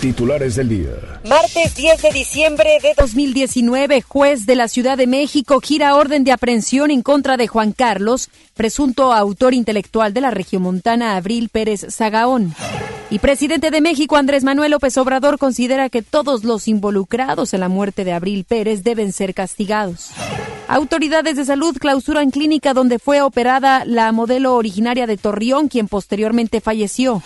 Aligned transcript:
Titulares 0.00 0.56
del 0.56 0.68
día. 0.68 0.90
Martes 1.26 1.74
10 1.74 2.02
de 2.02 2.10
diciembre 2.10 2.68
de 2.82 2.92
2019, 2.96 4.02
juez 4.02 4.46
de 4.46 4.56
la 4.56 4.68
Ciudad 4.68 4.98
de 4.98 5.06
México 5.06 5.60
gira 5.60 5.96
orden 5.96 6.24
de 6.24 6.32
aprehensión 6.32 6.90
en 6.90 7.02
contra 7.02 7.36
de 7.36 7.48
Juan 7.48 7.72
Carlos, 7.72 8.28
presunto 8.54 9.12
autor 9.12 9.54
intelectual 9.54 10.12
de 10.12 10.20
la 10.20 10.30
regiomontana 10.30 11.16
Abril 11.16 11.48
Pérez 11.48 11.86
Zagaón. 11.90 12.54
Y 13.10 13.18
presidente 13.20 13.70
de 13.70 13.80
México, 13.80 14.16
Andrés 14.16 14.44
Manuel 14.44 14.72
López 14.72 14.96
Obrador, 14.98 15.38
considera 15.38 15.88
que 15.88 16.02
todos 16.02 16.44
los 16.44 16.68
involucrados 16.68 17.54
en 17.54 17.60
la 17.60 17.68
muerte 17.68 18.04
de 18.04 18.12
Abril 18.12 18.44
Pérez 18.44 18.82
deben 18.82 19.12
ser 19.12 19.34
castigados. 19.34 20.10
Autoridades 20.68 21.36
de 21.36 21.44
salud 21.44 21.76
clausuran 21.78 22.30
clínica 22.30 22.74
donde 22.74 22.98
fue 22.98 23.22
operada 23.22 23.84
la 23.84 24.10
modelo 24.12 24.54
originaria 24.54 25.06
de 25.06 25.16
Torreón, 25.16 25.68
quien 25.68 25.88
posteriormente 25.88 26.60
falleció. 26.60 27.22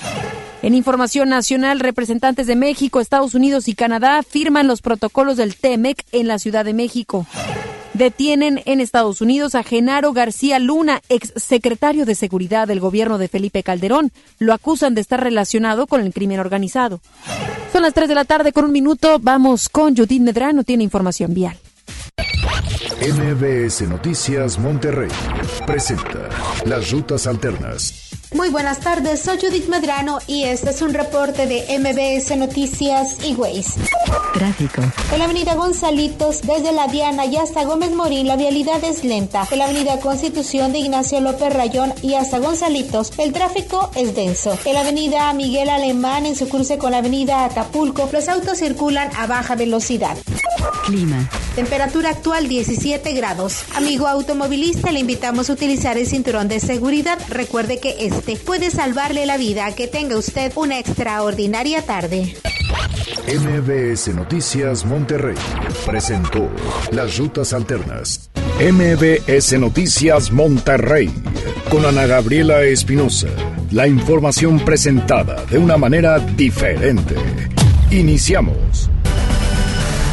En 0.61 0.75
información 0.75 1.29
nacional, 1.29 1.79
representantes 1.79 2.47
de 2.49 2.57
México, 2.57 3.01
Estados 3.01 3.35
Unidos 3.35 3.69
y 3.69 3.75
Canadá 3.75 4.23
firman 4.23 4.67
los 4.67 4.83
protocolos 4.83 5.37
del 5.37 5.55
TEMEC 5.55 6.05
en 6.11 6.27
la 6.27 6.39
Ciudad 6.39 6.65
de 6.65 6.75
México. 6.75 7.27
Detienen 7.95 8.61
en 8.65 8.81
Estados 8.81 9.21
Unidos 9.21 9.55
a 9.55 9.63
Genaro 9.63 10.13
García 10.13 10.59
Luna, 10.59 11.01
ex 11.09 11.33
secretario 11.37 12.05
de 12.05 12.15
Seguridad 12.15 12.69
del 12.69 12.81
gobierno 12.81 13.19
de 13.19 13.29
Felipe 13.29 13.63
Calderón. 13.63 14.13
Lo 14.39 14.53
acusan 14.53 14.95
de 14.95 15.01
estar 15.01 15.23
relacionado 15.23 15.87
con 15.87 16.01
el 16.01 16.13
crimen 16.13 16.41
organizado. 16.41 17.01
Son 17.73 17.83
las 17.83 17.95
3 17.95 18.09
de 18.09 18.15
la 18.15 18.25
tarde 18.25 18.53
con 18.53 18.65
un 18.65 18.73
minuto. 18.73 19.19
Vamos 19.21 19.69
con 19.69 19.97
Judith 19.97 20.23
Medrano, 20.23 20.65
tiene 20.65 20.85
información 20.85 21.35
vial. 21.35 21.57
MBS 23.01 23.83
Noticias 23.89 24.59
Monterrey 24.59 25.11
presenta 25.67 26.29
las 26.67 26.91
rutas 26.91 27.27
alternas. 27.27 28.08
Muy 28.35 28.51
buenas 28.51 28.81
tardes, 28.81 29.23
soy 29.23 29.39
Judith 29.41 29.69
Medrano 29.69 30.19
y 30.27 30.45
este 30.45 30.69
es 30.69 30.83
un 30.83 30.93
reporte 30.93 31.47
de 31.47 31.79
MBS 31.79 32.37
Noticias 32.37 33.17
y 33.25 33.35
Waze. 33.35 33.81
Tráfico. 34.35 34.83
En 35.13 35.19
la 35.19 35.25
avenida 35.25 35.55
Gonzalitos, 35.55 36.43
desde 36.43 36.73
la 36.73 36.89
Diana 36.89 37.25
y 37.25 37.37
hasta 37.39 37.65
Gómez 37.65 37.91
Morín, 37.93 38.27
la 38.27 38.37
vialidad 38.37 38.85
es 38.85 39.03
lenta. 39.03 39.49
En 39.51 39.59
la 39.59 39.65
avenida 39.65 39.99
Constitución 40.01 40.73
de 40.73 40.81
Ignacio 40.81 41.23
López 41.23 41.55
Rayón 41.55 41.95
y 42.03 42.15
hasta 42.15 42.39
Gonzalitos, 42.39 43.13
el 43.17 43.33
tráfico 43.33 43.91
es 43.95 44.15
denso. 44.15 44.59
En 44.67 44.75
la 44.75 44.81
avenida 44.81 45.33
Miguel 45.33 45.71
Alemán, 45.71 46.27
en 46.27 46.37
su 46.37 46.51
cruce 46.51 46.77
con 46.77 46.91
la 46.91 46.99
avenida 46.99 47.47
Acapulco, 47.47 48.11
los 48.13 48.29
autos 48.29 48.59
circulan 48.59 49.11
a 49.17 49.27
baja 49.27 49.55
velocidad. 49.55 50.19
Clima. 50.85 51.29
Temperatura 51.55 52.11
actual 52.11 52.47
17 52.47 53.13
grados. 53.15 53.65
Amigo 53.75 54.07
automovilista, 54.07 54.93
le 54.93 55.01
invitamos 55.01 55.51
a 55.51 55.55
utilizar 55.55 55.99
el 55.99 56.07
cinturón 56.07 56.47
de 56.47 56.61
seguridad. 56.61 57.19
Recuerde 57.29 57.81
que 57.81 58.07
este 58.19 58.37
puede 58.37 58.71
salvarle 58.71 59.27
la 59.27 59.37
vida. 59.37 59.73
Que 59.75 59.87
tenga 59.87 60.17
usted 60.17 60.53
una 60.57 60.79
extraordinaria 60.79 61.83
tarde. 61.83 62.35
MBS 63.29 64.09
Noticias 64.15 64.85
Monterrey 64.85 65.37
presentó 65.87 66.49
las 66.91 67.17
rutas 67.19 67.53
alternas. 67.53 68.31
MBS 68.61 69.59
Noticias 69.59 70.33
Monterrey 70.33 71.11
con 71.71 71.85
Ana 71.85 72.07
Gabriela 72.07 72.63
Espinosa. 72.63 73.29
La 73.71 73.87
información 73.87 74.61
presentada 74.61 75.45
de 75.47 75.59
una 75.59 75.77
manera 75.77 76.19
diferente. 76.19 77.15
Iniciamos. 77.91 78.91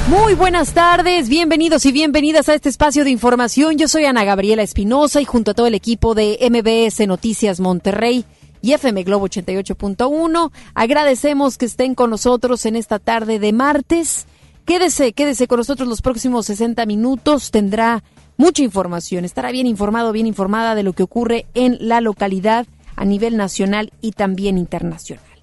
Muy 0.07 0.35
buenas 0.35 0.73
tardes, 0.75 1.29
bienvenidos 1.29 1.83
y 1.87 1.91
bienvenidas 1.91 2.47
a 2.47 2.53
este 2.53 2.69
espacio 2.69 3.03
de 3.03 3.09
información. 3.09 3.75
Yo 3.75 3.87
soy 3.87 4.05
Ana 4.05 4.23
Gabriela 4.23 4.61
Espinosa 4.61 5.19
y 5.19 5.25
junto 5.25 5.49
a 5.49 5.53
todo 5.55 5.65
el 5.65 5.73
equipo 5.73 6.13
de 6.13 6.37
MBS 6.47 7.07
Noticias 7.07 7.59
Monterrey 7.59 8.23
y 8.61 8.73
FM 8.73 9.01
Globo 9.01 9.27
88.1, 9.27 10.51
agradecemos 10.75 11.57
que 11.57 11.65
estén 11.65 11.95
con 11.95 12.11
nosotros 12.11 12.67
en 12.67 12.75
esta 12.75 12.99
tarde 12.99 13.39
de 13.39 13.51
martes. 13.51 14.27
Quédese, 14.65 15.13
quédese 15.13 15.47
con 15.47 15.57
nosotros 15.57 15.89
los 15.89 16.03
próximos 16.03 16.45
60 16.45 16.85
minutos, 16.85 17.49
tendrá 17.49 18.03
mucha 18.37 18.61
información, 18.61 19.25
estará 19.25 19.49
bien 19.49 19.65
informado, 19.65 20.11
bien 20.11 20.27
informada 20.27 20.75
de 20.75 20.83
lo 20.83 20.93
que 20.93 21.01
ocurre 21.01 21.47
en 21.55 21.77
la 21.79 21.99
localidad 21.99 22.67
a 22.95 23.05
nivel 23.05 23.37
nacional 23.37 23.91
y 24.01 24.11
también 24.11 24.59
internacional. 24.59 25.34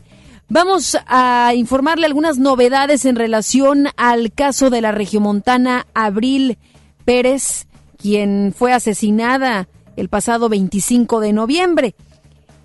Vamos 0.49 0.99
a 1.07 1.53
informarle 1.55 2.07
algunas 2.07 2.39
novedades 2.39 3.05
en 3.07 3.17
relación 3.17 3.89
al 3.97 4.33
caso 4.33 4.69
de 4.69 4.83
la 4.83 4.93
regiomontana 4.93 5.87
Abril 5.95 6.59
Pérez, 7.05 7.67
quien 7.97 8.53
fue 8.57 8.73
asesinada 8.73 9.69
el 9.97 10.09
pasado 10.09 10.49
25 10.49 11.21
de 11.21 11.33
noviembre. 11.33 11.95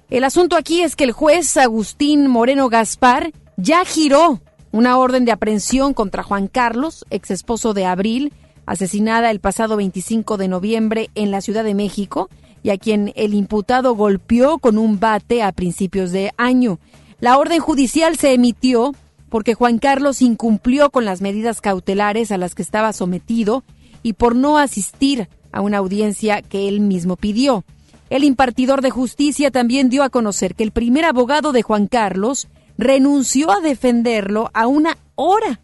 El 0.09 0.23
asunto 0.23 0.55
aquí 0.55 0.81
es 0.81 0.95
que 0.95 1.03
el 1.03 1.11
juez 1.11 1.57
Agustín 1.57 2.27
Moreno 2.27 2.69
Gaspar 2.69 3.31
ya 3.57 3.83
giró 3.85 4.41
una 4.71 4.97
orden 4.97 5.25
de 5.25 5.31
aprehensión 5.31 5.93
contra 5.93 6.23
Juan 6.23 6.47
Carlos, 6.47 7.05
ex 7.09 7.31
esposo 7.31 7.73
de 7.73 7.85
Abril, 7.85 8.33
asesinada 8.65 9.31
el 9.31 9.39
pasado 9.39 9.77
25 9.77 10.37
de 10.37 10.47
noviembre 10.47 11.09
en 11.15 11.31
la 11.31 11.41
Ciudad 11.41 11.63
de 11.63 11.73
México, 11.73 12.29
y 12.63 12.69
a 12.69 12.77
quien 12.77 13.13
el 13.15 13.33
imputado 13.33 13.95
golpeó 13.95 14.59
con 14.59 14.77
un 14.77 14.99
bate 14.99 15.41
a 15.41 15.51
principios 15.51 16.11
de 16.11 16.31
año. 16.37 16.79
La 17.19 17.37
orden 17.37 17.59
judicial 17.59 18.15
se 18.17 18.33
emitió 18.33 18.93
porque 19.29 19.55
Juan 19.55 19.79
Carlos 19.79 20.21
incumplió 20.21 20.89
con 20.89 21.05
las 21.05 21.21
medidas 21.21 21.61
cautelares 21.61 22.31
a 22.31 22.37
las 22.37 22.55
que 22.55 22.61
estaba 22.61 22.93
sometido 22.93 23.63
y 24.03 24.13
por 24.13 24.35
no 24.35 24.57
asistir 24.57 25.27
a 25.51 25.61
una 25.61 25.77
audiencia 25.77 26.41
que 26.41 26.67
él 26.67 26.79
mismo 26.79 27.15
pidió. 27.15 27.65
El 28.09 28.23
impartidor 28.23 28.81
de 28.81 28.89
justicia 28.89 29.51
también 29.51 29.89
dio 29.89 30.03
a 30.03 30.09
conocer 30.09 30.55
que 30.55 30.63
el 30.63 30.71
primer 30.71 31.05
abogado 31.05 31.51
de 31.51 31.61
Juan 31.61 31.87
Carlos 31.87 32.47
renunció 32.77 33.51
a 33.51 33.59
defenderlo 33.59 34.49
a 34.53 34.67
una 34.67 34.97
hora 35.15 35.59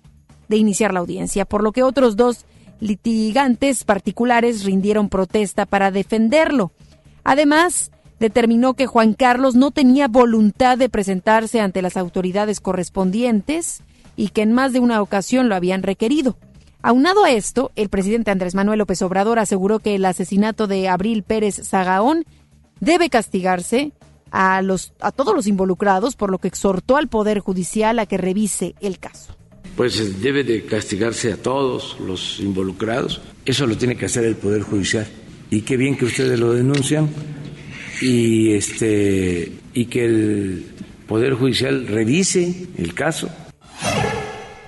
de 0.50 0.58
iniciar 0.58 0.94
la 0.94 1.00
audiencia, 1.00 1.46
por 1.46 1.64
lo 1.64 1.72
que 1.72 1.84
otros 1.84 2.18
dos 2.18 2.46
litigantes 2.80 3.86
particulares 3.86 4.66
rindieron 4.66 5.08
protesta 5.08 5.66
para 5.66 5.90
defenderlo. 5.92 6.74
Además, 7.24 7.92
determinó 8.20 8.74
que 8.74 8.88
Juan 8.88 9.14
Carlos 9.14 9.56
no 9.56 9.72
tenía 9.72 10.08
voluntad 10.08 10.78
de 10.78 10.90
presentarse 10.90 11.60
ante 11.60 11.82
las 11.82 11.98
autoridades 11.98 12.60
correspondientes 12.60 13.82
y 14.16 14.30
que 14.30 14.42
en 14.42 14.54
más 14.54 14.74
de 14.74 14.80
una 14.80 15.02
ocasión 15.02 15.50
lo 15.50 15.56
habían 15.56 15.84
requerido. 15.84 16.38
Aunado 16.82 17.24
a 17.24 17.32
esto, 17.32 17.72
el 17.76 17.90
presidente 17.90 18.32
Andrés 18.32 18.56
Manuel 18.56 18.80
López 18.80 19.02
Obrador 19.02 19.40
aseguró 19.40 19.80
que 19.80 19.96
el 19.96 20.06
asesinato 20.06 20.68
de 20.68 20.90
Abril 20.90 21.24
Pérez 21.24 21.62
Zagaón 21.64 22.26
debe 22.82 23.10
castigarse 23.10 23.94
a, 24.32 24.62
los, 24.62 24.94
a 25.00 25.12
todos 25.12 25.34
los 25.34 25.48
involucrados, 25.48 26.16
por 26.16 26.30
lo 26.30 26.40
que 26.40 26.50
exhortó 26.50 26.98
al 26.98 27.08
Poder 27.08 27.40
Judicial 27.40 28.00
a 28.00 28.06
que 28.06 28.18
revise 28.18 28.76
el 28.82 29.00
caso. 29.00 29.36
Pues 29.78 30.22
debe 30.22 30.44
de 30.44 30.66
castigarse 30.66 31.32
a 31.32 31.38
todos 31.38 31.98
los 32.00 32.40
involucrados. 32.40 33.22
Eso 33.46 33.66
lo 33.66 33.78
tiene 33.78 33.96
que 33.96 34.06
hacer 34.06 34.26
el 34.26 34.36
Poder 34.36 34.64
Judicial. 34.64 35.08
Y 35.50 35.62
qué 35.62 35.78
bien 35.78 35.96
que 35.96 36.06
ustedes 36.06 36.40
lo 36.40 36.52
denuncian 36.54 37.10
y 38.02 38.54
este 38.54 39.52
y 39.74 39.86
que 39.86 40.06
el 40.06 40.66
poder 41.08 41.34
judicial 41.34 41.88
revise 41.88 42.68
el 42.78 42.94
caso. 42.94 43.30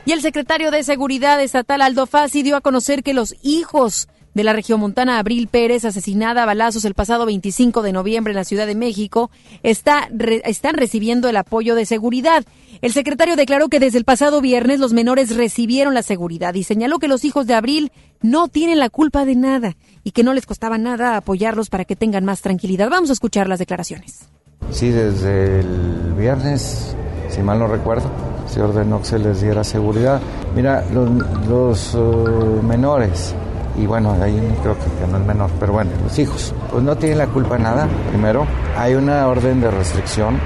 Y 0.05 0.11
el 0.11 0.21
secretario 0.21 0.69
de 0.69 0.83
Seguridad 0.83 1.41
Estatal 1.41 1.81
Aldo 1.81 2.05
Fassi 2.05 2.43
dio 2.43 2.55
a 2.55 2.61
conocer 2.61 3.01
que 3.01 3.13
los 3.13 3.35
hijos 3.41 4.07
de 4.35 4.44
la 4.44 4.53
regiomontana 4.53 5.18
Abril 5.18 5.47
Pérez, 5.47 5.85
asesinada 5.85 6.44
a 6.44 6.46
balazos 6.46 6.85
el 6.85 6.94
pasado 6.94 7.25
25 7.25 7.81
de 7.81 7.94
noviembre 7.94 8.31
en 8.31 8.38
la 8.38 8.44
Ciudad 8.44 8.68
de 8.68 8.75
México, 8.75 9.31
está, 9.63 10.09
están 10.44 10.75
recibiendo 10.75 11.29
el 11.29 11.38
apoyo 11.38 11.73
de 11.73 11.85
seguridad. 11.85 12.44
El 12.81 12.91
secretario 12.91 13.38
declaró 13.38 13.69
que 13.69 13.79
desde 13.79 13.97
el 13.97 14.03
pasado 14.03 14.41
viernes 14.41 14.79
los 14.79 14.94
menores 14.94 15.35
recibieron 15.35 15.94
la 15.94 16.03
seguridad 16.03 16.53
y 16.53 16.63
señaló 16.63 17.00
que 17.00 17.07
los 17.07 17.23
hijos 17.23 17.47
de 17.47 17.56
Abril 17.56 17.91
no 18.22 18.50
tienen 18.50 18.78
la 18.78 18.90
culpa 18.90 19.23
de 19.23 19.35
nada 19.35 19.78
y 20.03 20.11
que 20.11 20.23
no 20.23 20.34
les 20.34 20.46
costaba 20.46 20.78
nada 20.78 21.16
apoyarlos 21.16 21.70
para 21.70 21.85
que 21.85 21.96
tengan 21.96 22.26
más 22.26 22.41
tranquilidad. 22.41 22.90
Vamos 22.90 23.09
a 23.09 23.14
escuchar 23.14 23.47
las 23.47 23.59
declaraciones. 23.59 24.28
Sí, 24.72 24.90
desde 24.90 25.61
el 25.61 26.14
viernes, 26.17 26.96
si 27.29 27.41
mal 27.41 27.59
no 27.59 27.67
recuerdo, 27.67 28.09
se 28.47 28.61
ordenó 28.61 28.99
que 28.99 29.05
se 29.05 29.20
les 29.20 29.41
diera 29.41 29.64
seguridad. 29.64 30.22
Mira, 30.55 30.84
los, 30.91 31.93
uh, 31.96 32.61
menores 32.64 33.34
y 33.77 33.85
bueno, 33.85 34.16
ahí 34.22 34.35
creo 34.61 34.75
que, 34.75 35.07
no 35.11 35.17
es 35.17 35.25
menor, 35.25 35.49
pero 35.59 35.73
bueno, 35.73 35.91
los 36.03 36.17
hijos, 36.17 36.53
pues 36.72 36.83
no 36.83 36.95
tienen 36.95 37.17
la 37.17 37.27
culpa 37.27 37.57
de 37.57 37.63
nada, 37.63 37.87
primero, 38.09 38.45
hay 38.77 38.95
una 38.95 39.27
orden 39.27 39.61
de 39.61 39.72
restricción 39.72 40.39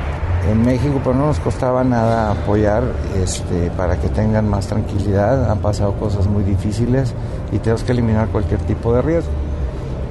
en 0.49 0.63
México, 0.63 0.99
pero 1.03 1.15
no 1.15 1.27
nos 1.27 1.39
costaba 1.39 1.83
nada 1.83 2.31
apoyar 2.31 2.83
este, 3.15 3.69
para 3.71 3.97
que 3.97 4.09
tengan 4.09 4.47
más 4.49 4.67
tranquilidad, 4.67 5.49
han 5.49 5.59
pasado 5.59 5.93
cosas 5.93 6.27
muy 6.27 6.43
difíciles 6.43 7.13
y 7.51 7.59
tenemos 7.59 7.83
que 7.83 7.91
eliminar 7.91 8.29
cualquier 8.29 8.59
tipo 8.61 8.93
de 8.93 9.01
riesgo. 9.01 9.31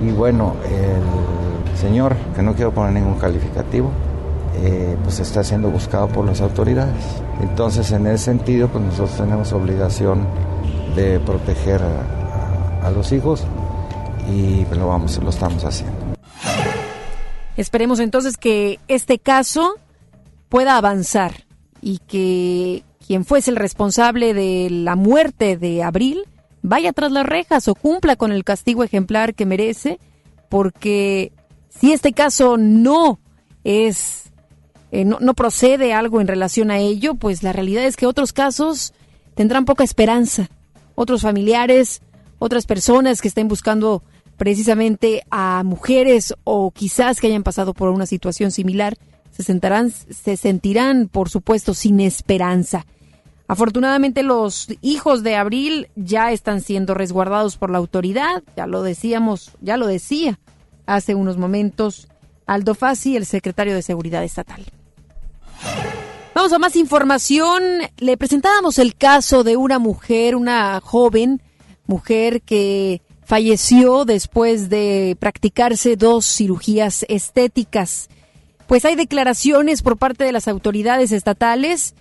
Y 0.00 0.12
bueno, 0.12 0.55
el 0.64 1.76
señor, 1.79 2.14
que 2.37 2.43
no 2.43 2.55
quiero 2.55 2.73
poner 2.73 2.93
ningún 2.93 3.19
calificativo, 3.19 3.91
eh, 4.62 4.97
pues 5.03 5.19
está 5.21 5.43
siendo 5.43 5.71
buscado 5.71 6.09
por 6.09 6.25
las 6.25 6.41
autoridades. 6.41 7.23
Entonces, 7.41 7.91
en 7.93 8.06
ese 8.06 8.25
sentido, 8.26 8.69
pues 8.69 8.85
nosotros 8.85 9.17
tenemos 9.17 9.53
obligación 9.53 10.26
de 10.94 11.21
proteger 11.21 11.81
a, 11.82 12.18
a 12.88 12.90
los 12.90 13.12
hijos 13.12 13.44
y 14.29 14.64
lo 14.75 14.88
vamos, 14.88 15.19
lo 15.23 15.31
estamos 15.31 15.64
haciendo. 15.64 15.96
Esperemos 17.56 18.00
entonces 18.00 18.37
que 18.37 18.79
este 18.88 19.19
caso 19.19 19.75
pueda 20.49 20.76
avanzar 20.76 21.44
y 21.81 21.99
que 21.99 22.85
quien 23.06 23.25
fuese 23.25 23.50
el 23.50 23.56
responsable 23.56 24.35
de 24.35 24.69
la 24.70 24.96
muerte 24.96 25.56
de 25.56 25.82
Abril 25.82 26.25
vaya 26.62 26.93
tras 26.93 27.12
las 27.12 27.26
rejas 27.26 27.69
o 27.69 27.75
cumpla 27.75 28.17
con 28.17 28.32
el 28.32 28.44
castigo 28.44 28.85
ejemplar 28.85 29.35
que 29.35 29.46
merece, 29.46 29.99
porque 30.49 31.32
si 31.69 31.93
este 31.93 32.12
caso 32.12 32.56
no 32.56 33.19
es, 33.64 34.31
eh, 34.93 35.05
no, 35.05 35.19
no 35.20 35.35
procede 35.35 35.93
algo 35.93 36.20
en 36.20 36.29
relación 36.29 36.70
a 36.70 36.79
ello, 36.79 37.14
pues 37.14 37.43
la 37.43 37.52
realidad 37.52 37.85
es 37.85 37.96
que 37.96 38.06
otros 38.06 38.32
casos 38.32 38.93
tendrán 39.35 39.64
poca 39.64 39.85
esperanza. 39.85 40.49
Otros 40.94 41.23
familiares, 41.23 42.02
otras 42.38 42.67
personas 42.67 43.20
que 43.20 43.29
estén 43.29 43.49
buscando 43.49 44.02
precisamente 44.37 45.23
a 45.31 45.62
mujeres 45.64 46.35
o 46.44 46.70
quizás 46.70 47.20
que 47.20 47.26
hayan 47.26 47.43
pasado 47.43 47.75
por 47.75 47.90
una 47.90 48.06
situación 48.06 48.50
similar, 48.50 48.96
se, 49.31 49.43
sentarán, 49.43 49.90
se 49.90 50.37
sentirán, 50.37 51.08
por 51.08 51.29
supuesto, 51.29 51.75
sin 51.75 52.00
esperanza. 52.00 52.87
Afortunadamente 53.49 54.23
los 54.23 54.69
hijos 54.82 55.23
de 55.23 55.37
Abril 55.37 55.88
ya 55.96 56.32
están 56.32 56.61
siendo 56.61 56.94
resguardados 56.94 57.56
por 57.56 57.70
la 57.70 57.79
autoridad, 57.79 58.43
ya 58.56 58.67
lo 58.67 58.82
decíamos, 58.82 59.52
ya 59.61 59.76
lo 59.76 59.87
decía 59.87 60.38
hace 60.87 61.14
unos 61.14 61.37
momentos 61.37 62.08
Aldo 62.46 62.75
Fassi, 62.75 63.17
el 63.17 63.26
secretario 63.26 63.75
de 63.75 63.82
Seguridad 63.82 64.25
Estatal. 64.25 64.64
Vamos 66.35 66.52
a 66.52 66.58
más 66.58 66.76
información. 66.76 67.62
Le 67.99 68.17
presentábamos 68.17 68.79
el 68.79 68.94
caso 68.96 69.44
de 69.44 69.56
una 69.56 69.79
mujer, 69.79 70.37
una 70.37 70.81
joven 70.81 71.43
mujer 71.88 72.43
que 72.43 73.02
falleció 73.25 74.05
después 74.05 74.70
de 74.70 75.17
practicarse 75.19 75.96
dos 75.96 76.25
cirugías 76.25 77.05
estéticas. 77.08 78.08
Pues 78.69 78.85
hay 78.85 78.94
declaraciones 78.94 79.82
por 79.82 79.96
parte 79.96 80.25
de 80.25 80.32
las 80.32 80.46
autoridades 80.46 81.11
estatales, 81.11 81.94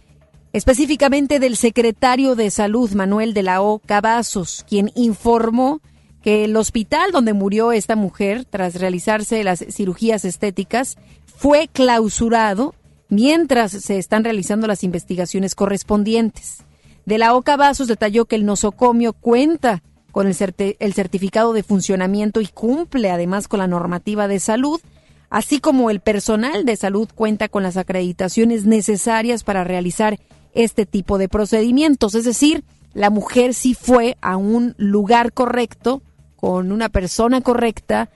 específicamente 0.54 1.40
del 1.40 1.58
secretario 1.58 2.36
de 2.36 2.52
Salud 2.52 2.92
Manuel 2.92 3.34
de 3.34 3.44
la 3.44 3.62
O. 3.62 3.80
Cavazos, 3.80 4.66
quien 4.70 4.92
informó 4.96 5.82
que 6.22 6.44
el 6.44 6.56
hospital 6.56 7.12
donde 7.12 7.34
murió 7.34 7.72
esta 7.72 7.96
mujer 7.96 8.46
tras 8.46 8.76
realizarse 8.76 9.44
las 9.44 9.66
cirugías 9.70 10.26
estéticas 10.26 10.98
fue 11.26 11.68
clausurado 11.68 12.76
mientras 13.10 13.72
se 13.72 13.98
están 13.98 14.24
realizando 14.24 14.68
las 14.68 14.84
investigaciones 14.84 15.56
correspondientes. 15.56 16.67
De 17.08 17.18
la 17.18 17.36
O. 17.36 17.42
Cavazos 17.42 17.88
detalló 17.88 18.26
que 18.26 18.36
el 18.36 18.46
nosocomio 18.46 19.14
cuenta 19.14 19.82
con 20.12 20.28
el, 20.28 20.36
certificado 20.36 21.54
de 21.54 21.64
funcionamiento 21.64 22.42
y 22.42 22.48
cumple 22.48 23.12
además 23.12 23.48
con 23.48 23.60
la 23.60 23.68
normativa 23.68 24.28
de 24.28 24.42
salud, 24.42 24.82
así 25.30 25.62
como 25.62 25.90
el 25.90 26.02
personal 26.02 26.66
de 26.66 26.76
salud 26.76 27.08
cuenta 27.16 27.48
con 27.48 27.64
las 27.64 27.78
acreditaciones 27.78 28.66
necesarias 28.66 29.46
para 29.46 29.64
realizar 29.64 30.20
este 30.54 30.86
tipo 30.86 31.18
de 31.18 31.30
procedimientos. 31.30 32.14
Es 32.14 32.26
decir, 32.26 32.66
la 32.94 33.10
mujer 33.10 33.54
sí 33.54 33.74
fue 33.74 34.18
a 34.20 34.36
un 34.36 34.76
lugar 34.78 35.32
correcto, 35.32 36.02
con 36.36 36.74
una 36.74 36.90
persona 36.90 37.40
correcta 37.40 38.10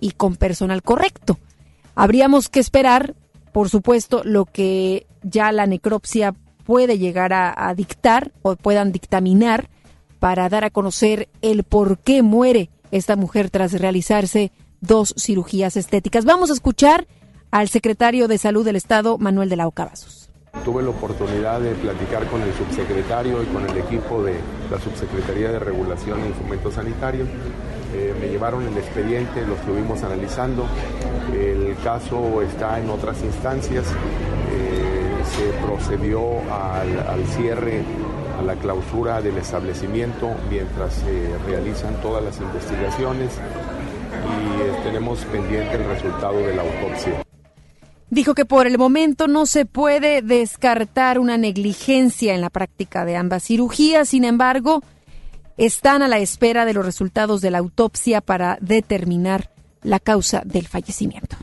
y 0.00 0.12
con 0.12 0.36
personal 0.36 0.82
correcto. 0.82 1.38
Habríamos 1.94 2.48
que 2.48 2.60
esperar, 2.60 3.14
por 3.52 3.68
supuesto, 3.68 4.22
lo 4.24 4.46
que 4.46 5.06
ya 5.22 5.52
la 5.52 5.66
necropsia 5.66 6.34
puede 6.68 6.98
llegar 6.98 7.32
a 7.32 7.74
dictar 7.74 8.30
o 8.42 8.54
puedan 8.54 8.92
dictaminar 8.92 9.70
para 10.18 10.50
dar 10.50 10.64
a 10.64 10.70
conocer 10.70 11.30
el 11.40 11.64
por 11.64 11.96
qué 11.96 12.22
muere 12.22 12.68
esta 12.90 13.16
mujer 13.16 13.48
tras 13.48 13.72
realizarse 13.72 14.52
dos 14.82 15.14
cirugías 15.16 15.78
estéticas. 15.78 16.26
Vamos 16.26 16.50
a 16.50 16.52
escuchar 16.52 17.06
al 17.50 17.70
secretario 17.70 18.28
de 18.28 18.36
Salud 18.36 18.66
del 18.66 18.76
Estado, 18.76 19.16
Manuel 19.16 19.48
de 19.48 19.56
la 19.56 19.66
Ocabazos. 19.66 20.28
Tuve 20.62 20.82
la 20.82 20.90
oportunidad 20.90 21.58
de 21.58 21.72
platicar 21.72 22.26
con 22.26 22.42
el 22.42 22.52
subsecretario 22.52 23.42
y 23.42 23.46
con 23.46 23.64
el 23.64 23.78
equipo 23.78 24.22
de 24.22 24.34
la 24.70 24.78
Subsecretaría 24.78 25.50
de 25.50 25.58
Regulación 25.58 26.20
y 26.28 26.34
Fomento 26.34 26.70
Sanitario. 26.70 27.24
Eh, 27.94 28.14
me 28.20 28.28
llevaron 28.28 28.66
el 28.66 28.76
expediente, 28.76 29.46
lo 29.46 29.54
estuvimos 29.54 30.02
analizando. 30.02 30.66
El 31.32 31.74
caso 31.82 32.42
está 32.42 32.78
en 32.78 32.90
otras 32.90 33.22
instancias. 33.22 33.86
Eh, 34.50 34.97
se 35.28 35.52
procedió 35.64 36.20
al, 36.52 36.98
al 37.08 37.26
cierre 37.26 37.82
a 38.38 38.42
la 38.42 38.54
clausura 38.56 39.20
del 39.20 39.36
establecimiento 39.38 40.34
mientras 40.48 40.94
se 40.94 41.38
realizan 41.46 42.00
todas 42.00 42.22
las 42.24 42.38
investigaciones 42.40 43.32
y 43.32 44.62
eh, 44.62 44.72
tenemos 44.84 45.20
pendiente 45.26 45.74
el 45.74 45.84
resultado 45.84 46.38
de 46.38 46.54
la 46.54 46.62
autopsia. 46.62 47.24
Dijo 48.10 48.34
que 48.34 48.46
por 48.46 48.66
el 48.66 48.78
momento 48.78 49.28
no 49.28 49.44
se 49.44 49.66
puede 49.66 50.22
descartar 50.22 51.18
una 51.18 51.36
negligencia 51.36 52.34
en 52.34 52.40
la 52.40 52.48
práctica 52.48 53.04
de 53.04 53.16
ambas 53.16 53.44
cirugías, 53.44 54.08
sin 54.08 54.24
embargo, 54.24 54.82
están 55.58 56.02
a 56.02 56.08
la 56.08 56.18
espera 56.18 56.64
de 56.64 56.72
los 56.72 56.86
resultados 56.86 57.42
de 57.42 57.50
la 57.50 57.58
autopsia 57.58 58.20
para 58.20 58.56
determinar 58.60 59.50
la 59.82 60.00
causa 60.00 60.42
del 60.44 60.66
fallecimiento. 60.66 61.36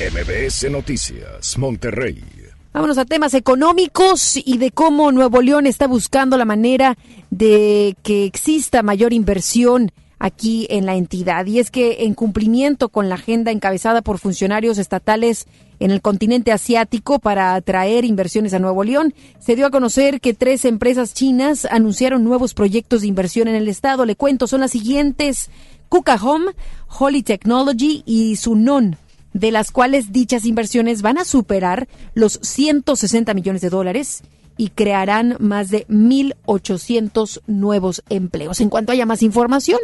MBS 0.00 0.70
Noticias, 0.70 1.56
Monterrey. 1.56 2.37
Vámonos 2.72 2.98
a 2.98 3.06
temas 3.06 3.32
económicos 3.34 4.36
y 4.36 4.58
de 4.58 4.70
cómo 4.70 5.10
Nuevo 5.10 5.40
León 5.40 5.66
está 5.66 5.86
buscando 5.86 6.36
la 6.36 6.44
manera 6.44 6.98
de 7.30 7.96
que 8.02 8.24
exista 8.24 8.82
mayor 8.82 9.12
inversión 9.14 9.90
aquí 10.18 10.66
en 10.68 10.84
la 10.84 10.94
entidad. 10.94 11.46
Y 11.46 11.60
es 11.60 11.70
que 11.70 12.04
en 12.04 12.14
cumplimiento 12.14 12.90
con 12.90 13.08
la 13.08 13.14
agenda 13.14 13.52
encabezada 13.52 14.02
por 14.02 14.18
funcionarios 14.18 14.76
estatales 14.76 15.46
en 15.80 15.90
el 15.90 16.02
continente 16.02 16.52
asiático 16.52 17.18
para 17.20 17.54
atraer 17.54 18.04
inversiones 18.04 18.52
a 18.52 18.58
Nuevo 18.58 18.84
León, 18.84 19.14
se 19.38 19.56
dio 19.56 19.66
a 19.66 19.70
conocer 19.70 20.20
que 20.20 20.34
tres 20.34 20.64
empresas 20.66 21.14
chinas 21.14 21.66
anunciaron 21.70 22.22
nuevos 22.22 22.52
proyectos 22.52 23.00
de 23.00 23.06
inversión 23.06 23.48
en 23.48 23.54
el 23.54 23.68
estado. 23.68 24.04
Le 24.04 24.16
cuento, 24.16 24.46
son 24.46 24.60
las 24.60 24.72
siguientes. 24.72 25.50
Kuka 25.88 26.16
Home, 26.16 26.52
Holy 26.98 27.22
Technology 27.22 28.02
y 28.04 28.36
Sunon 28.36 28.98
de 29.32 29.50
las 29.50 29.70
cuales 29.70 30.12
dichas 30.12 30.44
inversiones 30.44 31.02
van 31.02 31.18
a 31.18 31.24
superar 31.24 31.88
los 32.14 32.38
160 32.42 33.34
millones 33.34 33.62
de 33.62 33.70
dólares 33.70 34.22
y 34.56 34.70
crearán 34.70 35.36
más 35.38 35.70
de 35.70 35.86
1.800 35.88 37.40
nuevos 37.46 38.02
empleos. 38.08 38.60
En 38.60 38.68
cuanto 38.68 38.92
haya 38.92 39.06
más 39.06 39.22
información, 39.22 39.78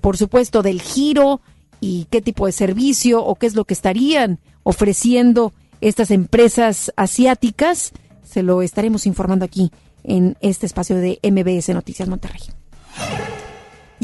por 0.00 0.16
supuesto, 0.16 0.62
del 0.62 0.80
giro 0.80 1.40
y 1.80 2.06
qué 2.10 2.22
tipo 2.22 2.46
de 2.46 2.52
servicio 2.52 3.24
o 3.24 3.34
qué 3.36 3.46
es 3.46 3.54
lo 3.54 3.64
que 3.64 3.74
estarían 3.74 4.40
ofreciendo 4.62 5.52
estas 5.80 6.10
empresas 6.10 6.92
asiáticas, 6.96 7.92
se 8.24 8.42
lo 8.42 8.62
estaremos 8.62 9.06
informando 9.06 9.44
aquí 9.44 9.70
en 10.02 10.36
este 10.40 10.66
espacio 10.66 10.96
de 10.96 11.18
MBS 11.22 11.68
Noticias 11.70 12.08
Monterrey. 12.08 12.40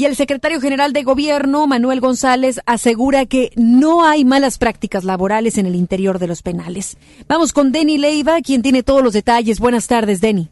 Y 0.01 0.05
el 0.05 0.15
secretario 0.15 0.59
general 0.59 0.93
de 0.93 1.03
Gobierno, 1.03 1.67
Manuel 1.67 1.99
González, 1.99 2.59
asegura 2.65 3.27
que 3.27 3.51
no 3.55 4.03
hay 4.03 4.25
malas 4.25 4.57
prácticas 4.57 5.03
laborales 5.03 5.59
en 5.59 5.67
el 5.67 5.75
interior 5.75 6.17
de 6.17 6.25
los 6.25 6.41
penales. 6.41 6.97
Vamos 7.27 7.53
con 7.53 7.71
Denny 7.71 7.99
Leiva, 7.99 8.41
quien 8.41 8.63
tiene 8.63 8.81
todos 8.81 9.03
los 9.03 9.13
detalles. 9.13 9.59
Buenas 9.59 9.85
tardes, 9.85 10.19
Denny. 10.19 10.49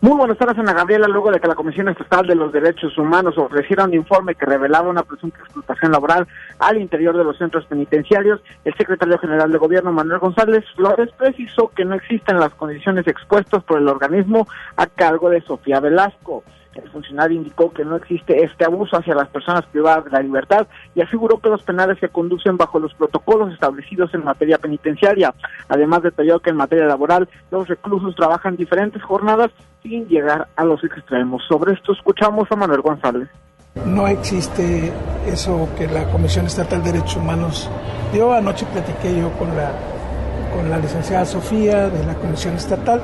Muy 0.00 0.16
buenas 0.16 0.38
tardes, 0.38 0.56
Ana 0.56 0.72
Gabriela. 0.72 1.08
Luego 1.08 1.32
de 1.32 1.40
que 1.40 1.48
la 1.48 1.56
Comisión 1.56 1.88
Estatal 1.88 2.28
de 2.28 2.36
los 2.36 2.52
Derechos 2.52 2.96
Humanos 2.96 3.36
ofreciera 3.38 3.82
un 3.82 3.94
informe 3.94 4.36
que 4.36 4.46
revelaba 4.46 4.88
una 4.88 5.02
presunta 5.02 5.38
explotación 5.40 5.90
laboral 5.90 6.28
al 6.60 6.78
interior 6.78 7.16
de 7.16 7.24
los 7.24 7.36
centros 7.36 7.66
penitenciarios, 7.66 8.40
el 8.64 8.74
secretario 8.74 9.18
general 9.18 9.50
de 9.50 9.58
Gobierno, 9.58 9.90
Manuel 9.90 10.20
González 10.20 10.64
Flores, 10.76 11.10
precisó 11.18 11.72
que 11.74 11.84
no 11.84 11.96
existen 11.96 12.38
las 12.38 12.54
condiciones 12.54 13.04
expuestas 13.08 13.64
por 13.64 13.78
el 13.78 13.88
organismo 13.88 14.46
a 14.76 14.86
cargo 14.86 15.28
de 15.28 15.40
Sofía 15.40 15.80
Velasco. 15.80 16.44
El 16.82 16.90
funcionario 16.90 17.36
indicó 17.36 17.72
que 17.72 17.84
no 17.84 17.96
existe 17.96 18.44
este 18.44 18.64
abuso 18.64 18.96
hacia 18.96 19.14
las 19.14 19.28
personas 19.28 19.64
privadas 19.66 20.04
de 20.04 20.10
la 20.10 20.20
libertad 20.20 20.66
y 20.94 21.00
aseguró 21.00 21.38
que 21.38 21.48
los 21.48 21.62
penales 21.62 21.98
se 21.98 22.08
conducen 22.08 22.56
bajo 22.56 22.78
los 22.78 22.94
protocolos 22.94 23.52
establecidos 23.52 24.12
en 24.14 24.24
materia 24.24 24.58
penitenciaria. 24.58 25.34
Además 25.68 26.02
detalló 26.02 26.40
que 26.40 26.50
en 26.50 26.56
materia 26.56 26.86
laboral 26.86 27.28
los 27.50 27.68
reclusos 27.68 28.14
trabajan 28.14 28.56
diferentes 28.56 29.02
jornadas 29.02 29.50
sin 29.82 30.06
llegar 30.08 30.48
a 30.56 30.64
los 30.64 30.82
extremos. 30.84 31.42
Sobre 31.48 31.74
esto 31.74 31.92
escuchamos 31.92 32.50
a 32.50 32.56
Manuel 32.56 32.82
González. 32.82 33.28
No 33.84 34.08
existe 34.08 34.92
eso 35.26 35.68
que 35.76 35.86
la 35.86 36.04
Comisión 36.10 36.46
Estatal 36.46 36.82
de 36.82 36.92
Derechos 36.92 37.16
Humanos 37.16 37.70
dio. 38.12 38.32
Anoche 38.32 38.66
platiqué 38.72 39.18
yo 39.18 39.30
con 39.32 39.54
la, 39.54 39.72
con 40.54 40.70
la 40.70 40.78
licenciada 40.78 41.24
Sofía 41.24 41.88
de 41.88 42.04
la 42.04 42.14
Comisión 42.14 42.54
Estatal 42.54 43.02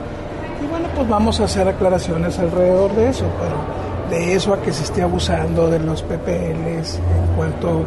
y 0.63 0.67
bueno, 0.67 0.89
pues 0.95 1.09
vamos 1.09 1.41
a 1.41 1.45
hacer 1.45 1.69
aclaraciones 1.69 2.39
alrededor 2.39 2.95
de 2.95 3.09
eso, 3.09 3.25
pero 3.41 4.17
de 4.17 4.35
eso 4.35 4.55
a 4.55 4.61
que 4.61 4.73
se 4.73 4.85
esté 4.85 5.03
abusando 5.03 5.69
de 5.69 5.79
los 5.79 6.03
PPLs 6.03 6.97
en 6.97 7.37
cuanto 7.37 7.85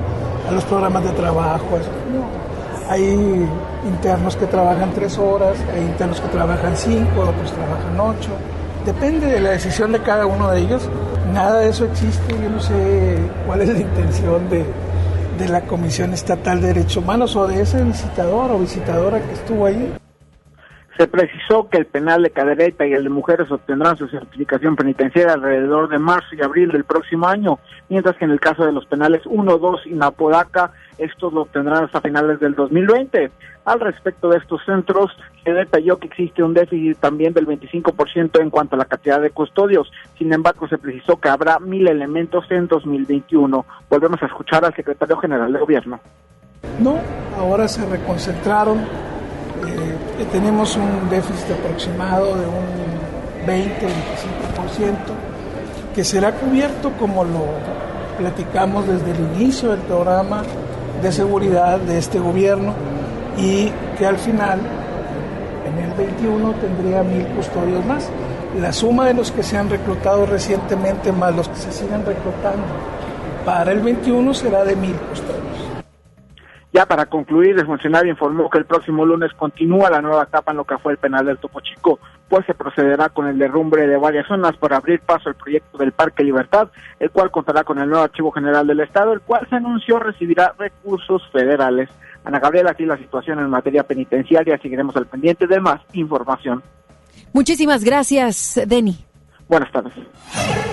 a 0.48 0.51
los 0.51 0.63
programas 0.65 1.03
de 1.03 1.12
trabajo. 1.12 1.65
Hay 2.89 3.48
internos 3.86 4.36
que 4.36 4.46
trabajan 4.46 4.91
tres 4.94 5.17
horas, 5.17 5.58
hay 5.74 5.82
internos 5.82 6.22
que 6.22 6.27
trabajan 6.27 6.75
cinco, 6.75 7.22
otros 7.22 7.51
trabajan 7.51 8.00
ocho. 8.00 8.29
Depende 8.86 9.27
de 9.27 9.39
la 9.39 9.51
decisión 9.51 9.91
de 9.91 10.01
cada 10.01 10.27
uno 10.27 10.51
de 10.51 10.60
ellos, 10.60 10.89
Nada 11.34 11.60
de 11.60 11.70
eso 11.70 11.86
existe, 11.86 12.34
yo 12.41 12.50
no 12.50 12.62
sé 12.62 13.17
cuál 13.46 13.62
es 13.62 13.70
la 13.70 13.79
intención 13.79 14.50
de, 14.50 14.63
de 15.38 15.50
la 15.50 15.62
Comisión 15.62 16.13
Estatal 16.13 16.62
de 16.62 16.67
Derechos 16.67 16.98
Humanos 16.98 17.36
o 17.36 17.48
de 17.48 17.62
ese 17.62 17.84
visitador 17.84 18.51
o 18.51 18.60
visitadora 18.60 19.20
que 19.22 19.34
estuvo 19.34 19.65
ahí. 19.65 19.91
Se 20.97 21.07
precisó 21.07 21.67
que 21.69 21.77
el 21.77 21.85
penal 21.85 22.23
de 22.23 22.29
cadereta 22.29 22.85
y 22.87 22.93
el 22.93 23.03
de 23.03 23.09
mujeres 23.09 23.51
obtendrán 23.51 23.97
su 23.97 24.07
certificación 24.07 24.77
penitenciaria 24.77 25.33
alrededor 25.33 25.89
de 25.89 25.99
marzo 25.99 26.35
y 26.35 26.41
abril 26.41 26.71
del 26.71 26.85
próximo 26.85 27.27
año, 27.27 27.59
mientras 27.89 28.15
que 28.15 28.23
en 28.23 28.31
el 28.31 28.39
caso 28.39 28.65
de 28.65 28.71
los 28.71 28.85
penales 28.85 29.21
1, 29.25 29.57
2 29.57 29.87
y 29.87 29.93
Napodaca, 29.93 30.71
estos 30.97 31.33
lo 31.33 31.41
obtendrán 31.41 31.83
hasta 31.83 31.99
finales 31.99 32.39
del 32.39 32.55
2020. 32.55 33.29
Al 33.65 33.79
respecto 33.79 34.29
de 34.29 34.37
estos 34.37 34.63
centros, 34.63 35.11
se 35.43 35.51
detalló 35.51 35.97
que 35.97 36.07
existe 36.07 36.43
un 36.43 36.53
déficit 36.53 36.97
también 36.99 37.33
del 37.33 37.47
25% 37.47 38.39
en 38.39 38.49
cuanto 38.49 38.75
a 38.75 38.79
la 38.79 38.85
cantidad 38.85 39.19
de 39.19 39.31
custodios. 39.31 39.91
Sin 40.17 40.31
embargo, 40.31 40.67
se 40.67 40.77
precisó 40.77 41.19
que 41.19 41.29
habrá 41.29 41.59
mil 41.59 41.87
elementos 41.87 42.45
en 42.51 42.67
2021. 42.67 43.65
Volvemos 43.89 44.21
a 44.23 44.27
escuchar 44.27 44.63
al 44.63 44.75
secretario 44.75 45.17
general 45.17 45.51
de 45.51 45.59
gobierno. 45.59 45.99
No, 46.79 46.99
ahora 47.37 47.67
se 47.67 47.85
reconcentraron. 47.89 49.14
Eh, 49.63 50.25
tenemos 50.31 50.75
un 50.75 51.09
déficit 51.09 51.51
aproximado 51.51 52.25
de 52.35 52.45
un 52.45 52.65
20-25% 53.45 54.95
que 55.93 56.03
será 56.03 56.33
cubierto 56.33 56.91
como 57.00 57.24
lo 57.24 57.45
platicamos 58.17 58.88
desde 58.88 59.12
el 59.12 59.19
inicio 59.35 59.71
del 59.71 59.79
programa 59.81 60.43
de 61.01 61.12
seguridad 61.12 61.79
de 61.79 61.97
este 61.97 62.19
gobierno 62.19 62.74
y 63.38 63.71
que 63.97 64.05
al 64.05 64.17
final, 64.17 64.59
en 65.65 65.83
el 65.83 65.93
21, 65.93 66.53
tendría 66.53 67.03
mil 67.03 67.25
custodios 67.27 67.85
más. 67.85 68.09
La 68.59 68.71
suma 68.71 69.07
de 69.07 69.13
los 69.13 69.31
que 69.31 69.43
se 69.43 69.57
han 69.57 69.69
reclutado 69.69 70.25
recientemente 70.25 71.12
más 71.12 71.35
los 71.35 71.50
que 71.50 71.57
se 71.57 71.71
siguen 71.71 72.05
reclutando 72.05 72.63
para 73.45 73.71
el 73.71 73.81
21 73.81 74.33
será 74.33 74.63
de 74.63 74.75
mil 74.75 74.95
custodios. 74.95 75.54
Ya 76.75 76.86
para 76.86 77.05
concluir, 77.05 77.58
el 77.58 77.65
funcionario 77.65 78.12
informó 78.12 78.50
que 78.50 78.58
el 78.58 78.65
próximo 78.65 79.05
lunes 79.05 79.32
continúa 79.32 79.89
la 79.89 80.01
nueva 80.01 80.24
etapa 80.24 80.51
en 80.51 80.58
lo 80.58 80.65
que 80.65 80.77
fue 80.77 80.91
el 80.91 80.98
penal 80.98 81.25
del 81.25 81.38
Topo 81.38 81.62
Chico, 81.62 82.00
pues 82.27 82.46
se 82.46 82.53
procederá 82.53 83.08
con 83.08 83.27
el 83.27 83.38
derrumbe 83.38 83.88
de 83.88 83.96
varias 83.96 84.27
zonas 84.27 84.58
para 84.58 84.75
abrir 84.75 85.00
paso 85.00 85.29
al 85.29 85.36
proyecto 85.36 85.77
del 85.77 85.94
Parque 85.94 86.22
Libertad, 86.22 86.67
el 87.00 87.12
cual 87.12 87.32
contará 87.32 87.63
con 87.63 87.79
el 87.79 87.88
nuevo 87.88 88.03
Archivo 88.03 88.29
General 88.34 88.67
del 88.67 88.82
Estado, 88.82 89.13
el 89.13 89.22
cual 89.22 89.48
se 89.50 89.55
anunció 89.55 90.00
recibirá 90.00 90.53
recursos 90.60 91.22
federales. 91.32 91.88
Ana 92.25 92.41
Gabriela, 92.41 92.72
aquí 92.72 92.86
la 92.86 92.98
situación 92.98 93.39
en 93.39 93.50
materia 93.50 93.84
penitenciaria, 93.84 94.58
seguiremos 94.58 94.98
al 94.98 95.05
pendiente 95.05 95.48
de 95.48 95.62
más 95.62 95.79
información. 95.94 96.62
Muchísimas 97.32 97.86
gracias, 97.86 98.60
Deni. 98.67 98.98
Buenas 99.47 99.71
tardes. 99.71 99.93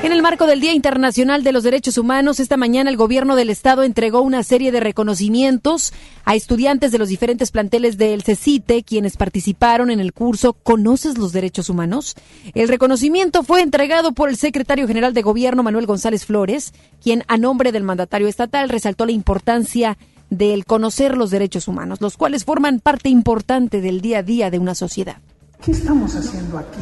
En 0.03 0.13
el 0.13 0.23
marco 0.23 0.47
del 0.47 0.61
Día 0.61 0.73
Internacional 0.73 1.45
de 1.45 1.53
los 1.53 1.63
Derechos 1.63 1.99
Humanos, 1.99 2.41
esta 2.41 2.57
mañana 2.57 2.89
el 2.89 2.97
gobierno 2.97 3.37
del 3.37 3.51
estado 3.51 3.83
entregó 3.83 4.23
una 4.23 4.43
serie 4.43 4.73
de 4.73 4.81
reconocimientos 4.81 5.93
a 6.25 6.35
estudiantes 6.35 6.91
de 6.91 6.99
los 6.99 7.11
diferentes 7.11 7.51
planteles 7.51 7.99
del 7.99 8.23
CECITE, 8.23 8.83
quienes 8.83 9.19
participaron 9.19 9.91
en 9.91 10.01
el 10.01 10.15
curso 10.15 10.55
¿Conoces 10.55 11.19
los 11.19 11.33
derechos 11.33 11.69
humanos? 11.69 12.15
El 12.55 12.69
reconocimiento 12.69 13.43
fue 13.43 13.61
entregado 13.61 14.13
por 14.13 14.31
el 14.31 14.39
secretario 14.39 14.89
general 14.89 15.13
de 15.13 15.23
gobierno, 15.23 15.63
Manuel 15.63 15.87
González 15.87 16.25
Flores, 16.25 16.73
quien 17.03 17.25
a 17.29 17.37
nombre 17.37 17.73
del 17.73 17.85
mandatario 17.85 18.27
estatal 18.27 18.71
resaltó 18.71 19.05
la 19.05 19.13
importancia 19.13 19.99
del 20.31 20.65
conocer 20.65 21.19
los 21.19 21.31
derechos 21.31 21.69
humanos, 21.69 22.01
los 22.01 22.17
cuales 22.17 22.47
forman 22.47 22.81
parte 22.81 23.11
importante 23.11 23.83
del 23.83 24.01
día 24.01 24.21
a 24.21 24.23
día 24.23 24.51
de 24.51 24.59
una 24.59 24.75
sociedad. 24.75 25.19
¿Qué 25.63 25.73
estamos 25.73 26.17
haciendo 26.17 26.57
aquí? 26.57 26.81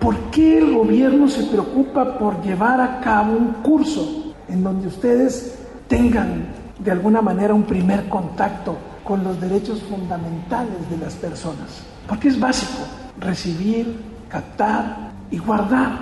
¿Por 0.00 0.16
qué 0.30 0.58
el 0.58 0.74
gobierno 0.74 1.28
se 1.28 1.44
preocupa 1.44 2.18
por 2.18 2.40
llevar 2.42 2.80
a 2.80 3.00
cabo 3.00 3.32
un 3.32 3.54
curso 3.62 4.34
en 4.48 4.62
donde 4.62 4.88
ustedes 4.88 5.58
tengan 5.88 6.46
de 6.78 6.90
alguna 6.90 7.20
manera 7.20 7.52
un 7.52 7.64
primer 7.64 8.08
contacto 8.08 8.76
con 9.02 9.24
los 9.24 9.40
derechos 9.40 9.82
fundamentales 9.82 10.88
de 10.88 10.98
las 10.98 11.14
personas? 11.14 11.82
Porque 12.06 12.28
es 12.28 12.38
básico 12.38 12.84
recibir, 13.18 14.00
captar 14.28 15.10
y 15.30 15.38
guardar 15.38 15.98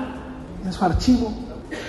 en 0.65 0.73
su 0.73 0.85
archivo, 0.85 1.33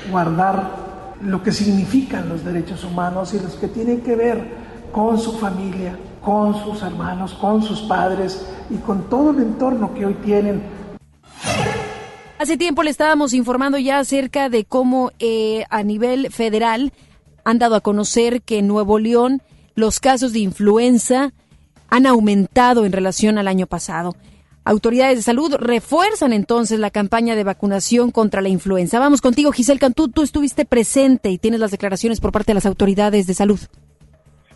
guardar 0.10 0.88
lo 1.22 1.44
que 1.44 1.52
significan 1.52 2.30
los 2.30 2.44
derechos 2.46 2.84
humanos 2.84 3.34
y 3.34 3.40
los 3.40 3.56
que 3.56 3.68
tienen 3.68 4.02
que 4.02 4.16
ver 4.16 4.68
con 4.92 5.20
su 5.20 5.34
familia, 5.34 5.98
con 6.24 6.56
sus 6.64 6.82
hermanos, 6.82 7.34
con 7.34 7.62
sus 7.62 7.82
padres 7.82 8.46
y 8.70 8.76
con 8.76 9.10
todo 9.10 9.32
el 9.32 9.40
entorno 9.40 9.94
que 9.94 10.06
hoy 10.06 10.14
tienen 10.16 10.77
Hace 12.40 12.56
tiempo 12.56 12.84
le 12.84 12.92
estábamos 12.92 13.34
informando 13.34 13.80
ya 13.80 13.98
acerca 13.98 14.50
de 14.50 14.64
cómo 14.64 15.12
eh, 15.18 15.66
a 15.72 15.82
nivel 15.82 16.32
federal 16.32 16.94
han 17.44 17.58
dado 17.58 17.76
a 17.76 17.82
conocer 17.82 18.44
que 18.44 18.60
en 18.60 18.68
Nuevo 18.68 19.00
León 19.00 19.42
los 19.74 20.00
casos 20.00 20.34
de 20.34 20.40
influenza 20.40 21.34
han 21.90 22.06
aumentado 22.06 22.86
en 22.86 22.92
relación 22.92 23.40
al 23.40 23.48
año 23.48 23.66
pasado. 23.66 24.16
Autoridades 24.66 25.18
de 25.18 25.24
salud 25.24 25.56
refuerzan 25.58 26.32
entonces 26.32 26.78
la 26.78 26.92
campaña 26.92 27.36
de 27.36 27.44
vacunación 27.44 28.12
contra 28.12 28.42
la 28.42 28.50
influenza. 28.50 29.00
Vamos 29.00 29.22
contigo, 29.22 29.52
Giselle 29.52 29.80
Cantú. 29.80 30.10
Tú 30.10 30.22
estuviste 30.22 30.66
presente 30.66 31.30
y 31.30 31.38
tienes 31.38 31.60
las 31.60 31.72
declaraciones 31.72 32.20
por 32.20 32.32
parte 32.32 32.52
de 32.52 32.56
las 32.56 32.66
autoridades 32.66 33.26
de 33.26 33.34
salud. 33.34 33.60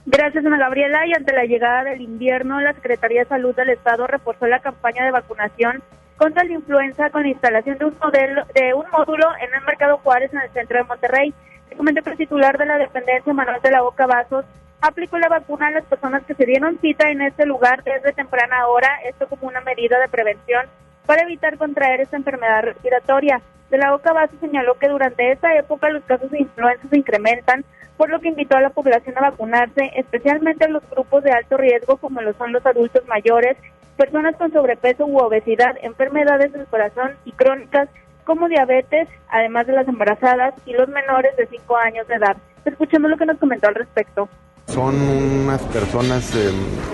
Gracias, 0.05 0.45
Ana 0.45 0.57
Gabriela. 0.57 1.07
Y 1.07 1.13
ante 1.13 1.33
la 1.33 1.45
llegada 1.45 1.85
del 1.85 2.01
invierno, 2.01 2.59
la 2.59 2.73
Secretaría 2.73 3.23
de 3.23 3.29
Salud 3.29 3.55
del 3.55 3.69
Estado 3.69 4.05
reforzó 4.05 4.45
la 4.47 4.59
campaña 4.59 5.05
de 5.05 5.11
vacunación 5.11 5.81
contra 6.21 6.43
la 6.43 6.53
influenza 6.53 7.09
con 7.09 7.23
la 7.23 7.29
instalación 7.29 7.79
de 7.79 7.85
un 7.85 7.97
modelo 7.99 8.45
de 8.53 8.75
un 8.75 8.85
módulo 8.91 9.27
en 9.41 9.51
el 9.55 9.65
Mercado 9.65 9.97
Juárez 10.03 10.31
en 10.31 10.41
el 10.41 10.51
centro 10.51 10.77
de 10.77 10.83
Monterrey. 10.83 11.33
El 11.71 11.77
comité 11.77 12.03
titular 12.15 12.59
de 12.59 12.67
la 12.67 12.77
dependencia, 12.77 13.33
Manuel 13.33 13.59
de 13.59 13.71
la 13.71 13.81
Boca 13.81 14.05
Vasos, 14.05 14.45
aplicó 14.81 15.17
la 15.17 15.29
vacuna 15.29 15.69
a 15.69 15.71
las 15.71 15.83
personas 15.85 16.21
que 16.27 16.35
se 16.35 16.45
dieron 16.45 16.77
cita 16.79 17.09
en 17.09 17.23
este 17.23 17.47
lugar 17.47 17.83
desde 17.83 18.13
temprana 18.13 18.67
hora, 18.67 18.99
esto 19.03 19.25
como 19.25 19.47
una 19.47 19.61
medida 19.61 19.99
de 19.99 20.09
prevención 20.09 20.67
para 21.07 21.23
evitar 21.23 21.57
contraer 21.57 22.01
esta 22.01 22.17
enfermedad 22.17 22.61
respiratoria. 22.65 23.41
De 23.71 23.79
la 23.79 23.89
Boca 23.89 24.13
Vasos 24.13 24.39
señaló 24.39 24.75
que 24.75 24.89
durante 24.89 25.31
esta 25.31 25.55
época 25.55 25.89
los 25.89 26.03
casos 26.03 26.29
de 26.29 26.41
influenza 26.41 26.87
se 26.87 26.99
incrementan, 26.99 27.65
por 27.97 28.11
lo 28.11 28.19
que 28.19 28.27
invitó 28.27 28.57
a 28.57 28.61
la 28.61 28.69
población 28.69 29.17
a 29.17 29.31
vacunarse, 29.31 29.89
especialmente 29.95 30.65
en 30.65 30.73
los 30.73 30.87
grupos 30.87 31.23
de 31.23 31.31
alto 31.31 31.57
riesgo 31.57 31.97
como 31.97 32.21
lo 32.21 32.33
son 32.33 32.51
los 32.51 32.63
adultos 32.63 33.07
mayores 33.07 33.57
personas 34.01 34.35
con 34.35 34.51
sobrepeso 34.51 35.05
u 35.05 35.19
obesidad, 35.19 35.75
enfermedades 35.83 36.51
del 36.53 36.65
corazón 36.65 37.11
y 37.23 37.33
crónicas 37.33 37.87
como 38.25 38.47
diabetes, 38.47 39.07
además 39.29 39.67
de 39.67 39.73
las 39.73 39.87
embarazadas 39.87 40.55
y 40.65 40.73
los 40.73 40.89
menores 40.89 41.37
de 41.37 41.45
5 41.45 41.77
años 41.77 42.07
de 42.07 42.15
edad. 42.15 42.35
Escuchemos 42.65 43.11
lo 43.11 43.17
que 43.17 43.27
nos 43.27 43.37
comentó 43.37 43.67
al 43.67 43.75
respecto. 43.75 44.27
Son 44.65 44.95
unas 44.95 45.61
personas 45.63 46.35
eh, 46.35 46.49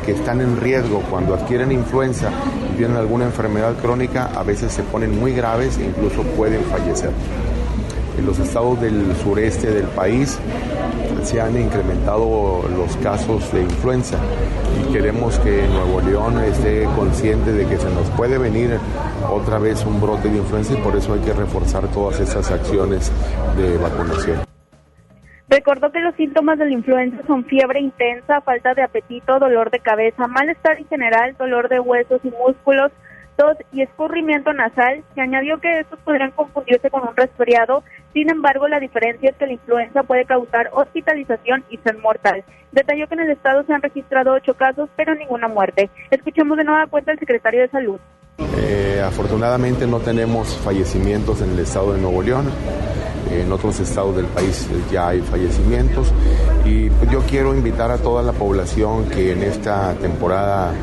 que 0.06 0.12
están 0.12 0.42
en 0.42 0.60
riesgo 0.60 1.02
cuando 1.10 1.34
adquieren 1.34 1.72
influenza 1.72 2.30
y 2.74 2.76
tienen 2.76 2.98
alguna 2.98 3.24
enfermedad 3.24 3.76
crónica, 3.82 4.30
a 4.36 4.44
veces 4.44 4.74
se 4.74 4.84
ponen 4.84 5.18
muy 5.18 5.34
graves 5.34 5.78
e 5.78 5.86
incluso 5.86 6.24
pueden 6.36 6.62
fallecer. 6.66 7.12
En 8.18 8.26
los 8.26 8.40
estados 8.40 8.82
del 8.82 9.16
sureste 9.18 9.72
del 9.72 9.88
país 9.88 10.40
se 11.24 11.40
han 11.40 11.60
incrementado 11.60 12.64
los 12.76 12.98
casos 12.98 13.52
de 13.54 13.62
influenza 13.62 14.18
y 14.82 14.92
queremos 14.92 15.38
que 15.40 15.68
Nuevo 15.68 16.02
León 16.02 16.40
esté 16.44 16.86
consciente 16.96 17.52
de 17.52 17.68
que 17.68 17.78
se 17.78 17.90
nos 17.92 18.10
puede 18.12 18.38
venir 18.38 18.80
otra 19.30 19.60
vez 19.60 19.86
un 19.86 20.02
brote 20.02 20.30
de 20.30 20.38
influenza 20.38 20.74
y 20.74 20.78
por 20.78 20.96
eso 20.96 21.14
hay 21.14 21.20
que 21.20 21.34
reforzar 21.34 21.88
todas 21.90 22.20
estas 22.20 22.50
acciones 22.52 23.12
de 23.56 23.78
vacunación. 23.78 24.48
Recordó 25.50 25.92
que 25.92 26.00
los 26.00 26.14
síntomas 26.16 26.58
de 26.60 26.66
la 26.66 26.72
influenza 26.72 27.26
son 27.26 27.46
fiebre 27.46 27.80
intensa, 27.80 28.42
falta 28.42 28.74
de 28.74 28.84
apetito, 28.84 29.40
dolor 29.40 29.72
de 29.72 29.80
cabeza, 29.80 30.28
malestar 30.28 30.78
en 30.78 30.88
general, 30.88 31.36
dolor 31.38 31.70
de 31.70 31.80
huesos 31.80 32.20
y 32.24 32.32
músculos, 32.32 32.92
y 33.72 33.82
escurrimiento 33.82 34.52
nasal. 34.54 35.04
Se 35.16 35.22
añadió 35.22 35.60
que 35.60 35.80
estos 35.80 36.00
podrían 36.00 36.32
confundirse 36.32 36.90
con 36.90 37.08
un 37.08 37.16
resfriado 37.16 37.84
sin 38.18 38.32
embargo, 38.32 38.68
la 38.68 38.80
diferencia 38.80 39.30
es 39.30 39.36
que 39.36 39.46
la 39.46 39.54
influenza 39.54 40.02
puede 40.02 40.26
causar 40.26 40.72
hospitalización 40.74 41.64
y 41.70 41.78
ser 41.78 42.00
mortal. 42.00 42.44
Detalló 42.72 43.08
que 43.08 43.14
en 43.14 43.20
el 43.20 43.30
estado 43.30 43.64
se 43.64 43.72
han 43.72 43.82
registrado 43.84 44.34
ocho 44.34 44.56
casos, 44.56 44.90
pero 44.96 45.14
ninguna 45.14 45.48
muerte. 45.48 45.92
Escuchemos 46.10 46.58
de 46.58 46.64
nueva 46.64 46.88
cuenta 46.88 47.12
al 47.12 47.20
secretario 47.20 47.62
de 47.62 47.70
Salud. 47.70 48.00
Eh, 48.58 49.04
afortunadamente 49.06 49.86
no 49.86 50.00
tenemos 50.00 50.58
fallecimientos 50.58 51.44
en 51.44 51.52
el 51.52 51.60
estado 51.60 51.94
de 51.94 52.02
Nuevo 52.02 52.24
León. 52.24 52.50
En 53.32 53.52
otros 53.52 53.80
estados 53.80 54.16
del 54.16 54.26
país 54.26 54.68
ya 54.92 55.10
hay 55.10 55.22
fallecimientos 55.22 56.12
y 56.66 56.90
yo 57.12 57.20
quiero 57.30 57.54
invitar 57.54 57.92
a 57.92 58.00
toda 58.00 58.24
la 58.24 58.32
población 58.32 59.08
que 59.10 59.34
en 59.34 59.44
esta 59.44 59.94
temporada 59.96 60.74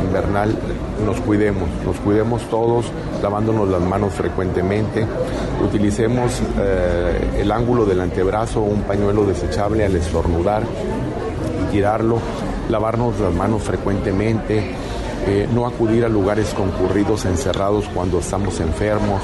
invernal 0.00 0.56
nos 1.04 1.20
cuidemos, 1.20 1.68
nos 1.84 1.96
cuidemos 1.98 2.42
todos 2.48 2.86
lavándonos 3.22 3.68
las 3.68 3.80
manos 3.80 4.14
frecuentemente, 4.14 5.06
utilicemos 5.64 6.40
eh, 6.58 7.40
el 7.40 7.50
ángulo 7.50 7.84
del 7.84 8.00
antebrazo, 8.00 8.60
un 8.60 8.82
pañuelo 8.82 9.24
desechable 9.24 9.84
al 9.84 9.96
estornudar 9.96 10.62
y 11.62 11.72
tirarlo, 11.72 12.18
lavarnos 12.68 13.18
las 13.20 13.32
manos 13.32 13.62
frecuentemente, 13.62 14.74
eh, 15.26 15.48
no 15.52 15.66
acudir 15.66 16.04
a 16.04 16.08
lugares 16.08 16.52
concurridos 16.52 17.24
encerrados 17.26 17.88
cuando 17.94 18.18
estamos 18.18 18.58
enfermos, 18.60 19.22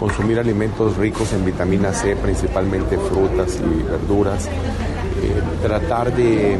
consumir 0.00 0.38
alimentos 0.38 0.96
ricos 0.96 1.32
en 1.34 1.44
vitamina 1.44 1.92
C, 1.92 2.16
principalmente 2.16 2.96
frutas 2.96 3.60
y 3.60 3.82
verduras, 3.82 4.46
eh, 4.46 5.42
tratar 5.62 6.14
de, 6.14 6.58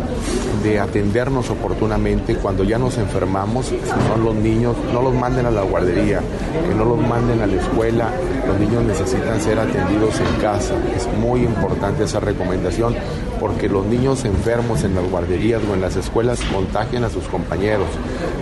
atendernos 0.81 1.49
oportunamente 1.51 2.35
cuando 2.37 2.65
ya 2.65 2.77
nos 2.79 2.99
enfermamos, 2.99 3.67
son 3.67 4.25
los 4.25 4.35
niños, 4.35 4.77
no 4.93 5.01
los 5.01 5.15
manden 5.15 5.47
a 5.47 5.51
la 5.51 5.63
guardería, 5.63 6.21
que 6.69 6.75
no 6.75 6.85
los 6.85 6.99
manden 6.99 7.41
a 7.41 7.47
la 7.47 7.55
escuela, 7.55 8.11
los 8.47 8.59
niños 8.59 8.83
necesitan 8.85 9.41
ser 9.41 9.59
atendidos 9.59 10.19
en 10.19 10.41
casa. 10.41 10.75
Es 10.95 11.09
muy 11.19 11.43
importante 11.43 12.05
esa 12.05 12.19
recomendación 12.19 12.97
porque 13.41 13.69
los 13.69 13.87
niños 13.87 14.25
enfermos 14.25 14.83
en 14.83 14.95
las 14.95 15.09
guarderías 15.09 15.63
o 15.71 15.75
en 15.75 15.81
las 15.81 15.97
escuelas 15.97 16.41
contagian 16.53 17.05
a 17.05 17.11
sus 17.11 17.25
compañeros. 17.29 17.87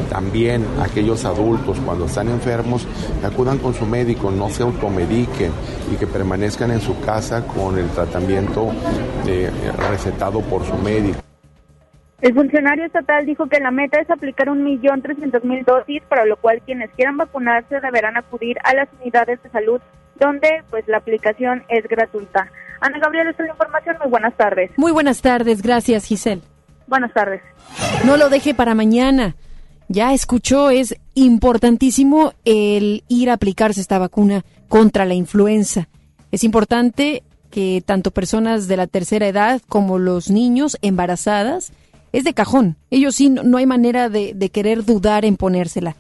También 0.09 0.65
aquellos 0.83 1.25
adultos 1.25 1.79
cuando 1.85 2.07
están 2.07 2.29
enfermos 2.29 2.87
acudan 3.23 3.59
con 3.59 3.75
su 3.75 3.87
médico, 3.87 4.31
no 4.31 4.49
se 4.51 4.63
automediquen 4.63 5.53
y 5.93 5.97
que 5.97 6.07
permanezcan 6.07 6.71
en 6.71 6.81
su 6.81 6.99
casa 7.01 7.47
con 7.47 7.79
el 7.79 7.89
tratamiento 7.91 8.71
eh, 9.27 9.51
recetado 9.91 10.41
por 10.45 10.65
su 10.65 10.77
médico. 10.79 11.21
El 12.21 12.35
funcionario 12.35 12.87
estatal 12.87 13.27
dijo 13.27 13.47
que 13.49 13.61
la 13.61 13.71
meta 13.71 14.01
es 14.01 14.09
aplicar 14.11 14.49
un 14.49 14.65
millón 14.65 15.03
trescientos 15.03 15.45
mil 15.45 15.65
dosis, 15.65 16.03
para 16.09 16.25
lo 16.25 16.37
cual 16.37 16.63
quienes 16.65 16.91
quieran 16.93 17.17
vacunarse 17.17 17.81
deberán 17.81 18.17
acudir 18.17 18.57
a 18.65 18.75
las 18.75 18.89
unidades 19.01 19.43
de 19.43 19.51
salud 19.51 19.81
donde 20.19 20.63
pues 20.71 20.85
la 20.87 20.99
aplicación 20.99 21.65
es 21.69 21.87
gratuita. 21.87 22.51
Ana 22.81 22.99
Gabriela, 22.99 23.31
esta 23.31 23.43
es 23.43 23.49
la 23.49 23.55
información. 23.55 23.97
Muy 24.01 24.11
buenas 24.11 24.35
tardes. 24.37 24.71
Muy 24.77 24.93
buenas 24.93 25.21
tardes. 25.21 25.63
Gracias, 25.63 26.07
Giselle. 26.07 26.43
Buenas 26.87 27.13
tardes. 27.13 27.43
No 28.05 28.17
lo 28.17 28.29
deje 28.29 28.55
para 28.55 28.75
mañana. 28.75 29.37
Ya 29.89 30.13
escuchó, 30.15 30.71
es 30.71 30.97
importantísimo 31.15 32.33
el 32.45 33.05
ir 33.09 33.31
a 33.31 33.35
aplicarse 33.35 33.81
esta 33.81 33.99
vacuna 33.99 34.45
contra 34.69 35.05
la 35.05 35.15
influenza. 35.15 35.89
Es 36.31 36.43
importante 36.43 37.23
que 37.55 37.85
tanto 37.87 38.11
personas 38.11 38.67
de 38.67 38.77
la 38.77 38.89
tercera 38.89 39.29
edad 39.29 39.63
como 39.69 40.01
los 40.01 40.29
niños 40.29 40.77
embarazadas, 40.83 41.71
es 42.11 42.25
de 42.25 42.35
cajón. 42.35 42.75
Ellos 42.91 43.15
sí, 43.15 43.31
no 43.31 43.59
hay 43.59 43.65
manera 43.65 44.09
de, 44.09 44.51
querer 44.53 44.85
dudar 44.85 45.25
en 45.25 45.37
ponérsela. 45.37 45.95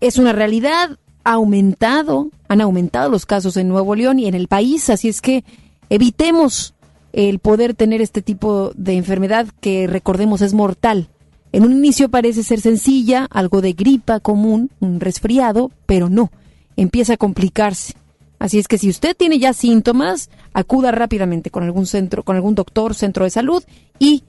Es 0.00 0.18
una 0.18 0.32
realidad, 0.32 1.00
ha 1.24 1.32
aumentado, 1.32 2.30
han 2.46 2.60
aumentado 2.60 3.10
los 3.10 3.26
casos 3.26 3.56
en 3.56 3.68
Nuevo 3.68 3.96
León 3.96 4.20
y 4.20 4.28
en 4.28 4.34
el 4.34 4.46
país, 4.46 4.88
así 4.88 5.08
es 5.08 5.20
que 5.20 5.42
evitemos 5.90 6.74
el 7.12 7.40
poder 7.40 7.74
tener 7.74 8.00
este 8.00 8.22
tipo 8.22 8.70
de 8.76 8.92
enfermedad 8.92 9.48
que 9.60 9.88
recordemos 9.88 10.42
es 10.42 10.54
mortal. 10.54 11.08
En 11.50 11.64
un 11.64 11.72
inicio 11.72 12.08
parece 12.08 12.44
ser 12.44 12.60
sencilla, 12.60 13.26
algo 13.32 13.62
de 13.62 13.72
gripa 13.72 14.20
común, 14.20 14.70
un 14.78 15.00
resfriado, 15.00 15.72
pero 15.86 16.08
no, 16.08 16.30
empieza 16.76 17.14
a 17.14 17.16
complicarse. 17.16 17.94
Así 18.38 18.58
es 18.58 18.68
que 18.68 18.78
si 18.78 18.88
usted 18.88 19.16
tiene 19.16 19.38
ya 19.38 19.52
síntomas, 19.52 20.30
acuda 20.52 20.92
rápidamente 20.92 21.50
con 21.50 21.64
algún 21.64 21.86
centro, 21.86 22.22
con 22.22 22.36
algún 22.36 22.54
doctor, 22.54 22.94
centro 22.94 23.24
de 23.24 23.30
salud 23.30 23.64
y 23.98 24.24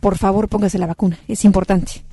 por 0.00 0.18
favor 0.18 0.48
póngase 0.48 0.78
la 0.78 0.86
vacuna, 0.86 1.18
es 1.28 1.44
importante. 1.44 2.04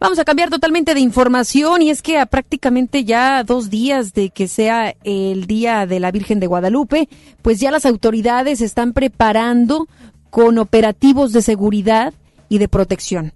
Vamos 0.00 0.18
a 0.18 0.24
cambiar 0.24 0.50
totalmente 0.50 0.92
de 0.92 1.00
información 1.00 1.80
y 1.80 1.90
es 1.90 2.02
que 2.02 2.18
a 2.18 2.26
prácticamente 2.26 3.04
ya 3.04 3.42
dos 3.42 3.70
días 3.70 4.12
de 4.12 4.30
que 4.30 4.48
sea 4.48 4.94
el 5.02 5.46
Día 5.46 5.86
de 5.86 6.00
la 6.00 6.10
Virgen 6.10 6.40
de 6.40 6.46
Guadalupe, 6.46 7.08
pues 7.40 7.58
ya 7.60 7.70
las 7.70 7.86
autoridades 7.86 8.60
están 8.60 8.92
preparando 8.92 9.88
con 10.30 10.58
operativos 10.58 11.32
de 11.32 11.42
seguridad 11.42 12.12
y 12.48 12.58
de 12.58 12.68
protección. 12.68 13.32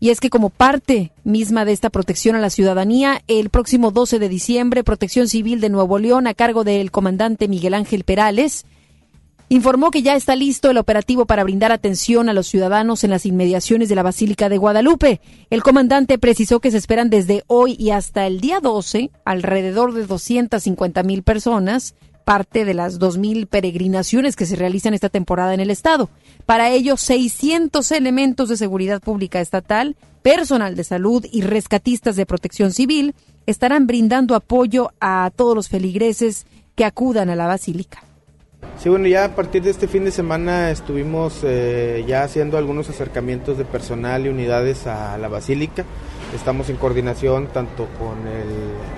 Y 0.00 0.10
es 0.10 0.20
que 0.20 0.30
como 0.30 0.50
parte 0.50 1.12
misma 1.24 1.64
de 1.64 1.72
esta 1.72 1.90
protección 1.90 2.36
a 2.36 2.40
la 2.40 2.50
ciudadanía, 2.50 3.22
el 3.26 3.50
próximo 3.50 3.90
12 3.90 4.18
de 4.18 4.28
diciembre, 4.28 4.84
Protección 4.84 5.28
Civil 5.28 5.60
de 5.60 5.70
Nuevo 5.70 5.98
León, 5.98 6.26
a 6.26 6.34
cargo 6.34 6.62
del 6.62 6.90
comandante 6.90 7.48
Miguel 7.48 7.74
Ángel 7.74 8.04
Perales, 8.04 8.64
informó 9.48 9.90
que 9.90 10.02
ya 10.02 10.14
está 10.14 10.36
listo 10.36 10.70
el 10.70 10.78
operativo 10.78 11.24
para 11.24 11.42
brindar 11.42 11.72
atención 11.72 12.28
a 12.28 12.32
los 12.32 12.46
ciudadanos 12.46 13.02
en 13.02 13.10
las 13.10 13.26
inmediaciones 13.26 13.88
de 13.88 13.94
la 13.94 14.02
Basílica 14.02 14.48
de 14.48 14.58
Guadalupe. 14.58 15.20
El 15.50 15.62
comandante 15.62 16.18
precisó 16.18 16.60
que 16.60 16.70
se 16.70 16.76
esperan 16.76 17.10
desde 17.10 17.44
hoy 17.46 17.74
y 17.78 17.90
hasta 17.90 18.26
el 18.26 18.40
día 18.40 18.60
12 18.60 19.10
alrededor 19.24 19.94
de 19.94 20.06
250 20.06 21.02
mil 21.02 21.22
personas, 21.22 21.94
parte 22.28 22.66
de 22.66 22.74
las 22.74 23.00
2.000 23.00 23.46
peregrinaciones 23.46 24.36
que 24.36 24.44
se 24.44 24.54
realizan 24.54 24.92
esta 24.92 25.08
temporada 25.08 25.54
en 25.54 25.60
el 25.60 25.70
estado. 25.70 26.10
Para 26.44 26.68
ello, 26.68 26.98
600 26.98 27.90
elementos 27.90 28.50
de 28.50 28.58
seguridad 28.58 29.00
pública 29.00 29.40
estatal, 29.40 29.96
personal 30.20 30.76
de 30.76 30.84
salud 30.84 31.24
y 31.32 31.40
rescatistas 31.40 32.16
de 32.16 32.26
protección 32.26 32.72
civil 32.72 33.14
estarán 33.46 33.86
brindando 33.86 34.34
apoyo 34.34 34.90
a 35.00 35.30
todos 35.34 35.56
los 35.56 35.70
feligreses 35.70 36.44
que 36.74 36.84
acudan 36.84 37.30
a 37.30 37.34
la 37.34 37.46
basílica. 37.46 38.02
Sí, 38.76 38.90
bueno, 38.90 39.06
ya 39.06 39.24
a 39.24 39.34
partir 39.34 39.62
de 39.62 39.70
este 39.70 39.88
fin 39.88 40.04
de 40.04 40.10
semana 40.10 40.70
estuvimos 40.70 41.40
eh, 41.44 42.04
ya 42.06 42.24
haciendo 42.24 42.58
algunos 42.58 42.90
acercamientos 42.90 43.56
de 43.56 43.64
personal 43.64 44.26
y 44.26 44.28
unidades 44.28 44.86
a 44.86 45.16
la 45.16 45.28
basílica. 45.28 45.86
Estamos 46.34 46.68
en 46.68 46.76
coordinación 46.76 47.46
tanto 47.46 47.88
con 47.98 48.18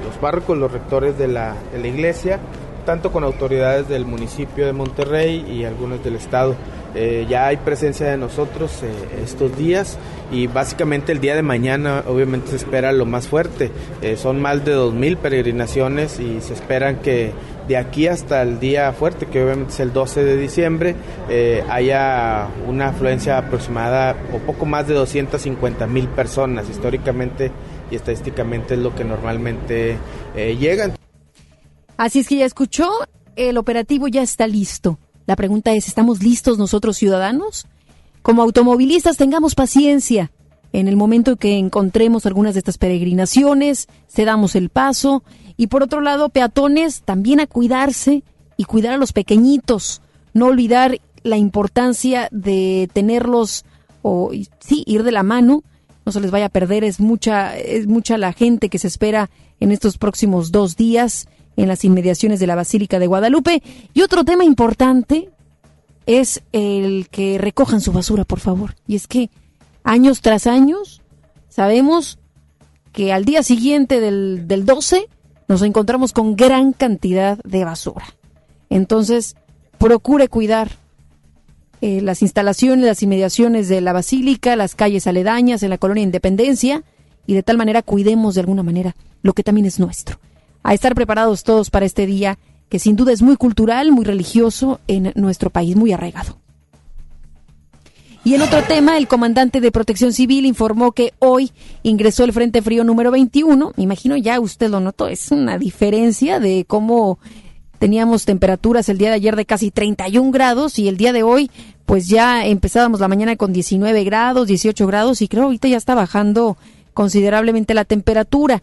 los 0.04 0.16
párrocos, 0.20 0.58
los 0.58 0.72
rectores 0.72 1.16
de 1.16 1.28
la 1.28 1.54
iglesia, 1.84 2.40
tanto 2.80 3.12
con 3.12 3.24
autoridades 3.24 3.88
del 3.88 4.04
municipio 4.04 4.66
de 4.66 4.72
Monterrey 4.72 5.44
y 5.50 5.64
algunos 5.64 6.02
del 6.02 6.16
estado. 6.16 6.54
Eh, 6.94 7.26
ya 7.28 7.46
hay 7.46 7.56
presencia 7.56 8.06
de 8.06 8.16
nosotros 8.16 8.82
eh, 8.82 9.22
estos 9.22 9.56
días 9.56 9.96
y 10.32 10.48
básicamente 10.48 11.12
el 11.12 11.20
día 11.20 11.36
de 11.36 11.42
mañana 11.42 12.02
obviamente 12.08 12.48
se 12.48 12.56
espera 12.56 12.92
lo 12.92 13.06
más 13.06 13.28
fuerte. 13.28 13.70
son 14.16 14.40
más 14.40 14.64
de 14.64 14.76
2.000 14.76 15.16
peregrinaciones 15.16 16.18
y 16.18 16.40
se 16.40 16.54
esperan 16.54 16.96
que 16.96 17.32
de 17.70 17.76
aquí 17.76 18.08
hasta 18.08 18.42
el 18.42 18.58
día 18.58 18.92
fuerte, 18.92 19.26
que 19.26 19.44
obviamente 19.44 19.72
es 19.72 19.78
el 19.78 19.92
12 19.92 20.24
de 20.24 20.36
diciembre, 20.36 20.96
eh, 21.28 21.62
haya 21.70 22.48
una 22.66 22.88
afluencia 22.88 23.38
aproximada 23.38 24.16
o 24.34 24.38
poco 24.38 24.66
más 24.66 24.88
de 24.88 24.94
250 24.94 25.86
mil 25.86 26.08
personas. 26.08 26.68
Históricamente 26.68 27.52
y 27.88 27.94
estadísticamente 27.94 28.74
es 28.74 28.80
lo 28.80 28.92
que 28.92 29.04
normalmente 29.04 29.96
eh, 30.34 30.56
llegan. 30.58 30.99
Así 32.00 32.20
es 32.20 32.28
que 32.28 32.36
ya 32.36 32.46
escuchó, 32.46 32.88
el 33.36 33.58
operativo 33.58 34.08
ya 34.08 34.22
está 34.22 34.46
listo. 34.46 34.98
La 35.26 35.36
pregunta 35.36 35.74
es, 35.74 35.86
¿estamos 35.86 36.22
listos 36.22 36.56
nosotros 36.56 36.96
ciudadanos? 36.96 37.66
Como 38.22 38.40
automovilistas 38.40 39.18
tengamos 39.18 39.54
paciencia. 39.54 40.30
En 40.72 40.88
el 40.88 40.96
momento 40.96 41.36
que 41.36 41.58
encontremos 41.58 42.24
algunas 42.24 42.54
de 42.54 42.60
estas 42.60 42.78
peregrinaciones, 42.78 43.86
cedamos 44.08 44.56
el 44.56 44.70
paso 44.70 45.22
y 45.58 45.66
por 45.66 45.82
otro 45.82 46.00
lado, 46.00 46.30
peatones 46.30 47.02
también 47.02 47.38
a 47.38 47.46
cuidarse 47.46 48.24
y 48.56 48.64
cuidar 48.64 48.94
a 48.94 48.96
los 48.96 49.12
pequeñitos. 49.12 50.00
No 50.32 50.46
olvidar 50.46 50.96
la 51.22 51.36
importancia 51.36 52.28
de 52.30 52.88
tenerlos 52.94 53.66
o 54.00 54.30
sí, 54.58 54.84
ir 54.86 55.02
de 55.02 55.12
la 55.12 55.22
mano. 55.22 55.64
No 56.06 56.12
se 56.12 56.20
les 56.22 56.30
vaya 56.30 56.46
a 56.46 56.48
perder. 56.48 56.82
Es 56.82 56.98
mucha, 56.98 57.58
es 57.58 57.86
mucha 57.86 58.16
la 58.16 58.32
gente 58.32 58.70
que 58.70 58.78
se 58.78 58.86
espera 58.86 59.28
en 59.60 59.70
estos 59.70 59.98
próximos 59.98 60.50
dos 60.50 60.76
días 60.76 61.28
en 61.60 61.68
las 61.68 61.84
inmediaciones 61.84 62.40
de 62.40 62.46
la 62.46 62.54
Basílica 62.54 62.98
de 62.98 63.06
Guadalupe. 63.06 63.62
Y 63.92 64.00
otro 64.00 64.24
tema 64.24 64.44
importante 64.44 65.28
es 66.06 66.42
el 66.52 67.08
que 67.10 67.36
recojan 67.36 67.82
su 67.82 67.92
basura, 67.92 68.24
por 68.24 68.40
favor. 68.40 68.76
Y 68.86 68.96
es 68.96 69.06
que 69.06 69.30
años 69.84 70.22
tras 70.22 70.46
años 70.46 71.02
sabemos 71.48 72.18
que 72.92 73.12
al 73.12 73.26
día 73.26 73.42
siguiente 73.42 74.00
del, 74.00 74.48
del 74.48 74.64
12 74.64 75.06
nos 75.48 75.62
encontramos 75.62 76.12
con 76.12 76.34
gran 76.34 76.72
cantidad 76.72 77.38
de 77.44 77.64
basura. 77.64 78.06
Entonces, 78.70 79.36
procure 79.76 80.28
cuidar 80.28 80.70
eh, 81.82 82.00
las 82.00 82.22
instalaciones, 82.22 82.86
las 82.86 83.02
inmediaciones 83.02 83.68
de 83.68 83.82
la 83.82 83.92
basílica, 83.92 84.56
las 84.56 84.74
calles 84.74 85.06
aledañas 85.06 85.62
en 85.62 85.70
la 85.70 85.78
colonia 85.78 86.04
Independencia 86.04 86.84
y 87.26 87.34
de 87.34 87.42
tal 87.42 87.58
manera 87.58 87.82
cuidemos 87.82 88.34
de 88.34 88.40
alguna 88.40 88.62
manera 88.62 88.96
lo 89.22 89.34
que 89.34 89.42
también 89.42 89.66
es 89.66 89.78
nuestro. 89.78 90.18
A 90.62 90.74
estar 90.74 90.94
preparados 90.94 91.42
todos 91.42 91.70
para 91.70 91.86
este 91.86 92.06
día 92.06 92.38
que 92.68 92.78
sin 92.78 92.96
duda 92.96 93.12
es 93.12 93.20
muy 93.20 93.36
cultural, 93.36 93.92
muy 93.92 94.04
religioso 94.04 94.80
en 94.86 95.12
nuestro 95.16 95.50
país, 95.50 95.74
muy 95.76 95.92
arraigado. 95.92 96.38
Y 98.22 98.34
en 98.34 98.42
otro 98.42 98.62
tema, 98.62 98.98
el 98.98 99.08
comandante 99.08 99.60
de 99.60 99.72
Protección 99.72 100.12
Civil 100.12 100.44
informó 100.44 100.92
que 100.92 101.14
hoy 101.18 101.52
ingresó 101.82 102.24
el 102.24 102.34
Frente 102.34 102.60
Frío 102.60 102.84
número 102.84 103.10
21. 103.10 103.72
Me 103.76 103.82
imagino 103.82 104.16
ya 104.16 104.38
usted 104.38 104.68
lo 104.68 104.78
notó, 104.78 105.08
es 105.08 105.30
una 105.30 105.58
diferencia 105.58 106.38
de 106.38 106.64
cómo 106.68 107.18
teníamos 107.78 108.26
temperaturas 108.26 108.90
el 108.90 108.98
día 108.98 109.08
de 109.08 109.14
ayer 109.14 109.36
de 109.36 109.46
casi 109.46 109.70
31 109.70 110.30
grados 110.32 110.78
y 110.78 110.86
el 110.86 110.98
día 110.98 111.14
de 111.14 111.22
hoy 111.22 111.50
pues 111.86 112.08
ya 112.08 112.44
empezábamos 112.46 113.00
la 113.00 113.08
mañana 113.08 113.36
con 113.36 113.54
19 113.54 114.04
grados, 114.04 114.46
18 114.46 114.86
grados 114.86 115.22
y 115.22 115.28
creo 115.28 115.44
ahorita 115.44 115.66
ya 115.66 115.78
está 115.78 115.94
bajando 115.94 116.58
considerablemente 116.92 117.72
la 117.72 117.86
temperatura. 117.86 118.60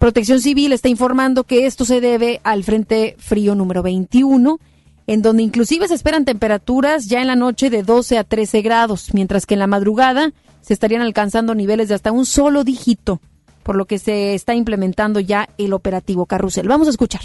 Protección 0.00 0.40
Civil 0.40 0.72
está 0.72 0.88
informando 0.88 1.44
que 1.44 1.66
esto 1.66 1.84
se 1.84 2.00
debe 2.00 2.40
al 2.42 2.64
Frente 2.64 3.16
Frío 3.18 3.54
número 3.54 3.82
21 3.82 4.58
en 5.06 5.20
donde 5.20 5.42
inclusive 5.42 5.88
se 5.88 5.94
esperan 5.94 6.24
temperaturas 6.24 7.06
ya 7.06 7.20
en 7.20 7.26
la 7.26 7.36
noche 7.36 7.68
de 7.68 7.82
12 7.82 8.16
a 8.16 8.24
13 8.24 8.62
grados, 8.62 9.12
mientras 9.12 9.44
que 9.44 9.56
en 9.56 9.60
la 9.60 9.66
madrugada 9.66 10.32
se 10.62 10.72
estarían 10.72 11.02
alcanzando 11.02 11.54
niveles 11.54 11.88
de 11.88 11.96
hasta 11.96 12.12
un 12.12 12.24
solo 12.24 12.64
dígito, 12.64 13.20
por 13.62 13.76
lo 13.76 13.84
que 13.84 13.98
se 13.98 14.32
está 14.32 14.54
implementando 14.54 15.20
ya 15.20 15.50
el 15.58 15.74
operativo 15.74 16.24
Carrusel. 16.24 16.66
Vamos 16.66 16.86
a 16.86 16.92
escuchar. 16.92 17.20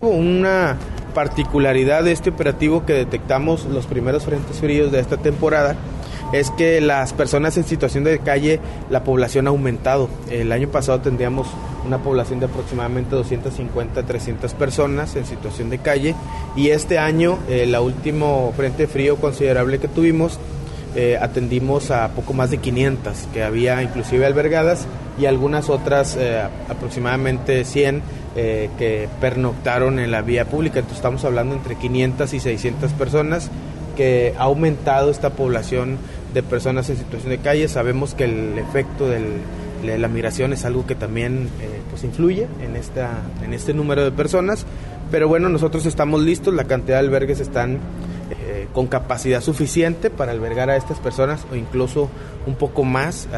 Una 0.00 0.78
particularidad 1.14 2.04
de 2.04 2.12
este 2.12 2.30
operativo 2.30 2.86
que 2.86 2.94
detectamos 2.94 3.66
los 3.66 3.84
primeros 3.84 4.24
frentes 4.24 4.60
fríos 4.60 4.90
de 4.90 5.00
esta 5.00 5.18
temporada 5.18 5.76
es 6.34 6.50
que 6.50 6.80
las 6.80 7.12
personas 7.12 7.56
en 7.56 7.64
situación 7.64 8.02
de 8.02 8.18
calle, 8.18 8.58
la 8.90 9.04
población 9.04 9.46
ha 9.46 9.50
aumentado. 9.50 10.08
El 10.28 10.50
año 10.50 10.68
pasado 10.68 11.00
tendríamos 11.00 11.46
una 11.86 11.98
población 11.98 12.40
de 12.40 12.46
aproximadamente 12.46 13.14
250, 13.14 14.02
300 14.02 14.52
personas 14.54 15.14
en 15.14 15.26
situación 15.26 15.70
de 15.70 15.78
calle 15.78 16.16
y 16.56 16.70
este 16.70 16.98
año, 16.98 17.38
el 17.48 17.76
último 17.76 18.52
frente 18.56 18.88
frío 18.88 19.16
considerable 19.16 19.78
que 19.78 19.86
tuvimos, 19.86 20.40
eh, 20.96 21.16
atendimos 21.20 21.92
a 21.92 22.08
poco 22.08 22.32
más 22.32 22.50
de 22.50 22.58
500 22.58 23.28
que 23.32 23.44
había 23.44 23.82
inclusive 23.82 24.26
albergadas 24.26 24.86
y 25.20 25.26
algunas 25.26 25.70
otras 25.70 26.16
eh, 26.16 26.42
aproximadamente 26.68 27.64
100 27.64 28.02
eh, 28.34 28.70
que 28.76 29.08
pernoctaron 29.20 30.00
en 30.00 30.10
la 30.10 30.22
vía 30.22 30.46
pública. 30.46 30.80
Entonces 30.80 30.98
estamos 30.98 31.24
hablando 31.24 31.54
entre 31.54 31.76
500 31.76 32.34
y 32.34 32.40
600 32.40 32.92
personas 32.92 33.50
que 33.94 34.34
ha 34.38 34.42
aumentado 34.42 35.10
esta 35.10 35.30
población 35.30 35.98
de 36.34 36.42
personas 36.42 36.90
en 36.90 36.96
situación 36.98 37.30
de 37.30 37.38
calle. 37.38 37.68
Sabemos 37.68 38.14
que 38.14 38.24
el 38.24 38.58
efecto 38.58 39.08
de 39.08 39.22
la 39.98 40.08
migración 40.08 40.52
es 40.52 40.64
algo 40.64 40.86
que 40.86 40.94
también 40.94 41.48
pues 41.90 42.04
influye 42.04 42.48
en, 42.60 42.74
esta, 42.76 43.22
en 43.44 43.54
este 43.54 43.72
número 43.72 44.04
de 44.04 44.10
personas. 44.10 44.66
Pero 45.10 45.28
bueno, 45.28 45.48
nosotros 45.48 45.86
estamos 45.86 46.22
listos, 46.22 46.52
la 46.54 46.64
cantidad 46.64 47.00
de 47.00 47.06
albergues 47.06 47.40
están 47.40 47.78
eh, 48.30 48.66
con 48.72 48.88
capacidad 48.88 49.40
suficiente 49.40 50.10
para 50.10 50.32
albergar 50.32 50.70
a 50.70 50.76
estas 50.76 50.98
personas 50.98 51.46
o 51.52 51.54
incluso 51.54 52.10
un 52.46 52.56
poco 52.56 52.82
más. 52.82 53.28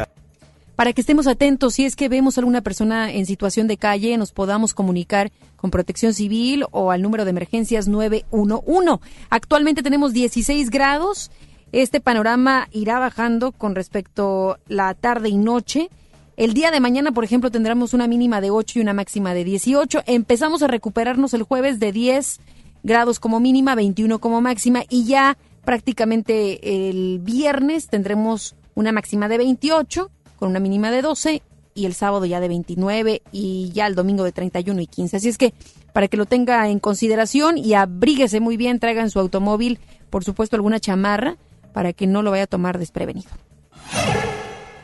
Para 0.75 0.93
que 0.93 1.01
estemos 1.01 1.27
atentos, 1.27 1.73
si 1.73 1.85
es 1.85 1.95
que 1.95 2.09
vemos 2.09 2.37
alguna 2.37 2.61
persona 2.61 3.11
en 3.11 3.25
situación 3.25 3.67
de 3.67 3.77
calle, 3.77 4.17
nos 4.17 4.31
podamos 4.31 4.73
comunicar 4.73 5.31
con 5.55 5.71
Protección 5.71 6.13
Civil 6.13 6.65
o 6.71 6.91
al 6.91 7.01
número 7.01 7.25
de 7.25 7.31
emergencias 7.31 7.87
911. 7.87 9.03
Actualmente 9.29 9.83
tenemos 9.83 10.13
16 10.13 10.69
grados. 10.69 11.31
Este 11.71 11.99
panorama 11.99 12.69
irá 12.71 12.97
bajando 12.99 13.51
con 13.51 13.75
respecto 13.75 14.57
la 14.67 14.93
tarde 14.93 15.29
y 15.29 15.37
noche. 15.37 15.89
El 16.37 16.53
día 16.53 16.71
de 16.71 16.79
mañana, 16.79 17.11
por 17.11 17.23
ejemplo, 17.23 17.51
tendremos 17.51 17.93
una 17.93 18.07
mínima 18.07 18.39
de 18.39 18.51
8 18.51 18.79
y 18.79 18.81
una 18.81 18.93
máxima 18.93 19.33
de 19.33 19.43
18. 19.43 20.03
Empezamos 20.05 20.63
a 20.63 20.67
recuperarnos 20.67 21.33
el 21.33 21.43
jueves 21.43 21.79
de 21.79 21.91
10 21.91 22.39
grados 22.83 23.19
como 23.19 23.39
mínima, 23.39 23.75
21 23.75 24.19
como 24.19 24.39
máxima 24.39 24.83
y 24.89 25.05
ya 25.05 25.37
prácticamente 25.65 26.87
el 26.89 27.19
viernes 27.19 27.87
tendremos 27.87 28.55
una 28.75 28.93
máxima 28.93 29.27
de 29.27 29.39
28 29.39 30.09
con 30.37 30.49
una 30.49 30.61
mínima 30.61 30.89
de 30.91 31.01
12 31.01 31.41
y 31.73 31.85
el 31.85 31.93
sábado 31.93 32.25
ya 32.25 32.39
de 32.39 32.47
29 32.47 33.23
y 33.33 33.71
ya 33.73 33.87
el 33.87 33.95
domingo 33.95 34.23
de 34.23 34.31
31 34.31 34.79
y 34.81 34.87
15. 34.87 35.17
Así 35.17 35.27
es 35.27 35.37
que 35.37 35.53
para 35.91 36.07
que 36.07 36.15
lo 36.15 36.25
tenga 36.25 36.69
en 36.69 36.79
consideración 36.79 37.57
y 37.57 37.73
abríguese 37.73 38.39
muy 38.39 38.55
bien, 38.55 38.79
traigan 38.79 39.09
su 39.09 39.19
automóvil, 39.19 39.79
por 40.09 40.23
supuesto 40.23 40.55
alguna 40.55 40.79
chamarra 40.79 41.35
para 41.77 41.93
que 41.93 42.07
no 42.07 42.23
lo 42.23 42.31
vaya 42.31 42.45
a 42.45 42.47
tomar 42.47 42.79
desprevenido. 42.79 43.29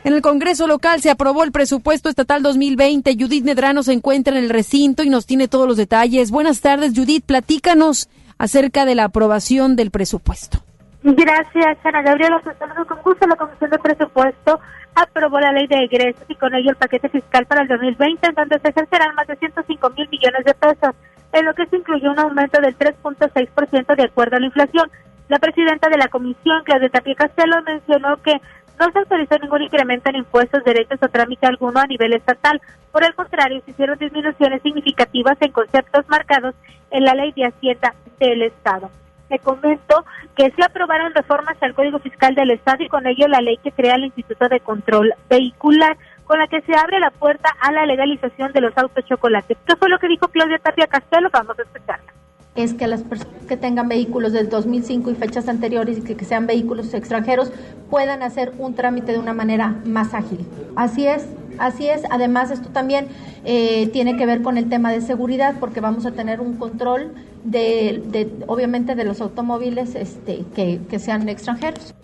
En 0.03 0.13
el 0.13 0.21
Congreso 0.21 0.67
local 0.67 1.01
se 1.01 1.09
aprobó 1.09 1.43
el 1.43 1.51
presupuesto 1.51 2.07
estatal 2.07 2.43
2020. 2.43 3.15
Judith 3.19 3.43
Medrano 3.43 3.81
se 3.81 3.93
encuentra 3.93 4.37
en 4.37 4.43
el 4.43 4.51
recinto 4.51 5.01
y 5.01 5.09
nos 5.09 5.25
tiene 5.25 5.47
todos 5.47 5.67
los 5.67 5.75
detalles. 5.75 6.29
Buenas 6.29 6.61
tardes, 6.61 6.93
Judith. 6.95 7.25
Platícanos 7.25 8.09
acerca 8.37 8.85
de 8.85 8.93
la 8.93 9.05
aprobación 9.05 9.75
del 9.75 9.89
presupuesto. 9.89 10.59
Gracias, 11.01 11.77
Ana 11.83 12.03
Gabriela. 12.03 12.39
Con 12.87 13.01
gusto, 13.01 13.25
la 13.25 13.37
Comisión 13.37 13.71
de 13.71 13.79
Presupuesto 13.79 14.59
aprobó 14.93 15.39
la 15.39 15.51
ley 15.51 15.65
de 15.65 15.85
egresos 15.85 16.21
y 16.27 16.35
con 16.35 16.53
ello 16.53 16.69
el 16.69 16.75
paquete 16.75 17.09
fiscal 17.09 17.47
para 17.47 17.63
el 17.63 17.69
2020, 17.69 18.27
en 18.27 18.35
donde 18.35 18.59
se 18.59 18.69
ejercerán 18.69 19.15
más 19.15 19.25
de 19.25 19.35
105 19.37 19.89
mil 19.97 20.07
millones 20.11 20.45
de 20.45 20.53
pesos, 20.53 20.93
en 21.31 21.43
lo 21.43 21.55
que 21.55 21.65
se 21.65 21.75
incluyó 21.75 22.11
un 22.11 22.19
aumento 22.19 22.61
del 22.61 22.77
3.6% 22.77 23.95
de 23.95 24.03
acuerdo 24.03 24.35
a 24.35 24.39
la 24.39 24.45
inflación. 24.45 24.91
La 25.29 25.39
presidenta 25.39 25.89
de 25.89 25.97
la 25.97 26.09
comisión, 26.09 26.63
Claudia 26.63 26.89
Tapia 26.89 27.15
Castelo, 27.15 27.61
mencionó 27.63 28.17
que 28.17 28.41
no 28.79 28.91
se 28.91 28.99
autorizó 28.99 29.37
ningún 29.39 29.61
incremento 29.61 30.09
en 30.09 30.17
impuestos, 30.17 30.63
derechos 30.63 30.99
o 31.01 31.07
trámite 31.07 31.45
alguno 31.45 31.79
a 31.79 31.87
nivel 31.87 32.13
estatal. 32.13 32.61
Por 32.91 33.03
el 33.03 33.15
contrario, 33.15 33.61
se 33.63 33.71
hicieron 33.71 33.97
disminuciones 33.97 34.61
significativas 34.61 35.37
en 35.41 35.51
conceptos 35.51 36.07
marcados 36.09 36.55
en 36.91 37.05
la 37.05 37.13
ley 37.13 37.31
de 37.31 37.45
Hacienda 37.45 37.93
del 38.19 38.43
Estado. 38.43 38.89
Se 39.29 39.39
comentó 39.39 40.05
que 40.35 40.51
se 40.51 40.63
aprobaron 40.63 41.13
reformas 41.13 41.55
al 41.61 41.73
Código 41.73 41.99
Fiscal 41.99 42.35
del 42.35 42.51
Estado 42.51 42.83
y 42.83 42.89
con 42.89 43.07
ello 43.07 43.27
la 43.27 43.41
ley 43.41 43.57
que 43.57 43.71
crea 43.71 43.95
el 43.95 44.05
Instituto 44.05 44.49
de 44.49 44.59
Control 44.59 45.13
Vehicular, 45.29 45.97
con 46.25 46.39
la 46.39 46.47
que 46.47 46.61
se 46.61 46.75
abre 46.75 46.99
la 46.99 47.11
puerta 47.11 47.49
a 47.61 47.71
la 47.71 47.85
legalización 47.85 48.51
de 48.51 48.61
los 48.61 48.77
autos 48.77 49.05
chocolates. 49.05 49.57
¿Qué 49.65 49.75
fue 49.75 49.89
lo 49.89 49.99
que 49.99 50.07
dijo 50.07 50.27
Claudia 50.27 50.59
Tapia 50.59 50.87
Castelo? 50.87 51.29
Vamos 51.31 51.57
a 51.57 51.63
escucharla 51.63 52.13
es 52.55 52.73
que 52.73 52.87
las 52.87 53.01
personas 53.01 53.33
que 53.47 53.57
tengan 53.57 53.87
vehículos 53.87 54.31
del 54.31 54.49
2005 54.49 55.11
y 55.11 55.15
fechas 55.15 55.47
anteriores 55.47 55.97
y 55.97 56.01
que, 56.01 56.25
sean 56.25 56.45
vehículos 56.45 56.93
extranjeros 56.93 57.51
puedan 57.89 58.21
hacer 58.21 58.53
un 58.59 58.75
trámite 58.75 59.11
de 59.11 59.19
una 59.19 59.33
manera 59.33 59.75
más 59.85 60.13
ágil. 60.13 60.45
Así 60.75 61.07
es, 61.07 61.27
así 61.57 61.87
es. 61.87 62.03
Además, 62.11 62.51
esto 62.51 62.69
también 62.69 63.07
eh, 63.43 63.89
tiene 63.91 64.17
que 64.17 64.25
ver 64.25 64.41
con 64.41 64.57
el 64.57 64.69
tema 64.69 64.91
de 64.91 65.01
seguridad 65.01 65.55
porque 65.59 65.79
vamos 65.79 66.05
a 66.05 66.11
tener 66.11 66.41
un 66.41 66.57
control 66.57 67.13
de, 67.43 68.29
obviamente, 68.47 68.95
de 68.95 69.03
los 69.03 69.19
automóviles 69.19 69.95
este, 69.95 70.45
que, 70.55 70.79
que 70.89 70.99
sean 70.99 71.27
extranjeros. 71.29 71.95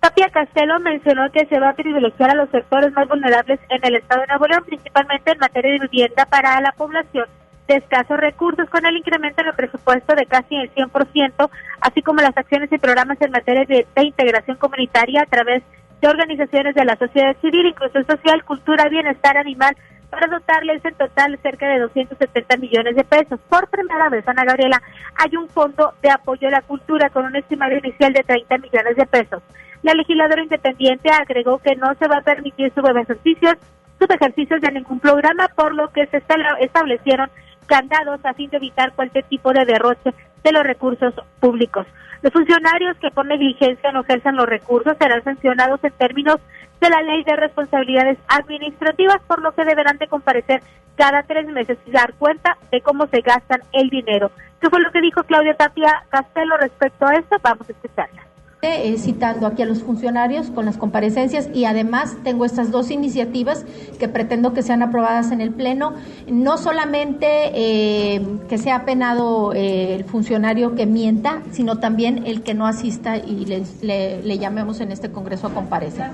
Tapia 0.00 0.30
Castelo 0.30 0.78
mencionó 0.78 1.30
que 1.32 1.44
se 1.46 1.58
va 1.58 1.70
a 1.70 1.74
privilegiar 1.74 2.30
a 2.30 2.34
los 2.34 2.48
sectores 2.50 2.92
más 2.92 3.08
vulnerables 3.08 3.58
en 3.68 3.84
el 3.84 3.96
estado 3.96 4.20
de 4.20 4.28
Nuevo 4.28 4.46
León, 4.46 4.64
principalmente 4.64 5.32
en 5.32 5.38
materia 5.38 5.72
de 5.72 5.88
vivienda 5.88 6.24
para 6.26 6.60
la 6.60 6.70
población 6.70 7.26
de 7.68 7.76
escasos 7.76 8.18
recursos 8.18 8.68
con 8.70 8.84
el 8.86 8.96
incremento 8.96 9.42
en 9.42 9.48
el 9.48 9.54
presupuesto 9.54 10.14
de 10.14 10.26
casi 10.26 10.56
el 10.56 10.74
100%, 10.74 11.50
así 11.82 12.02
como 12.02 12.22
las 12.22 12.36
acciones 12.36 12.72
y 12.72 12.78
programas 12.78 13.20
en 13.20 13.30
materia 13.30 13.64
de, 13.66 13.86
integración 14.02 14.56
comunitaria 14.56 15.22
a 15.22 15.26
través 15.26 15.62
de 16.00 16.08
organizaciones 16.08 16.74
de 16.74 16.84
la 16.86 16.96
sociedad 16.96 17.36
civil, 17.40 17.66
inclusión 17.66 18.06
social, 18.06 18.42
cultura, 18.44 18.88
bienestar 18.88 19.36
animal, 19.36 19.76
para 20.08 20.26
dotarles 20.28 20.82
en 20.82 20.94
total 20.94 21.38
cerca 21.42 21.68
de 21.68 21.80
270 21.80 22.56
millones 22.56 22.96
de 22.96 23.04
pesos. 23.04 23.38
Por 23.50 23.68
primera 23.68 24.08
vez, 24.08 24.26
Ana 24.26 24.44
Gabriela, 24.44 24.82
hay 25.16 25.36
un 25.36 25.48
fondo 25.50 25.92
de 26.00 26.10
apoyo 26.10 26.48
a 26.48 26.52
la 26.52 26.62
cultura 26.62 27.10
con 27.10 27.26
un 27.26 27.36
estimado 27.36 27.76
inicial 27.76 28.14
de 28.14 28.22
30 28.22 28.56
millones 28.58 28.96
de 28.96 29.06
pesos. 29.06 29.42
La 29.82 29.92
legisladora 29.92 30.42
independiente 30.42 31.10
agregó 31.10 31.58
que 31.58 31.76
no 31.76 31.94
se 31.96 32.08
va 32.08 32.18
a 32.18 32.22
permitir 32.22 32.72
subejercicios, 32.74 33.56
subejercicios 33.98 34.62
de 34.62 34.72
ningún 34.72 35.00
programa, 35.00 35.48
por 35.54 35.74
lo 35.74 35.90
que 35.92 36.06
se 36.06 36.22
establecieron 36.60 37.28
candados 37.68 38.18
a 38.24 38.34
fin 38.34 38.50
de 38.50 38.56
evitar 38.56 38.92
cualquier 38.94 39.24
tipo 39.24 39.52
de 39.52 39.64
derroche 39.64 40.12
de 40.42 40.52
los 40.52 40.64
recursos 40.64 41.14
públicos. 41.38 41.86
Los 42.22 42.32
funcionarios 42.32 42.96
que 42.96 43.12
por 43.12 43.26
negligencia 43.26 43.92
no 43.92 44.00
ejerzan 44.00 44.34
los 44.34 44.46
recursos 44.46 44.96
serán 44.98 45.22
sancionados 45.22 45.78
en 45.84 45.92
términos 45.92 46.38
de 46.80 46.90
la 46.90 47.02
ley 47.02 47.22
de 47.22 47.36
responsabilidades 47.36 48.18
administrativas, 48.28 49.20
por 49.26 49.40
lo 49.40 49.52
que 49.52 49.64
deberán 49.64 49.98
de 49.98 50.08
comparecer 50.08 50.62
cada 50.96 51.22
tres 51.22 51.46
meses 51.46 51.78
y 51.86 51.92
dar 51.92 52.14
cuenta 52.14 52.56
de 52.72 52.80
cómo 52.80 53.06
se 53.06 53.20
gastan 53.20 53.60
el 53.72 53.88
dinero. 53.88 54.32
¿Qué 54.60 54.68
fue 54.68 54.80
lo 54.80 54.90
que 54.90 55.00
dijo 55.00 55.22
Claudia 55.22 55.54
Tapia 55.54 56.04
Castelo 56.08 56.56
respecto 56.56 57.06
a 57.06 57.14
esto? 57.14 57.36
Vamos 57.42 57.68
a 57.68 57.72
escucharla. 57.72 58.27
Eh, 58.60 58.96
citando 58.98 59.46
aquí 59.46 59.62
a 59.62 59.66
los 59.66 59.84
funcionarios 59.84 60.50
con 60.50 60.64
las 60.64 60.76
comparecencias 60.76 61.48
y 61.54 61.64
además 61.64 62.16
tengo 62.24 62.44
estas 62.44 62.72
dos 62.72 62.90
iniciativas 62.90 63.64
que 64.00 64.08
pretendo 64.08 64.52
que 64.52 64.64
sean 64.64 64.82
aprobadas 64.82 65.30
en 65.30 65.40
el 65.40 65.52
Pleno, 65.52 65.94
no 66.26 66.58
solamente 66.58 67.52
eh, 67.54 68.20
que 68.48 68.58
sea 68.58 68.84
penado 68.84 69.52
eh, 69.54 69.94
el 69.94 70.02
funcionario 70.06 70.74
que 70.74 70.86
mienta, 70.86 71.40
sino 71.52 71.78
también 71.78 72.26
el 72.26 72.42
que 72.42 72.54
no 72.54 72.66
asista 72.66 73.16
y 73.16 73.46
le, 73.46 74.22
le 74.22 74.38
llamemos 74.38 74.80
en 74.80 74.90
este 74.90 75.12
Congreso 75.12 75.46
a 75.46 75.54
comparecer. 75.54 76.10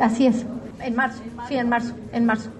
Así 0.00 0.26
es, 0.26 0.46
en 0.80 0.96
marzo, 0.96 1.22
sí, 1.46 1.56
en 1.56 1.68
marzo, 1.68 1.94
en 2.12 2.24
marzo. 2.24 2.50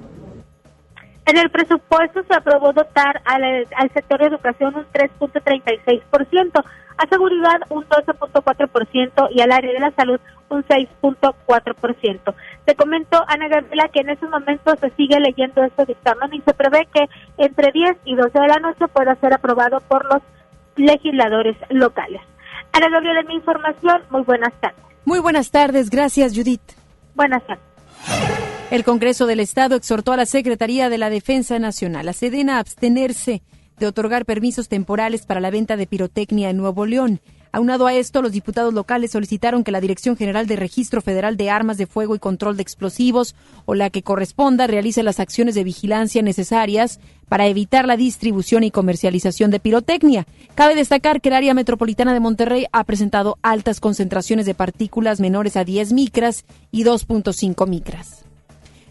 En 1.26 1.38
el 1.38 1.50
presupuesto 1.50 2.22
se 2.28 2.34
aprobó 2.34 2.74
dotar 2.74 3.22
al, 3.24 3.66
sector 3.94 4.20
de 4.20 4.26
educación 4.26 4.74
un 4.74 4.84
3.36%, 4.92 6.64
a 6.96 7.08
seguridad 7.08 7.60
un 7.70 7.84
12.4% 7.84 9.28
y 9.32 9.40
al 9.40 9.52
área 9.52 9.72
de 9.72 9.80
la 9.80 9.90
salud 9.92 10.20
un 10.48 10.64
6.4%. 10.64 12.34
Se 12.66 12.74
comentó, 12.74 13.18
Ana 13.26 13.48
Gabriela, 13.48 13.88
que 13.88 14.00
en 14.00 14.10
estos 14.10 14.30
momentos 14.30 14.78
se 14.80 14.90
sigue 14.90 15.18
leyendo 15.20 15.64
este 15.64 15.86
dictamen 15.86 16.32
y 16.32 16.40
se 16.42 16.54
prevé 16.54 16.86
que 16.92 17.08
entre 17.38 17.72
10 17.72 17.96
y 18.04 18.14
12 18.14 18.38
de 18.38 18.48
la 18.48 18.58
noche 18.58 18.86
pueda 18.88 19.14
ser 19.16 19.34
aprobado 19.34 19.80
por 19.88 20.04
los 20.12 20.22
legisladores 20.76 21.56
locales. 21.70 22.20
Ana 22.72 22.88
Gabriela, 22.90 23.22
mi 23.22 23.34
información, 23.34 24.02
muy 24.10 24.22
buenas 24.22 24.52
tardes. 24.60 24.84
Muy 25.04 25.20
buenas 25.20 25.50
tardes, 25.50 25.90
gracias 25.90 26.34
Judith. 26.34 26.62
Buenas 27.14 27.44
tardes. 27.46 27.64
El 28.70 28.84
Congreso 28.84 29.26
del 29.26 29.40
Estado 29.40 29.76
exhortó 29.76 30.12
a 30.12 30.16
la 30.16 30.26
Secretaría 30.26 30.88
de 30.88 30.98
la 30.98 31.10
Defensa 31.10 31.58
Nacional, 31.58 32.08
a 32.08 32.12
Sedena, 32.12 32.56
a 32.56 32.60
abstenerse 32.60 33.42
de 33.78 33.86
otorgar 33.86 34.24
permisos 34.24 34.68
temporales 34.68 35.26
para 35.26 35.40
la 35.40 35.50
venta 35.50 35.76
de 35.76 35.86
pirotecnia 35.86 36.50
en 36.50 36.56
Nuevo 36.56 36.86
León. 36.86 37.20
Aunado 37.54 37.86
a 37.86 37.94
esto, 37.94 38.20
los 38.20 38.32
diputados 38.32 38.74
locales 38.74 39.12
solicitaron 39.12 39.62
que 39.62 39.70
la 39.70 39.80
Dirección 39.80 40.16
General 40.16 40.48
de 40.48 40.56
Registro 40.56 41.00
Federal 41.00 41.36
de 41.36 41.50
Armas 41.50 41.78
de 41.78 41.86
Fuego 41.86 42.16
y 42.16 42.18
Control 42.18 42.56
de 42.56 42.62
Explosivos 42.62 43.36
o 43.64 43.76
la 43.76 43.90
que 43.90 44.02
corresponda 44.02 44.66
realice 44.66 45.04
las 45.04 45.20
acciones 45.20 45.54
de 45.54 45.62
vigilancia 45.62 46.20
necesarias 46.20 46.98
para 47.28 47.46
evitar 47.46 47.86
la 47.86 47.96
distribución 47.96 48.64
y 48.64 48.72
comercialización 48.72 49.52
de 49.52 49.60
pirotecnia. 49.60 50.26
Cabe 50.56 50.74
destacar 50.74 51.20
que 51.20 51.28
el 51.28 51.36
área 51.36 51.54
metropolitana 51.54 52.12
de 52.12 52.18
Monterrey 52.18 52.66
ha 52.72 52.82
presentado 52.82 53.38
altas 53.40 53.78
concentraciones 53.78 54.46
de 54.46 54.54
partículas 54.54 55.20
menores 55.20 55.56
a 55.56 55.62
10 55.62 55.92
micras 55.92 56.46
y 56.72 56.82
2.5 56.82 57.68
micras. 57.68 58.23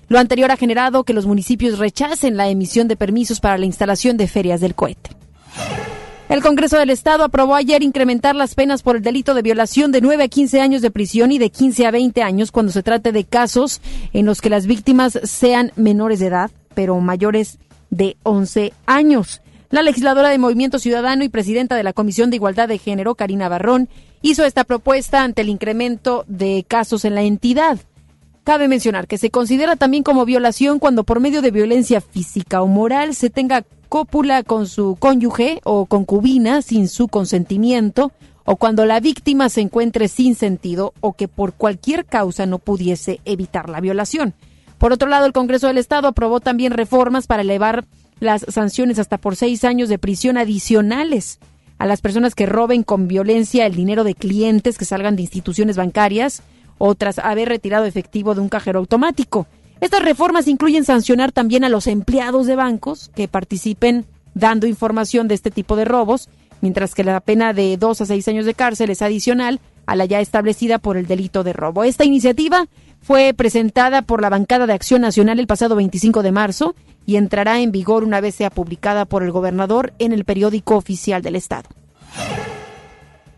Lo 0.08 0.20
anterior 0.20 0.52
ha 0.52 0.58
generado 0.58 1.04
que 1.04 1.14
los 1.14 1.26
municipios 1.26 1.80
rechacen 1.80 2.38
la 2.38 2.50
emisión 2.50 2.88
de 2.88 2.96
permisos 2.96 3.40
para 3.40 3.58
la 3.58 3.66
instalación 3.66 4.18
de 4.18 4.28
ferias 4.28 4.62
del 4.62 4.76
cohete. 4.76 5.12
El 6.30 6.42
Congreso 6.42 6.80
del 6.80 6.90
Estado 6.90 7.24
aprobó 7.24 7.54
ayer 7.54 7.84
incrementar 7.84 8.36
las 8.36 8.56
penas 8.56 8.82
por 8.82 8.96
el 8.96 9.04
delito 9.04 9.34
de 9.34 9.44
violación 9.44 9.92
de 9.92 10.02
9 10.02 10.24
a 10.24 10.28
15 10.28 10.62
años 10.62 10.82
de 10.82 10.90
prisión 10.90 11.32
y 11.32 11.38
de 11.38 11.52
15 11.52 11.86
a 11.86 11.92
20 11.92 12.24
años 12.24 12.52
cuando 12.52 12.72
se 12.72 12.82
trate 12.82 13.12
de 13.12 13.24
casos 13.24 13.82
en 14.14 14.26
los 14.26 14.42
que 14.42 14.50
las 14.50 14.66
víctimas 14.66 15.20
sean 15.24 15.72
menores 15.76 16.20
de 16.20 16.28
edad, 16.28 16.50
pero 16.74 17.00
mayores 17.00 17.60
de 17.92 18.18
11 18.24 18.74
años. 18.88 19.42
La 19.70 19.84
legisladora 19.84 20.30
de 20.30 20.38
Movimiento 20.38 20.80
Ciudadano 20.80 21.24
y 21.24 21.30
presidenta 21.30 21.76
de 21.76 21.84
la 21.84 21.94
Comisión 21.94 22.30
de 22.30 22.38
Igualdad 22.38 22.68
de 22.68 22.78
Género, 22.78 23.16
Karina 23.16 23.50
Barrón, 23.50 23.90
hizo 24.22 24.46
esta 24.46 24.64
propuesta 24.64 25.24
ante 25.24 25.42
el 25.42 25.50
incremento 25.50 26.26
de 26.28 26.66
casos 26.68 27.06
en 27.06 27.16
la 27.16 27.24
entidad. 27.24 27.80
Cabe 28.44 28.68
mencionar 28.68 29.08
que 29.08 29.18
se 29.18 29.30
considera 29.30 29.78
también 29.78 30.04
como 30.04 30.26
violación 30.26 30.80
cuando 30.80 31.06
por 31.06 31.22
medio 31.22 31.42
de 31.42 31.52
violencia 31.52 32.02
física 32.02 32.62
o 32.62 32.68
moral 32.68 33.16
se 33.16 33.30
tenga 33.30 33.64
cópula 33.88 34.44
con 34.44 34.68
su 34.68 34.98
cónyuge 35.00 35.62
o 35.64 35.86
concubina 35.86 36.62
sin 36.62 36.90
su 36.90 37.08
consentimiento, 37.08 38.12
o 38.44 38.58
cuando 38.58 38.86
la 38.86 39.00
víctima 39.00 39.48
se 39.48 39.62
encuentre 39.62 40.10
sin 40.10 40.36
sentido 40.36 40.94
o 41.00 41.14
que 41.14 41.30
por 41.30 41.54
cualquier 41.54 42.04
causa 42.06 42.46
no 42.46 42.60
pudiese 42.60 43.22
evitar 43.24 43.70
la 43.70 43.80
violación. 43.80 44.34
Por 44.78 44.92
otro 44.92 45.08
lado, 45.08 45.26
el 45.26 45.32
Congreso 45.32 45.68
del 45.68 45.78
Estado 45.78 46.10
aprobó 46.10 46.42
también 46.42 46.74
reformas 46.74 47.28
para 47.28 47.44
elevar 47.44 47.86
las 48.20 48.46
sanciones 48.50 49.00
hasta 49.00 49.18
por 49.18 49.38
seis 49.38 49.64
años 49.64 49.88
de 49.88 50.00
prisión 50.00 50.38
adicionales 50.38 51.40
a 51.78 51.86
las 51.86 52.02
personas 52.02 52.36
que 52.36 52.46
roben 52.46 52.84
con 52.84 53.08
violencia 53.08 53.66
el 53.66 53.76
dinero 53.76 54.04
de 54.04 54.16
clientes 54.16 54.78
que 54.78 54.84
salgan 54.84 55.16
de 55.16 55.22
instituciones 55.22 55.78
bancarias 55.78 56.44
o 56.78 56.96
tras 56.96 57.20
haber 57.20 57.50
retirado 57.50 57.86
efectivo 57.86 58.36
de 58.36 58.42
un 58.42 58.50
cajero 58.50 58.80
automático. 58.80 59.48
Estas 59.82 60.02
reformas 60.02 60.48
incluyen 60.48 60.86
sancionar 60.86 61.32
también 61.32 61.64
a 61.64 61.70
los 61.70 61.88
empleados 61.88 62.48
de 62.48 62.56
bancos 62.56 63.12
que 63.16 63.28
participen 63.28 64.06
dando 64.34 64.68
información 64.68 65.28
de 65.28 65.36
este 65.36 65.52
tipo 65.52 65.76
de 65.76 65.86
robos, 65.86 66.30
mientras 66.62 66.96
que 66.96 67.04
la 67.04 67.20
pena 67.20 67.54
de 67.54 67.78
dos 67.78 68.02
a 68.02 68.06
seis 68.06 68.28
años 68.28 68.46
de 68.46 68.54
cárcel 68.54 68.90
es 68.90 69.02
adicional 69.02 69.60
a 69.86 69.96
la 69.96 70.06
ya 70.06 70.22
establecida 70.22 70.80
por 70.80 70.98
el 70.98 71.08
delito 71.08 71.44
de 71.44 71.54
robo. 71.54 71.84
Esta 71.84 72.06
iniciativa 72.06 72.68
fue 73.02 73.34
presentada 73.34 74.02
por 74.02 74.22
la 74.22 74.30
bancada 74.30 74.66
de 74.66 74.74
Acción 74.74 75.02
Nacional 75.02 75.40
el 75.40 75.48
pasado 75.48 75.76
25 75.76 76.24
de 76.24 76.32
marzo 76.32 76.76
y 77.06 77.18
entrará 77.18 77.60
en 77.60 77.72
vigor 77.72 78.04
una 78.04 78.22
vez 78.22 78.36
sea 78.36 78.50
publicada 78.50 79.06
por 79.06 79.24
el 79.24 79.32
gobernador 79.32 79.94
en 80.00 80.14
el 80.14 80.24
periódico 80.24 80.78
oficial 80.78 81.22
del 81.22 81.36
Estado. 81.36 81.70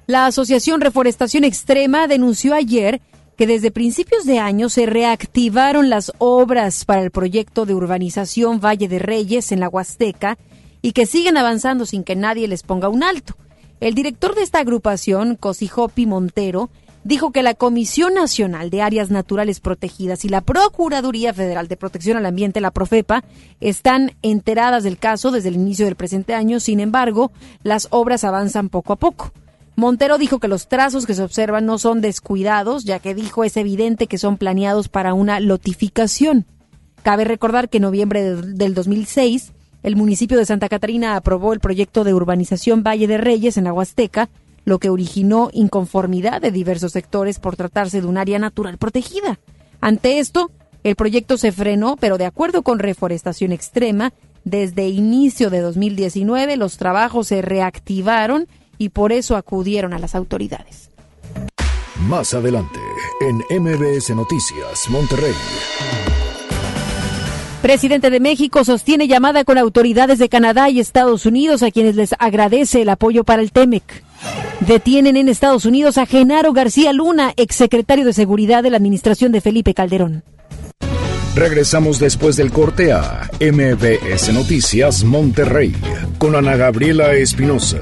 La 0.08 0.28
Asociación 0.28 0.82
Reforestación 0.82 1.44
Extrema 1.44 2.08
denunció 2.08 2.54
ayer 2.54 3.02
que 3.38 3.48
desde 3.48 3.72
principios 3.72 4.26
de 4.26 4.40
año 4.40 4.70
se 4.70 4.86
reactivaron 4.86 5.90
las 5.90 6.12
obras 6.18 6.86
para 6.86 7.02
el 7.02 7.12
proyecto 7.12 7.66
de 7.66 7.74
urbanización 7.74 8.60
Valle 8.60 8.88
de 8.88 9.00
Reyes 9.00 9.52
en 9.52 9.60
la 9.60 9.70
Huasteca 9.70 10.38
y 10.82 10.92
que 10.94 11.06
siguen 11.06 11.38
avanzando 11.38 11.86
sin 11.86 12.04
que 12.04 12.16
nadie 12.16 12.48
les 12.48 12.64
ponga 12.64 12.90
un 12.90 13.04
alto. 13.04 13.36
El 13.80 13.94
director 13.94 14.36
de 14.36 14.44
esta 14.44 14.60
agrupación, 14.60 15.36
Cosijopi 15.36 16.06
Montero, 16.06 16.70
dijo 17.04 17.32
que 17.32 17.44
la 17.44 17.54
Comisión 17.54 18.14
Nacional 18.14 18.70
de 18.70 18.82
Áreas 18.82 19.12
Naturales 19.12 19.60
Protegidas 19.60 20.26
y 20.26 20.30
la 20.30 20.42
Procuraduría 20.42 21.34
Federal 21.34 21.68
de 21.68 21.78
Protección 21.78 22.18
al 22.18 22.26
Ambiente, 22.26 22.62
la 22.62 22.72
Profepa, 22.72 23.24
están 23.60 24.14
enteradas 24.22 24.84
del 24.84 24.98
caso 24.98 25.32
desde 25.32 25.50
el 25.50 25.56
inicio 25.56 25.86
del 25.86 25.96
presente 25.96 26.34
año. 26.34 26.60
Sin 26.60 26.80
embargo, 26.80 27.32
las 27.64 27.88
obras 27.92 28.24
avanzan 28.24 28.70
poco 28.70 28.94
a 28.94 28.96
poco. 28.96 29.32
Montero 29.76 30.18
dijo 30.18 30.40
que 30.40 30.48
los 30.48 30.68
trazos 30.68 31.06
que 31.06 31.14
se 31.14 31.24
observan 31.24 31.66
no 31.66 31.78
son 31.78 32.00
descuidados, 32.00 32.86
ya 32.86 33.00
que 33.00 33.14
dijo 33.14 33.44
es 33.44 33.58
evidente 33.58 34.08
que 34.08 34.18
son 34.18 34.38
planeados 34.38 34.88
para 34.88 35.14
una 35.14 35.40
lotificación. 35.40 36.46
Cabe 37.04 37.26
recordar 37.26 37.70
que 37.70 37.78
en 37.78 37.84
noviembre 37.84 38.36
del 38.36 38.74
2006, 38.74 39.52
el 39.84 39.96
municipio 39.96 40.38
de 40.38 40.46
Santa 40.46 40.70
Catarina 40.70 41.16
aprobó 41.16 41.54
el 41.54 41.60
proyecto 41.60 42.04
de 42.04 42.14
urbanización 42.14 42.84
Valle 42.84 43.08
de 43.08 43.18
Reyes 43.18 43.58
en 43.58 43.68
Aguasteca, 43.68 44.30
lo 44.64 44.80
que 44.80 44.90
originó 44.90 45.50
inconformidad 45.54 46.42
de 46.42 46.52
diversos 46.52 46.94
sectores 46.94 47.40
por 47.40 47.56
tratarse 47.56 48.02
de 48.02 48.08
un 48.08 48.18
área 48.18 48.40
natural 48.40 48.78
protegida. 48.78 49.40
Ante 49.82 50.20
esto, 50.20 50.52
el 50.84 50.96
proyecto 50.96 51.38
se 51.38 51.52
frenó, 51.52 51.98
pero 51.98 52.18
de 52.18 52.26
acuerdo 52.26 52.64
con 52.64 52.80
Reforestación 52.80 53.52
Extrema, 53.52 54.14
desde 54.44 54.88
inicio 54.88 55.50
de 55.50 55.60
2019 55.60 56.58
los 56.58 56.78
trabajos 56.78 57.28
se 57.28 57.42
reactivaron 57.42 58.48
y 58.78 58.90
por 58.90 59.12
eso 59.12 59.36
acudieron 59.36 59.94
a 59.94 60.00
las 60.00 60.16
autoridades. 60.16 60.92
Más 62.08 62.34
adelante, 62.34 62.80
en 63.22 63.38
MBS 63.62 64.16
Noticias, 64.16 64.90
Monterrey. 64.90 65.34
Presidente 67.62 68.12
de 68.12 68.20
México 68.20 68.64
sostiene 68.64 69.08
llamada 69.08 69.44
con 69.44 69.58
autoridades 69.58 70.20
de 70.20 70.30
Canadá 70.30 70.70
y 70.70 70.80
Estados 70.80 71.26
Unidos 71.26 71.64
a 71.64 71.72
quienes 71.72 71.96
les 71.96 72.14
agradece 72.20 72.84
el 72.84 72.90
apoyo 72.90 73.24
para 73.24 73.42
el 73.42 73.52
TEMEC. 73.52 74.04
Detienen 74.60 75.18
en 75.18 75.30
Estados 75.30 75.66
Unidos 75.66 75.98
a 75.98 76.06
Genaro 76.06 76.54
García 76.54 76.94
Luna, 76.94 77.34
exsecretario 77.38 78.06
de 78.06 78.14
Seguridad 78.14 78.62
de 78.62 78.70
la 78.70 78.78
administración 78.78 79.32
de 79.32 79.42
Felipe 79.42 79.74
Calderón. 79.74 80.24
Regresamos 81.36 82.00
después 82.00 82.36
del 82.36 82.52
corte 82.52 82.94
a 82.94 83.30
MBS 83.42 84.32
Noticias 84.32 85.04
Monterrey 85.04 85.76
con 86.18 86.36
Ana 86.36 86.56
Gabriela 86.56 87.14
Espinosa. 87.14 87.82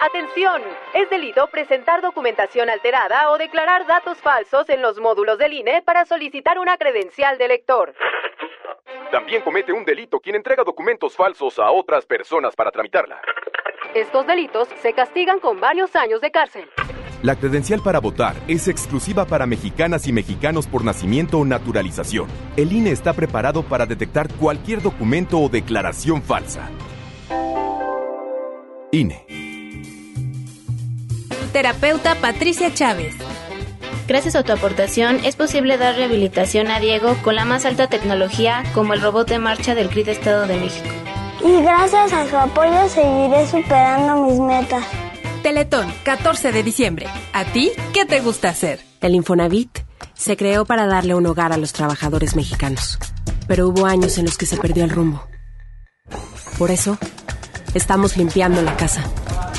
Atención, 0.00 0.62
es 0.94 1.10
delito 1.10 1.46
presentar 1.48 2.00
documentación 2.00 2.70
alterada 2.70 3.30
o 3.30 3.36
declarar 3.36 3.86
datos 3.86 4.16
falsos 4.16 4.66
en 4.70 4.80
los 4.80 4.98
módulos 4.98 5.36
del 5.36 5.52
INE 5.52 5.82
para 5.82 6.06
solicitar 6.06 6.58
una 6.58 6.78
credencial 6.78 7.36
de 7.36 7.48
lector. 7.48 7.94
También 9.10 9.42
comete 9.42 9.74
un 9.74 9.84
delito 9.84 10.18
quien 10.18 10.36
entrega 10.36 10.64
documentos 10.64 11.14
falsos 11.14 11.58
a 11.58 11.70
otras 11.70 12.06
personas 12.06 12.56
para 12.56 12.70
tramitarla. 12.70 13.20
Estos 13.94 14.26
delitos 14.26 14.68
se 14.80 14.94
castigan 14.94 15.38
con 15.38 15.60
varios 15.60 15.94
años 15.94 16.22
de 16.22 16.30
cárcel. 16.30 16.70
La 17.22 17.36
credencial 17.36 17.82
para 17.84 18.00
votar 18.00 18.36
es 18.48 18.68
exclusiva 18.68 19.26
para 19.26 19.44
mexicanas 19.44 20.08
y 20.08 20.14
mexicanos 20.14 20.66
por 20.66 20.82
nacimiento 20.82 21.38
o 21.38 21.44
naturalización. 21.44 22.26
El 22.56 22.72
INE 22.72 22.92
está 22.92 23.12
preparado 23.12 23.62
para 23.64 23.84
detectar 23.84 24.28
cualquier 24.40 24.80
documento 24.80 25.38
o 25.38 25.50
declaración 25.50 26.22
falsa. 26.22 26.70
INE. 28.92 29.29
Terapeuta 31.52 32.14
Patricia 32.14 32.72
Chávez. 32.72 33.16
Gracias 34.06 34.36
a 34.36 34.44
tu 34.44 34.52
aportación 34.52 35.20
es 35.24 35.34
posible 35.34 35.78
dar 35.78 35.96
rehabilitación 35.96 36.70
a 36.70 36.78
Diego 36.78 37.16
con 37.22 37.34
la 37.34 37.44
más 37.44 37.64
alta 37.64 37.88
tecnología 37.88 38.62
como 38.72 38.94
el 38.94 39.00
robot 39.00 39.28
de 39.28 39.40
marcha 39.40 39.74
del 39.74 39.88
CRIT 39.88 40.08
Estado 40.08 40.46
de 40.46 40.58
México. 40.58 40.88
Y 41.44 41.62
gracias 41.62 42.12
a 42.12 42.28
su 42.28 42.36
apoyo 42.36 42.88
seguiré 42.88 43.48
superando 43.48 44.26
mis 44.26 44.38
metas. 44.38 44.84
Teletón, 45.42 45.92
14 46.04 46.52
de 46.52 46.62
diciembre. 46.62 47.06
¿A 47.32 47.44
ti 47.44 47.72
qué 47.92 48.04
te 48.04 48.20
gusta 48.20 48.48
hacer? 48.48 48.80
El 49.00 49.16
Infonavit 49.16 49.80
se 50.14 50.36
creó 50.36 50.64
para 50.64 50.86
darle 50.86 51.14
un 51.14 51.26
hogar 51.26 51.52
a 51.52 51.56
los 51.56 51.72
trabajadores 51.72 52.36
mexicanos, 52.36 52.98
pero 53.48 53.68
hubo 53.68 53.86
años 53.86 54.18
en 54.18 54.26
los 54.26 54.38
que 54.38 54.46
se 54.46 54.56
perdió 54.56 54.84
el 54.84 54.90
rumbo. 54.90 55.26
Por 56.58 56.70
eso, 56.70 56.96
estamos 57.74 58.16
limpiando 58.16 58.62
la 58.62 58.76
casa, 58.76 59.02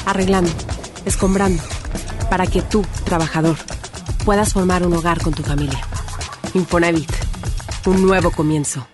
arreglando, 0.05 0.51
escombrando 1.05 1.61
para 2.31 2.47
que 2.47 2.61
tú, 2.61 2.85
trabajador, 3.03 3.57
puedas 4.23 4.53
formar 4.53 4.85
un 4.87 4.93
hogar 4.93 5.21
con 5.21 5.33
tu 5.33 5.43
familia. 5.43 5.81
Infonavit, 6.53 7.11
un 7.85 8.05
nuevo 8.05 8.31
comienzo. 8.31 8.87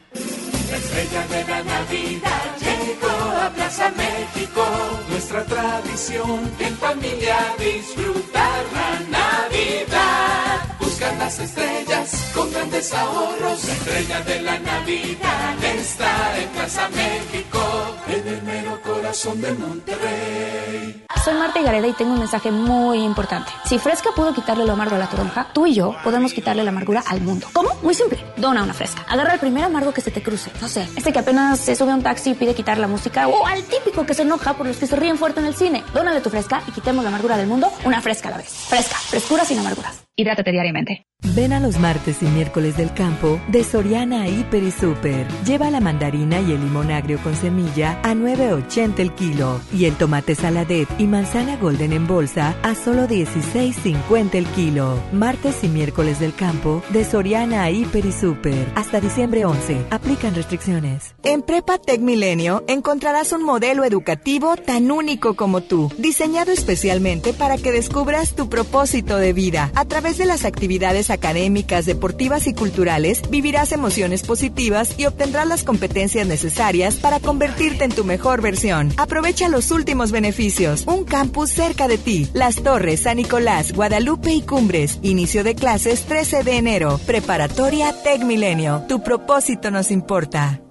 La 0.72 0.78
estrella 0.78 1.28
de 1.28 1.44
la 1.48 1.64
Navidad. 1.64 2.42
México, 2.60 3.08
a 3.46 3.50
Plaza 3.52 3.92
México, 3.92 4.66
nuestra 5.12 5.46
tradición, 5.46 6.52
en 6.58 6.78
familia 6.78 7.38
disfrutar 7.60 8.64
la 8.74 9.20
Navidad. 9.20 10.77
Las 11.00 11.40
estrellas 11.40 12.32
con 12.34 12.52
grandes 12.52 12.94
ahorros, 12.94 13.66
la 13.66 13.74
estrella 13.74 14.22
de 14.22 14.42
la 14.42 14.60
Navidad 14.60 15.64
está 15.64 16.40
en 16.40 16.50
Plaza 16.50 16.90
México, 16.90 17.60
en 18.08 18.28
el 18.28 18.42
mero 18.42 18.82
corazón 18.82 19.40
de 19.42 19.54
Monterrey. 19.54 21.06
Soy 21.24 21.34
Marta 21.36 21.62
Gareda 21.62 21.88
y 21.88 21.94
tengo 21.94 22.14
un 22.14 22.20
mensaje 22.20 22.50
muy 22.50 23.04
importante. 23.04 23.52
Si 23.66 23.78
Fresca 23.78 24.10
pudo 24.16 24.34
quitarle 24.34 24.66
lo 24.66 24.74
amargo 24.74 24.96
a 24.96 25.00
la 25.00 25.10
toronja, 25.10 25.50
tú 25.54 25.68
y 25.68 25.76
yo 25.76 25.96
podemos 26.04 26.34
quitarle 26.34 26.64
la 26.64 26.70
amargura 26.70 27.04
al 27.06 27.22
mundo. 27.22 27.48
¿Cómo? 27.54 27.70
Muy 27.84 27.94
simple. 27.94 28.20
Dona 28.38 28.64
una 28.64 28.74
Fresca. 28.74 29.06
Agarra 29.08 29.34
el 29.34 29.40
primer 29.40 29.66
amargo 29.66 29.92
que 29.92 30.02
se 30.02 30.10
te 30.10 30.24
cruce. 30.24 30.50
No 30.62 30.68
sé, 30.68 30.88
este 30.96 31.14
que 31.14 31.20
apenas 31.20 31.60
se 31.60 31.76
sube 31.76 31.92
a 31.92 31.96
un 31.96 32.04
taxi 32.04 32.32
y 32.32 32.36
pide 32.36 32.56
quitar 32.56 32.80
la 32.80 32.88
música. 32.88 33.28
O 33.28 33.46
al 33.46 33.64
típico 33.64 34.06
que 34.06 34.14
se 34.16 34.24
enoja 34.24 34.56
por 34.56 34.66
los 34.66 34.78
que 34.78 34.88
se 34.88 34.96
ríen 34.96 35.18
fuerte 35.18 35.42
en 35.42 35.46
el 35.46 35.56
cine. 35.56 35.84
Dónale 35.94 36.22
tu 36.22 36.30
Fresca 36.30 36.64
y 36.68 36.72
quitemos 36.72 37.04
la 37.04 37.10
amargura 37.10 37.38
del 37.38 37.48
mundo 37.48 37.72
una 37.84 38.02
Fresca 38.02 38.30
a 38.30 38.32
la 38.32 38.38
vez. 38.38 38.50
Fresca. 38.50 38.96
Frescura 38.96 39.46
sin 39.46 39.60
amarguras. 39.60 40.07
Hidrátate 40.18 40.52
diariamente. 40.52 41.07
Ven 41.24 41.52
a 41.52 41.60
los 41.60 41.80
martes 41.80 42.22
y 42.22 42.26
miércoles 42.26 42.78
del 42.78 42.94
campo 42.94 43.42
de 43.48 43.64
Soriana 43.64 44.28
Hiper 44.28 44.62
y 44.62 44.70
Super. 44.70 45.28
Lleva 45.46 45.72
la 45.72 45.80
mandarina 45.80 46.40
y 46.42 46.52
el 46.52 46.62
limón 46.62 46.92
agrio 46.92 47.18
con 47.24 47.36
semilla 47.36 48.00
a 48.04 48.14
9.80 48.14 49.00
el 49.00 49.14
kilo 49.16 49.60
y 49.74 49.86
el 49.86 49.96
tomate 49.96 50.36
saladet 50.36 50.88
y 51.00 51.08
manzana 51.08 51.58
golden 51.58 51.94
en 51.94 52.06
bolsa 52.06 52.56
a 52.62 52.76
solo 52.76 53.08
16.50 53.08 54.36
el 54.36 54.46
kilo. 54.48 55.02
Martes 55.12 55.64
y 55.64 55.70
miércoles 55.70 56.20
del 56.20 56.36
campo 56.36 56.84
de 56.90 57.04
Soriana 57.04 57.70
Hiper 57.72 58.06
y 58.06 58.12
Super. 58.12 58.72
Hasta 58.76 59.02
diciembre 59.02 59.46
11. 59.46 59.88
Aplican 59.90 60.36
restricciones. 60.36 61.16
En 61.24 61.42
Prepa 61.42 61.80
Tech 61.80 62.00
Milenio 62.00 62.64
encontrarás 62.68 63.32
un 63.32 63.44
modelo 63.44 63.84
educativo 63.84 64.56
tan 64.56 64.92
único 64.92 65.36
como 65.36 65.62
tú, 65.62 65.92
diseñado 65.98 66.52
especialmente 66.52 67.34
para 67.34 67.58
que 67.58 67.72
descubras 67.72 68.36
tu 68.36 68.50
propósito 68.50 69.18
de 69.18 69.34
vida. 69.34 69.72
A 69.74 69.86
través 69.86 70.20
de 70.20 70.26
las 70.26 70.46
actividades 70.46 71.07
académicas, 71.10 71.86
deportivas 71.86 72.48
y 72.48 72.54
culturales, 72.54 73.22
vivirás 73.30 73.72
emociones 73.72 74.24
positivas 74.24 74.98
y 74.98 75.06
obtendrás 75.06 75.48
las 75.48 75.64
competencias 75.64 76.28
necesarias 76.28 76.96
para 76.96 77.20
convertirte 77.20 77.84
en 77.84 77.92
tu 77.92 78.04
mejor 78.04 78.42
versión. 78.42 78.92
Aprovecha 78.98 79.50
los 79.50 79.72
últimos 79.72 80.12
beneficios. 80.12 80.86
Un 80.88 81.04
campus 81.04 81.50
cerca 81.50 81.88
de 81.88 81.98
ti. 81.98 82.30
Las 82.34 82.62
Torres, 82.62 83.02
San 83.02 83.18
Nicolás, 83.18 83.74
Guadalupe 83.74 84.34
y 84.34 84.42
Cumbres. 84.42 85.00
Inicio 85.02 85.44
de 85.44 85.56
clases 85.56 86.04
13 86.06 86.44
de 86.44 86.58
enero. 86.58 87.00
Preparatoria 87.06 87.94
Tech 88.04 88.24
Milenio. 88.24 88.84
Tu 88.88 89.04
propósito 89.04 89.72
nos 89.72 89.92
importa. 89.92 90.62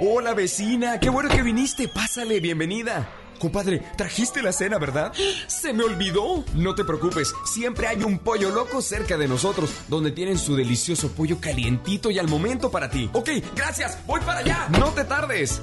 Hola 0.00 0.34
vecina, 0.34 0.98
qué 0.98 1.08
bueno 1.08 1.28
que 1.28 1.42
viniste. 1.42 1.88
Pásale, 1.88 2.40
bienvenida. 2.40 3.08
Compadre, 3.38 3.82
trajiste 3.96 4.42
la 4.42 4.52
cena, 4.52 4.78
¿verdad? 4.78 5.12
Se 5.46 5.72
me 5.72 5.84
olvidó. 5.84 6.44
No 6.54 6.74
te 6.74 6.84
preocupes, 6.84 7.34
siempre 7.44 7.86
hay 7.86 8.02
un 8.02 8.18
pollo 8.18 8.50
loco 8.50 8.82
cerca 8.82 9.16
de 9.16 9.28
nosotros, 9.28 9.70
donde 9.88 10.12
tienen 10.12 10.38
su 10.38 10.56
delicioso 10.56 11.10
pollo 11.12 11.38
calientito 11.40 12.10
y 12.10 12.18
al 12.18 12.28
momento 12.28 12.70
para 12.70 12.90
ti. 12.90 13.10
Ok, 13.12 13.30
gracias, 13.54 13.98
voy 14.06 14.20
para 14.20 14.40
allá. 14.40 14.68
No 14.78 14.90
te 14.90 15.04
tardes. 15.04 15.62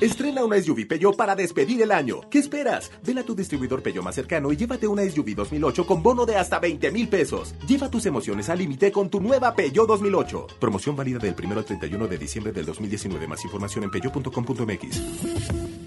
Estrena 0.00 0.44
una 0.44 0.60
SUV 0.60 0.86
Peugeot 0.86 1.16
para 1.16 1.34
despedir 1.34 1.80
el 1.80 1.90
año. 1.90 2.20
¿Qué 2.30 2.38
esperas? 2.38 2.90
Ven 3.02 3.18
a 3.18 3.22
tu 3.22 3.34
distribuidor 3.34 3.82
Peugeot 3.82 4.04
más 4.04 4.14
cercano 4.14 4.52
y 4.52 4.56
llévate 4.56 4.86
una 4.86 5.02
SUV 5.02 5.34
2008 5.34 5.86
con 5.86 6.02
bono 6.02 6.26
de 6.26 6.36
hasta 6.36 6.58
20 6.58 6.90
mil 6.90 7.08
pesos. 7.08 7.54
Lleva 7.66 7.90
tus 7.90 8.04
emociones 8.04 8.50
al 8.50 8.58
límite 8.58 8.92
con 8.92 9.08
tu 9.08 9.20
nueva 9.20 9.54
Peugeot 9.54 9.88
2008. 9.88 10.48
Promoción 10.60 10.96
válida 10.96 11.18
del 11.18 11.34
1 11.42 11.58
al 11.58 11.64
31 11.64 12.08
de 12.08 12.18
diciembre 12.18 12.52
del 12.52 12.66
2019. 12.66 13.26
Más 13.26 13.42
información 13.44 13.84
en 13.84 13.90
peugeot.com.mx. 13.90 15.85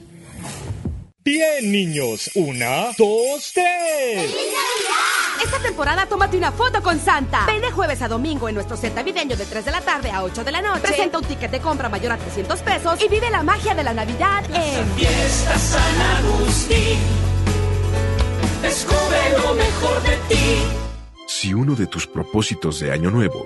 Bien, 1.24 1.72
niños. 1.72 2.32
Una, 2.36 2.92
dos, 2.98 3.52
tres. 3.54 4.34
Esta 5.44 5.60
temporada 5.60 6.06
tómate 6.06 6.38
una 6.38 6.52
foto 6.52 6.82
con 6.82 7.00
Santa. 7.00 7.46
Ven 7.46 7.62
de 7.62 7.72
jueves 7.72 8.02
a 8.02 8.08
domingo 8.08 8.48
en 8.48 8.56
nuestro 8.56 8.78
set 8.78 8.94
navideño 8.94 9.36
de 9.36 9.46
3 9.46 9.66
de 9.66 9.72
la 9.72 9.82
tarde 9.82 10.12
a 10.12 10.24
8 10.24 10.44
de 10.44 10.52
la 10.52 10.62
noche. 10.62 10.82
Presenta 10.82 11.18
un 11.18 11.26
ticket 11.26 11.52
de 11.52 11.60
compra 11.60 11.90
mayor 11.90 12.14
a 12.14 12.18
300 12.18 12.60
pesos 12.62 13.02
y 13.02 13.10
vive 13.10 13.30
la 13.30 13.44
magia 13.44 13.76
de 13.76 13.84
la 13.84 13.94
Navidad 13.94 14.44
en 14.54 14.88
Fiesta 14.96 15.58
San 15.58 16.02
Agustín. 16.18 17.00
Descubre 18.62 19.30
lo 19.44 19.54
mejor 19.56 20.02
de 20.04 20.18
ti. 20.30 20.62
Si 21.28 21.54
uno 21.54 21.76
de 21.76 21.88
tus 21.88 22.08
propósitos 22.08 22.80
de 22.80 22.92
Año 22.92 23.12
Nuevo 23.12 23.46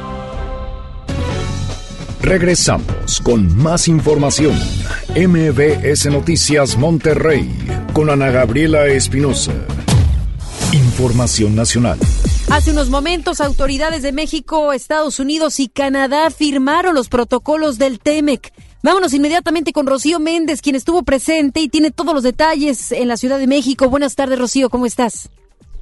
Regresamos 2.21 3.19
con 3.21 3.57
más 3.57 3.87
información. 3.87 4.55
MBS 5.15 6.05
Noticias 6.05 6.77
Monterrey 6.77 7.49
con 7.93 8.11
Ana 8.11 8.29
Gabriela 8.29 8.85
Espinosa. 8.87 9.53
Información 10.71 11.55
nacional. 11.55 11.97
Hace 12.51 12.71
unos 12.71 12.89
momentos, 12.89 13.41
autoridades 13.41 14.03
de 14.03 14.11
México, 14.11 14.71
Estados 14.71 15.19
Unidos 15.19 15.59
y 15.59 15.67
Canadá 15.67 16.29
firmaron 16.29 16.93
los 16.93 17.09
protocolos 17.09 17.79
del 17.79 17.99
TEMEC. 17.99 18.53
Vámonos 18.83 19.13
inmediatamente 19.13 19.73
con 19.73 19.87
Rocío 19.87 20.19
Méndez, 20.19 20.61
quien 20.61 20.75
estuvo 20.75 21.01
presente 21.03 21.59
y 21.59 21.69
tiene 21.69 21.89
todos 21.89 22.13
los 22.13 22.23
detalles 22.23 22.91
en 22.91 23.07
la 23.07 23.17
Ciudad 23.17 23.39
de 23.39 23.47
México. 23.47 23.89
Buenas 23.89 24.15
tardes, 24.15 24.37
Rocío, 24.37 24.69
¿cómo 24.69 24.85
estás? 24.85 25.29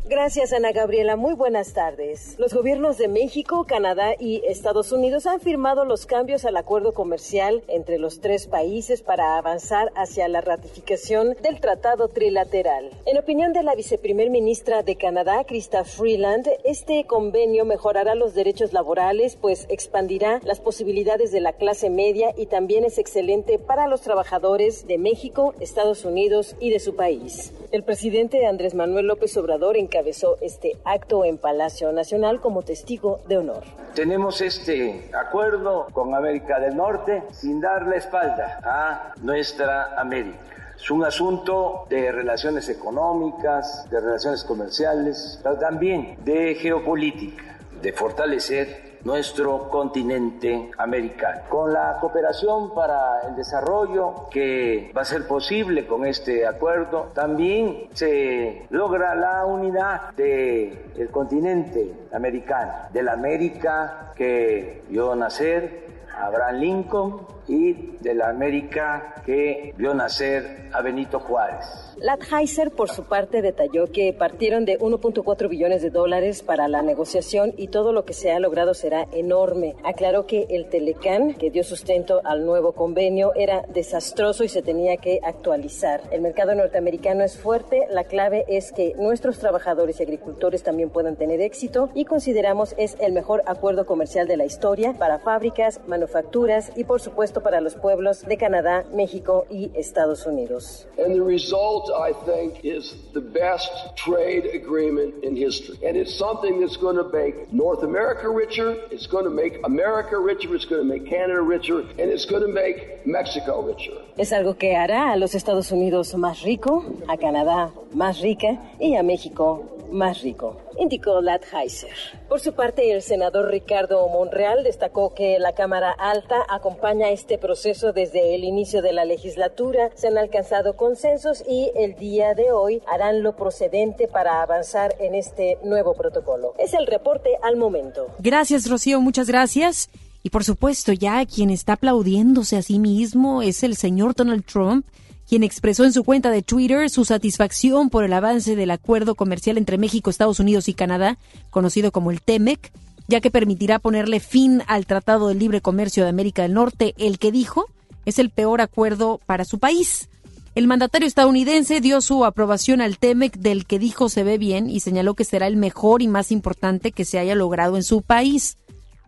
Gracias, 0.09 0.53
Ana 0.53 0.71
Gabriela. 0.71 1.17
Muy 1.17 1.35
buenas 1.35 1.73
tardes. 1.73 2.33
Los 2.39 2.55
gobiernos 2.55 2.97
de 2.97 3.07
México, 3.07 3.65
Canadá 3.65 4.15
y 4.17 4.41
Estados 4.43 4.91
Unidos 4.91 5.27
han 5.27 5.39
firmado 5.39 5.85
los 5.85 6.07
cambios 6.07 6.45
al 6.45 6.57
acuerdo 6.57 6.95
comercial 6.95 7.61
entre 7.67 7.99
los 7.99 8.19
tres 8.19 8.47
países 8.47 9.03
para 9.03 9.37
avanzar 9.37 9.91
hacia 9.95 10.27
la 10.27 10.41
ratificación 10.41 11.37
del 11.43 11.61
tratado 11.61 12.07
trilateral. 12.07 12.89
En 13.05 13.19
opinión 13.19 13.53
de 13.53 13.61
la 13.61 13.75
viceprimer 13.75 14.31
ministra 14.31 14.81
de 14.81 14.95
Canadá, 14.95 15.43
Krista 15.43 15.83
Freeland, 15.83 16.47
este 16.63 17.05
convenio 17.05 17.63
mejorará 17.63 18.15
los 18.15 18.33
derechos 18.33 18.73
laborales, 18.73 19.35
pues 19.35 19.67
expandirá 19.69 20.41
las 20.43 20.59
posibilidades 20.59 21.31
de 21.31 21.41
la 21.41 21.53
clase 21.53 21.91
media 21.91 22.33
y 22.35 22.47
también 22.47 22.83
es 22.83 22.97
excelente 22.97 23.59
para 23.59 23.85
los 23.85 24.01
trabajadores 24.01 24.87
de 24.87 24.97
México, 24.97 25.53
Estados 25.59 26.03
Unidos 26.03 26.55
y 26.59 26.71
de 26.71 26.79
su 26.79 26.95
país. 26.95 27.53
El 27.71 27.83
presidente 27.83 28.47
Andrés 28.47 28.73
Manuel 28.73 29.05
López 29.05 29.37
Obrador 29.37 29.77
encabezó 29.99 30.37
este 30.39 30.77
acto 30.85 31.25
en 31.25 31.37
Palacio 31.37 31.91
Nacional 31.91 32.39
como 32.39 32.61
testigo 32.61 33.19
de 33.27 33.37
honor. 33.37 33.63
Tenemos 33.95 34.39
este 34.39 35.11
acuerdo 35.13 35.87
con 35.91 36.15
América 36.15 36.57
del 36.57 36.77
Norte 36.77 37.23
sin 37.31 37.59
dar 37.59 37.85
la 37.85 37.97
espalda 37.97 38.61
a 38.63 39.13
nuestra 39.21 39.99
América. 39.99 40.39
Es 40.77 40.89
un 40.89 41.03
asunto 41.03 41.85
de 41.89 42.13
relaciones 42.13 42.69
económicas, 42.69 43.89
de 43.89 43.99
relaciones 43.99 44.45
comerciales, 44.45 45.37
pero 45.43 45.57
también 45.57 46.15
de 46.23 46.55
geopolítica, 46.55 47.57
de 47.81 47.91
fortalecer 47.91 48.88
nuestro 49.03 49.69
continente 49.69 50.71
americano. 50.77 51.41
Con 51.49 51.73
la 51.73 51.97
cooperación 51.99 52.73
para 52.73 53.21
el 53.27 53.35
desarrollo 53.35 54.27
que 54.29 54.91
va 54.95 55.01
a 55.01 55.05
ser 55.05 55.27
posible 55.27 55.85
con 55.85 56.05
este 56.05 56.45
acuerdo, 56.45 57.09
también 57.13 57.87
se 57.93 58.67
logra 58.69 59.15
la 59.15 59.45
unidad 59.45 60.13
del 60.13 61.09
continente 61.11 62.07
americano, 62.11 62.73
de 62.91 63.03
la 63.03 63.13
América 63.13 64.11
que 64.15 64.83
vio 64.89 65.15
nacer 65.15 65.87
Abraham 66.19 66.55
Lincoln 66.55 67.27
y 67.47 67.97
de 67.99 68.13
la 68.13 68.29
América 68.29 69.15
que 69.25 69.73
vio 69.77 69.93
nacer 69.93 70.69
a 70.73 70.81
Benito 70.81 71.19
Juárez. 71.19 71.88
Latheiser, 72.01 72.71
por 72.71 72.89
su 72.89 73.03
parte, 73.03 73.41
detalló 73.41 73.91
que 73.91 74.13
partieron 74.13 74.63
de 74.63 74.79
1.4 74.79 75.49
billones 75.49 75.81
de 75.81 75.89
dólares 75.89 76.43
para 76.43 76.67
la 76.67 76.81
negociación 76.81 77.53
y 77.57 77.67
todo 77.67 77.91
lo 77.91 78.05
que 78.05 78.13
se 78.13 78.31
ha 78.31 78.39
logrado 78.39 78.73
será 78.73 79.07
enorme. 79.11 79.75
Aclaró 79.83 80.25
que 80.25 80.47
el 80.49 80.69
Telecán, 80.69 81.33
que 81.33 81.51
dio 81.51 81.63
sustento 81.63 82.21
al 82.23 82.45
nuevo 82.45 82.71
convenio, 82.71 83.33
era 83.35 83.63
desastroso 83.67 84.43
y 84.45 84.49
se 84.49 84.61
tenía 84.61 84.97
que 84.97 85.19
actualizar. 85.23 86.01
El 86.11 86.21
mercado 86.21 86.55
norteamericano 86.55 87.23
es 87.23 87.37
fuerte, 87.37 87.85
la 87.89 88.05
clave 88.05 88.45
es 88.47 88.71
que 88.71 88.93
nuestros 88.97 89.39
trabajadores 89.39 89.99
y 89.99 90.03
agricultores 90.03 90.63
también 90.63 90.89
puedan 90.89 91.17
tener 91.17 91.41
éxito 91.41 91.89
y 91.93 92.05
consideramos 92.05 92.75
es 92.77 92.95
el 92.99 93.11
mejor 93.11 93.43
acuerdo 93.45 93.85
comercial 93.85 94.27
de 94.27 94.37
la 94.37 94.45
historia 94.45 94.93
para 94.93 95.19
fábricas, 95.19 95.81
manufacturas 95.87 96.71
y, 96.77 96.85
por 96.85 97.01
supuesto, 97.01 97.41
para 97.41 97.59
los 97.59 97.75
pueblos 97.75 98.25
de 98.25 98.37
Canadá, 98.37 98.85
México 98.93 99.45
y 99.49 99.71
Estados 99.75 100.25
Unidos. 100.25 100.87
And 100.97 101.13
the 101.13 101.21
result, 101.21 101.88
I 101.89 102.13
think, 102.25 102.63
is 102.63 102.95
the 103.13 103.21
best 103.21 103.71
trade 103.95 104.45
agreement 104.45 105.23
in 105.23 105.35
history. 105.35 105.77
And 105.85 105.97
it's 105.97 106.17
something 106.17 106.59
that's 106.59 106.77
going 106.77 106.97
to 106.97 107.09
make 107.11 107.51
North 107.51 107.83
America 107.83 108.29
richer, 108.29 108.75
it's 108.91 109.07
going 109.07 109.25
to 109.25 109.29
make 109.29 109.59
America 109.65 110.17
richer, 110.19 110.53
it's 110.55 110.65
going 110.65 110.81
to 110.81 110.87
make 110.87 111.09
Canada 111.09 111.41
richer, 111.41 111.79
and 111.79 112.09
it's 112.11 112.25
going 112.25 112.41
to 112.41 112.53
make 112.53 113.05
Mexico 113.05 113.61
richer. 113.61 113.93
Es 114.17 114.31
algo 114.33 114.57
que 114.57 114.75
hará 114.75 115.13
a 115.13 115.17
los 115.17 115.35
Estados 115.35 115.71
Unidos 115.71 116.13
más 116.15 116.43
rico, 116.43 116.83
a 117.07 117.17
Canadá 117.17 117.71
más 117.93 118.21
rica 118.21 118.59
y 118.79 118.95
a 118.95 119.03
México 119.03 119.65
más 119.91 120.21
rico, 120.21 120.57
indicó 120.79 121.21
Latheiser. 121.21 121.91
Por 122.27 122.39
su 122.39 122.53
parte, 122.53 122.91
el 122.91 123.01
senador 123.01 123.49
Ricardo 123.49 124.07
Monreal 124.07 124.63
destacó 124.63 125.13
que 125.13 125.37
la 125.39 125.53
Cámara 125.53 125.91
Alta 125.91 126.37
acompaña 126.49 127.09
este 127.09 127.37
proceso 127.37 127.93
desde 127.93 128.35
el 128.35 128.43
inicio 128.43 128.81
de 128.81 128.93
la 128.93 129.05
legislatura. 129.05 129.89
Se 129.95 130.07
han 130.07 130.17
alcanzado 130.17 130.75
consensos 130.75 131.43
y 131.47 131.71
el 131.75 131.95
día 131.95 132.33
de 132.33 132.51
hoy 132.51 132.81
harán 132.87 133.23
lo 133.23 133.35
procedente 133.35 134.07
para 134.07 134.41
avanzar 134.41 134.95
en 134.99 135.15
este 135.15 135.57
nuevo 135.63 135.93
protocolo. 135.93 136.53
Es 136.57 136.73
el 136.73 136.87
reporte 136.87 137.37
al 137.43 137.57
momento. 137.57 138.07
Gracias, 138.19 138.69
Rocío, 138.69 139.01
muchas 139.01 139.27
gracias. 139.27 139.89
Y 140.21 140.31
por 140.31 140.43
supuesto, 140.43 140.91
ya 140.91 141.25
quien 141.25 141.49
está 141.49 141.73
aplaudiéndose 141.73 142.57
a 142.57 142.61
sí 142.61 142.77
mismo 142.77 143.41
es 143.41 143.63
el 143.63 143.75
señor 143.75 144.15
Donald 144.15 144.45
Trump 144.45 144.85
quien 145.29 145.43
expresó 145.43 145.85
en 145.85 145.93
su 145.93 146.03
cuenta 146.03 146.31
de 146.31 146.41
Twitter 146.41 146.89
su 146.89 147.05
satisfacción 147.05 147.91
por 147.91 148.03
el 148.03 148.13
avance 148.13 148.55
del 148.55 148.71
acuerdo 148.71 149.13
comercial 149.13 149.59
entre 149.59 149.77
México, 149.77 150.09
Estados 150.09 150.39
Unidos 150.39 150.67
y 150.67 150.73
Canadá, 150.73 151.19
conocido 151.51 151.91
como 151.91 152.09
el 152.09 152.23
TEMEC, 152.23 152.71
ya 153.07 153.21
que 153.21 153.29
permitirá 153.29 153.77
ponerle 153.77 154.19
fin 154.19 154.63
al 154.65 154.87
Tratado 154.87 155.27
de 155.27 155.35
Libre 155.35 155.61
Comercio 155.61 156.01
de 156.01 156.09
América 156.09 156.41
del 156.41 156.55
Norte, 156.55 156.95
el 156.97 157.19
que 157.19 157.31
dijo 157.31 157.67
es 158.05 158.17
el 158.17 158.31
peor 158.31 158.59
acuerdo 158.59 159.19
para 159.27 159.45
su 159.45 159.59
país. 159.59 160.09
El 160.55 160.65
mandatario 160.65 161.07
estadounidense 161.07 161.79
dio 161.79 162.01
su 162.01 162.25
aprobación 162.25 162.81
al 162.81 162.97
TEMEC 162.97 163.37
del 163.37 163.67
que 163.67 163.77
dijo 163.77 164.09
se 164.09 164.23
ve 164.23 164.39
bien 164.39 164.67
y 164.67 164.79
señaló 164.79 165.13
que 165.13 165.25
será 165.25 165.45
el 165.45 165.57
mejor 165.57 166.01
y 166.01 166.07
más 166.07 166.31
importante 166.31 166.91
que 166.91 167.05
se 167.05 167.19
haya 167.19 167.35
logrado 167.35 167.75
en 167.77 167.83
su 167.83 168.01
país. 168.01 168.57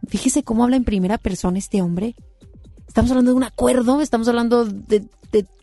Fíjese 0.07 0.43
cómo 0.43 0.65
habla 0.65 0.75
en 0.75 0.83
primera 0.83 1.17
persona 1.17 1.57
este 1.57 1.81
hombre. 1.81 2.13
Estamos 2.91 3.11
hablando 3.11 3.31
de 3.31 3.37
un 3.37 3.45
acuerdo, 3.45 4.01
estamos 4.01 4.27
hablando 4.27 4.65
de, 4.65 5.05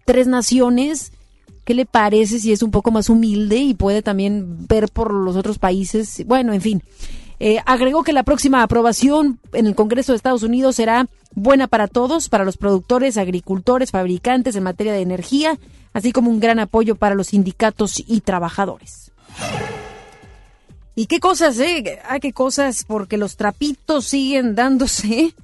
tres 0.07 0.27
naciones. 0.27 1.13
¿Qué 1.67 1.75
le 1.75 1.85
parece 1.85 2.39
si 2.39 2.53
es 2.53 2.63
un 2.63 2.71
poco 2.71 2.91
más 2.91 3.11
humilde 3.11 3.57
y 3.57 3.75
puede 3.75 4.01
también 4.01 4.67
ver 4.67 4.89
por 4.89 5.13
los 5.13 5.37
otros 5.37 5.59
países? 5.59 6.25
Bueno, 6.25 6.55
en 6.55 6.63
fin. 6.63 6.83
Eh, 7.39 7.59
agregó 7.67 8.03
que 8.03 8.15
la 8.15 8.23
próxima 8.23 8.63
aprobación 8.63 9.39
en 9.53 9.67
el 9.67 9.75
Congreso 9.75 10.13
de 10.13 10.17
Estados 10.17 10.43
Unidos 10.43 10.77
será 10.77 11.07
buena 11.35 11.67
para 11.67 11.87
todos, 11.87 12.31
para 12.31 12.47
los 12.47 12.57
productores, 12.57 13.19
agricultores, 13.19 13.91
fabricantes 13.91 14.57
en 14.57 14.63
materia 14.63 14.95
de 14.95 15.03
energía, 15.03 15.59
así 15.93 16.13
como 16.13 16.31
un 16.31 16.41
gran 16.41 16.59
apoyo 16.59 16.95
para 16.95 17.15
los 17.15 17.27
sindicatos 17.27 18.03
y 18.07 18.23
trabajadores. 18.23 19.13
¿Y 20.95 21.05
qué 21.05 21.21
cosas, 21.21 21.59
eh? 21.59 21.99
Ah, 22.09 22.21
qué 22.21 22.33
cosas, 22.33 22.85
porque 22.85 23.19
los 23.19 23.37
trapitos 23.37 24.07
siguen 24.07 24.55
dándose 24.55 25.35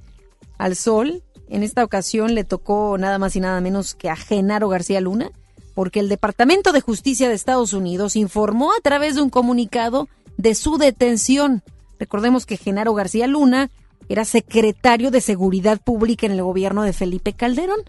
al 0.57 0.75
sol. 0.75 1.21
En 1.55 1.63
esta 1.63 1.85
ocasión 1.85 2.35
le 2.35 2.43
tocó 2.43 2.97
nada 2.97 3.17
más 3.17 3.37
y 3.37 3.39
nada 3.39 3.61
menos 3.61 3.95
que 3.95 4.09
a 4.09 4.17
Genaro 4.17 4.67
García 4.67 4.99
Luna, 4.99 5.31
porque 5.73 6.01
el 6.01 6.09
Departamento 6.09 6.73
de 6.73 6.81
Justicia 6.81 7.29
de 7.29 7.33
Estados 7.33 7.71
Unidos 7.71 8.17
informó 8.17 8.73
a 8.73 8.81
través 8.83 9.15
de 9.15 9.21
un 9.21 9.29
comunicado 9.29 10.09
de 10.35 10.53
su 10.53 10.77
detención. 10.77 11.63
Recordemos 11.97 12.45
que 12.45 12.57
Genaro 12.57 12.93
García 12.93 13.25
Luna 13.27 13.71
era 14.09 14.25
secretario 14.25 15.11
de 15.11 15.21
Seguridad 15.21 15.79
Pública 15.79 16.25
en 16.25 16.33
el 16.33 16.43
gobierno 16.43 16.83
de 16.83 16.91
Felipe 16.91 17.31
Calderón. 17.31 17.79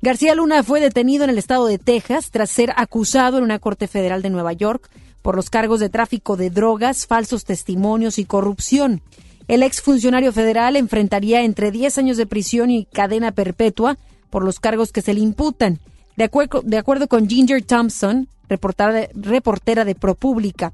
García 0.00 0.34
Luna 0.34 0.62
fue 0.62 0.80
detenido 0.80 1.24
en 1.24 1.28
el 1.28 1.36
estado 1.36 1.66
de 1.66 1.76
Texas 1.76 2.30
tras 2.30 2.48
ser 2.48 2.72
acusado 2.78 3.36
en 3.36 3.44
una 3.44 3.58
corte 3.58 3.88
federal 3.88 4.22
de 4.22 4.30
Nueva 4.30 4.54
York 4.54 4.88
por 5.20 5.36
los 5.36 5.50
cargos 5.50 5.80
de 5.80 5.90
tráfico 5.90 6.38
de 6.38 6.48
drogas, 6.48 7.06
falsos 7.06 7.44
testimonios 7.44 8.18
y 8.18 8.24
corrupción. 8.24 9.02
El 9.48 9.62
exfuncionario 9.62 10.32
federal 10.32 10.76
enfrentaría 10.76 11.42
entre 11.42 11.70
10 11.70 11.98
años 11.98 12.16
de 12.16 12.26
prisión 12.26 12.70
y 12.70 12.84
cadena 12.84 13.32
perpetua 13.32 13.98
por 14.30 14.44
los 14.44 14.60
cargos 14.60 14.92
que 14.92 15.02
se 15.02 15.14
le 15.14 15.20
imputan. 15.20 15.80
De, 16.16 16.24
acuerdo, 16.24 17.08
con 17.08 17.28
Ginger 17.28 17.62
Thompson, 17.62 18.28
reportera, 18.48 19.08
reportera 19.14 19.84
de 19.84 19.94
ProPublica, 19.94 20.72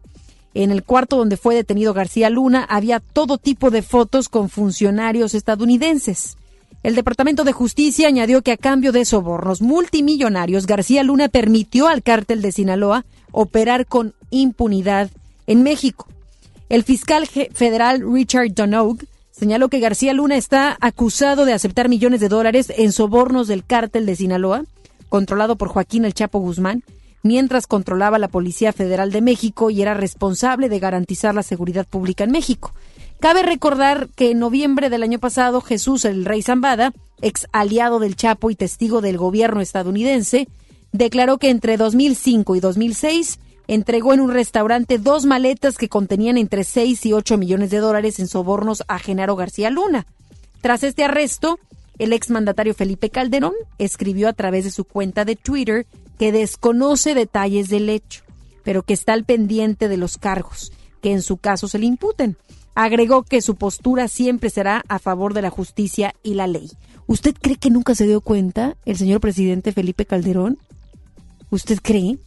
en 0.54 0.70
el 0.70 0.82
cuarto 0.82 1.16
donde 1.16 1.36
fue 1.36 1.54
detenido 1.54 1.94
García 1.94 2.30
Luna 2.30 2.64
había 2.68 3.00
todo 3.00 3.38
tipo 3.38 3.70
de 3.70 3.82
fotos 3.82 4.28
con 4.28 4.48
funcionarios 4.48 5.34
estadounidenses. 5.34 6.36
El 6.82 6.94
Departamento 6.94 7.44
de 7.44 7.52
Justicia 7.52 8.08
añadió 8.08 8.42
que 8.42 8.52
a 8.52 8.56
cambio 8.56 8.92
de 8.92 9.04
sobornos 9.04 9.60
multimillonarios, 9.60 10.66
García 10.66 11.02
Luna 11.02 11.28
permitió 11.28 11.88
al 11.88 12.02
cártel 12.02 12.40
de 12.40 12.52
Sinaloa 12.52 13.04
operar 13.32 13.86
con 13.86 14.14
impunidad 14.30 15.10
en 15.46 15.62
México. 15.62 16.08
El 16.68 16.84
fiscal 16.84 17.26
federal 17.26 18.02
Richard 18.12 18.52
Donoghue 18.52 19.06
señaló 19.30 19.68
que 19.68 19.80
García 19.80 20.12
Luna 20.12 20.36
está 20.36 20.76
acusado 20.80 21.46
de 21.46 21.54
aceptar 21.54 21.88
millones 21.88 22.20
de 22.20 22.28
dólares 22.28 22.70
en 22.76 22.92
sobornos 22.92 23.48
del 23.48 23.64
cártel 23.64 24.04
de 24.04 24.16
Sinaloa, 24.16 24.64
controlado 25.08 25.56
por 25.56 25.68
Joaquín 25.68 26.04
El 26.04 26.12
Chapo 26.12 26.40
Guzmán, 26.40 26.82
mientras 27.22 27.66
controlaba 27.66 28.18
la 28.18 28.28
Policía 28.28 28.74
Federal 28.74 29.10
de 29.12 29.22
México 29.22 29.70
y 29.70 29.80
era 29.80 29.94
responsable 29.94 30.68
de 30.68 30.78
garantizar 30.78 31.34
la 31.34 31.42
seguridad 31.42 31.86
pública 31.86 32.24
en 32.24 32.32
México. 32.32 32.74
Cabe 33.18 33.42
recordar 33.42 34.08
que 34.14 34.32
en 34.32 34.38
noviembre 34.38 34.90
del 34.90 35.02
año 35.02 35.18
pasado 35.18 35.62
Jesús 35.62 36.04
el 36.04 36.26
Rey 36.26 36.42
Zambada, 36.42 36.92
ex 37.22 37.46
aliado 37.52 37.98
del 37.98 38.14
Chapo 38.14 38.50
y 38.50 38.54
testigo 38.54 39.00
del 39.00 39.16
gobierno 39.16 39.62
estadounidense, 39.62 40.48
declaró 40.92 41.38
que 41.38 41.48
entre 41.48 41.78
2005 41.78 42.56
y 42.56 42.60
2006 42.60 43.38
entregó 43.68 44.14
en 44.14 44.20
un 44.20 44.32
restaurante 44.32 44.98
dos 44.98 45.24
maletas 45.24 45.78
que 45.78 45.88
contenían 45.88 46.36
entre 46.36 46.64
6 46.64 47.06
y 47.06 47.12
8 47.12 47.38
millones 47.38 47.70
de 47.70 47.78
dólares 47.78 48.18
en 48.18 48.26
sobornos 48.26 48.82
a 48.88 48.98
Genaro 48.98 49.36
García 49.36 49.70
Luna. 49.70 50.06
Tras 50.60 50.82
este 50.82 51.04
arresto, 51.04 51.60
el 51.98 52.12
exmandatario 52.12 52.74
Felipe 52.74 53.10
Calderón 53.10 53.54
escribió 53.78 54.28
a 54.28 54.32
través 54.32 54.64
de 54.64 54.70
su 54.70 54.84
cuenta 54.84 55.24
de 55.24 55.36
Twitter 55.36 55.86
que 56.18 56.32
desconoce 56.32 57.14
detalles 57.14 57.68
del 57.68 57.88
hecho, 57.88 58.22
pero 58.64 58.82
que 58.82 58.94
está 58.94 59.12
al 59.12 59.24
pendiente 59.24 59.88
de 59.88 59.98
los 59.98 60.18
cargos 60.18 60.72
que 61.00 61.12
en 61.12 61.22
su 61.22 61.36
caso 61.36 61.68
se 61.68 61.78
le 61.78 61.86
imputen. 61.86 62.36
Agregó 62.74 63.22
que 63.22 63.42
su 63.42 63.56
postura 63.56 64.08
siempre 64.08 64.50
será 64.50 64.82
a 64.88 64.98
favor 64.98 65.34
de 65.34 65.42
la 65.42 65.50
justicia 65.50 66.14
y 66.22 66.34
la 66.34 66.46
ley. 66.46 66.70
¿Usted 67.06 67.34
cree 67.40 67.56
que 67.56 67.70
nunca 67.70 67.94
se 67.94 68.06
dio 68.06 68.20
cuenta 68.20 68.76
el 68.84 68.96
señor 68.96 69.20
presidente 69.20 69.72
Felipe 69.72 70.06
Calderón? 70.06 70.58
¿Usted 71.50 71.78
cree? 71.82 72.18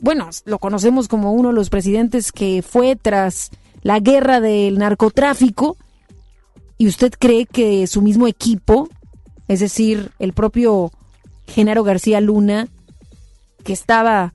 Bueno, 0.00 0.28
lo 0.44 0.58
conocemos 0.58 1.08
como 1.08 1.32
uno 1.32 1.48
de 1.48 1.54
los 1.54 1.70
presidentes 1.70 2.32
que 2.32 2.62
fue 2.62 2.96
tras 2.96 3.50
la 3.82 4.00
guerra 4.00 4.40
del 4.40 4.78
narcotráfico. 4.78 5.76
¿Y 6.78 6.88
usted 6.88 7.12
cree 7.18 7.46
que 7.46 7.86
su 7.86 8.02
mismo 8.02 8.26
equipo, 8.26 8.88
es 9.48 9.60
decir, 9.60 10.10
el 10.18 10.34
propio 10.34 10.92
Genaro 11.46 11.84
García 11.84 12.20
Luna, 12.20 12.68
que 13.64 13.72
estaba 13.72 14.34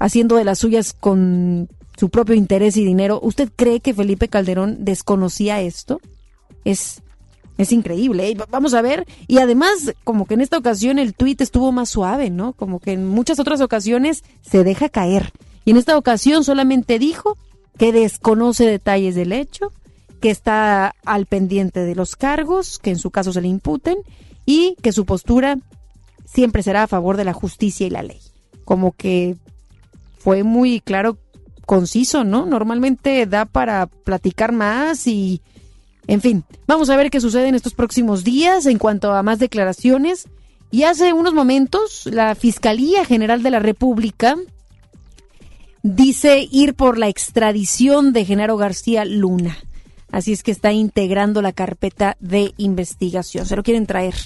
haciendo 0.00 0.36
de 0.36 0.44
las 0.44 0.58
suyas 0.58 0.92
con 0.92 1.68
su 1.96 2.08
propio 2.08 2.34
interés 2.34 2.76
y 2.76 2.84
dinero, 2.84 3.20
¿usted 3.22 3.50
cree 3.54 3.80
que 3.80 3.94
Felipe 3.94 4.28
Calderón 4.28 4.84
desconocía 4.84 5.60
esto? 5.60 6.00
Es, 6.64 7.02
es 7.62 7.72
increíble. 7.72 8.28
¿eh? 8.28 8.36
Vamos 8.50 8.74
a 8.74 8.82
ver. 8.82 9.06
Y 9.26 9.38
además, 9.38 9.92
como 10.04 10.26
que 10.26 10.34
en 10.34 10.40
esta 10.40 10.58
ocasión 10.58 10.98
el 10.98 11.14
tuit 11.14 11.40
estuvo 11.40 11.72
más 11.72 11.90
suave, 11.90 12.30
¿no? 12.30 12.52
Como 12.54 12.80
que 12.80 12.92
en 12.92 13.06
muchas 13.06 13.38
otras 13.38 13.60
ocasiones 13.60 14.24
se 14.42 14.64
deja 14.64 14.88
caer. 14.88 15.32
Y 15.64 15.72
en 15.72 15.76
esta 15.76 15.96
ocasión 15.96 16.44
solamente 16.44 16.98
dijo 16.98 17.36
que 17.78 17.92
desconoce 17.92 18.66
detalles 18.66 19.14
del 19.14 19.32
hecho, 19.32 19.72
que 20.20 20.30
está 20.30 20.94
al 21.04 21.26
pendiente 21.26 21.80
de 21.80 21.94
los 21.94 22.16
cargos, 22.16 22.78
que 22.78 22.90
en 22.90 22.98
su 22.98 23.10
caso 23.10 23.32
se 23.32 23.40
le 23.40 23.48
imputen, 23.48 23.98
y 24.46 24.76
que 24.82 24.92
su 24.92 25.04
postura 25.04 25.58
siempre 26.24 26.62
será 26.62 26.84
a 26.84 26.88
favor 26.88 27.16
de 27.16 27.24
la 27.24 27.32
justicia 27.32 27.86
y 27.86 27.90
la 27.90 28.02
ley. 28.02 28.20
Como 28.64 28.92
que 28.92 29.36
fue 30.18 30.44
muy 30.44 30.80
claro, 30.80 31.18
conciso, 31.66 32.24
¿no? 32.24 32.46
Normalmente 32.46 33.26
da 33.26 33.44
para 33.44 33.86
platicar 33.86 34.52
más 34.52 35.06
y 35.06 35.40
En 36.10 36.20
fin, 36.20 36.42
vamos 36.66 36.90
a 36.90 36.96
ver 36.96 37.08
qué 37.08 37.20
sucede 37.20 37.46
en 37.46 37.54
estos 37.54 37.72
próximos 37.72 38.24
días 38.24 38.66
en 38.66 38.78
cuanto 38.78 39.12
a 39.12 39.22
más 39.22 39.38
declaraciones. 39.38 40.26
Y 40.72 40.82
hace 40.82 41.12
unos 41.12 41.34
momentos, 41.34 42.04
la 42.06 42.34
Fiscalía 42.34 43.04
General 43.04 43.44
de 43.44 43.50
la 43.52 43.60
República 43.60 44.36
dice 45.84 46.48
ir 46.50 46.74
por 46.74 46.98
la 46.98 47.06
extradición 47.06 48.12
de 48.12 48.24
Genaro 48.24 48.56
García 48.56 49.04
Luna. 49.04 49.56
Así 50.10 50.32
es 50.32 50.42
que 50.42 50.50
está 50.50 50.72
integrando 50.72 51.42
la 51.42 51.52
carpeta 51.52 52.16
de 52.18 52.54
investigación. 52.56 53.46
Se 53.46 53.54
lo 53.54 53.62
quieren 53.62 53.86
traer 53.86 54.16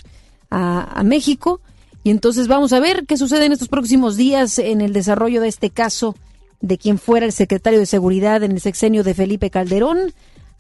a, 0.49 0.99
a, 0.99 1.03
México. 1.03 1.61
Y 2.03 2.09
entonces 2.09 2.49
vamos 2.49 2.72
a 2.72 2.80
ver 2.80 3.05
qué 3.05 3.18
sucede 3.18 3.45
en 3.45 3.53
estos 3.53 3.68
próximos 3.68 4.16
días 4.16 4.59
en 4.59 4.80
el 4.80 4.95
desarrollo 4.95 5.43
de 5.43 5.49
este 5.49 5.68
caso 5.68 6.16
de 6.62 6.78
quien 6.78 6.99
fuera 6.99 7.26
el 7.26 7.32
secretario 7.32 7.78
de 7.78 7.85
Seguridad 7.85 8.43
en 8.43 8.53
el 8.53 8.62
sexenio 8.62 9.05
de 9.05 9.12
Felipe 9.12 9.51
Calderón, 9.51 10.14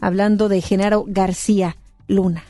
hablando 0.04 0.50
de 0.50 0.60
Genaro 0.60 1.04
García 1.06 1.76
Luna. 2.08 2.44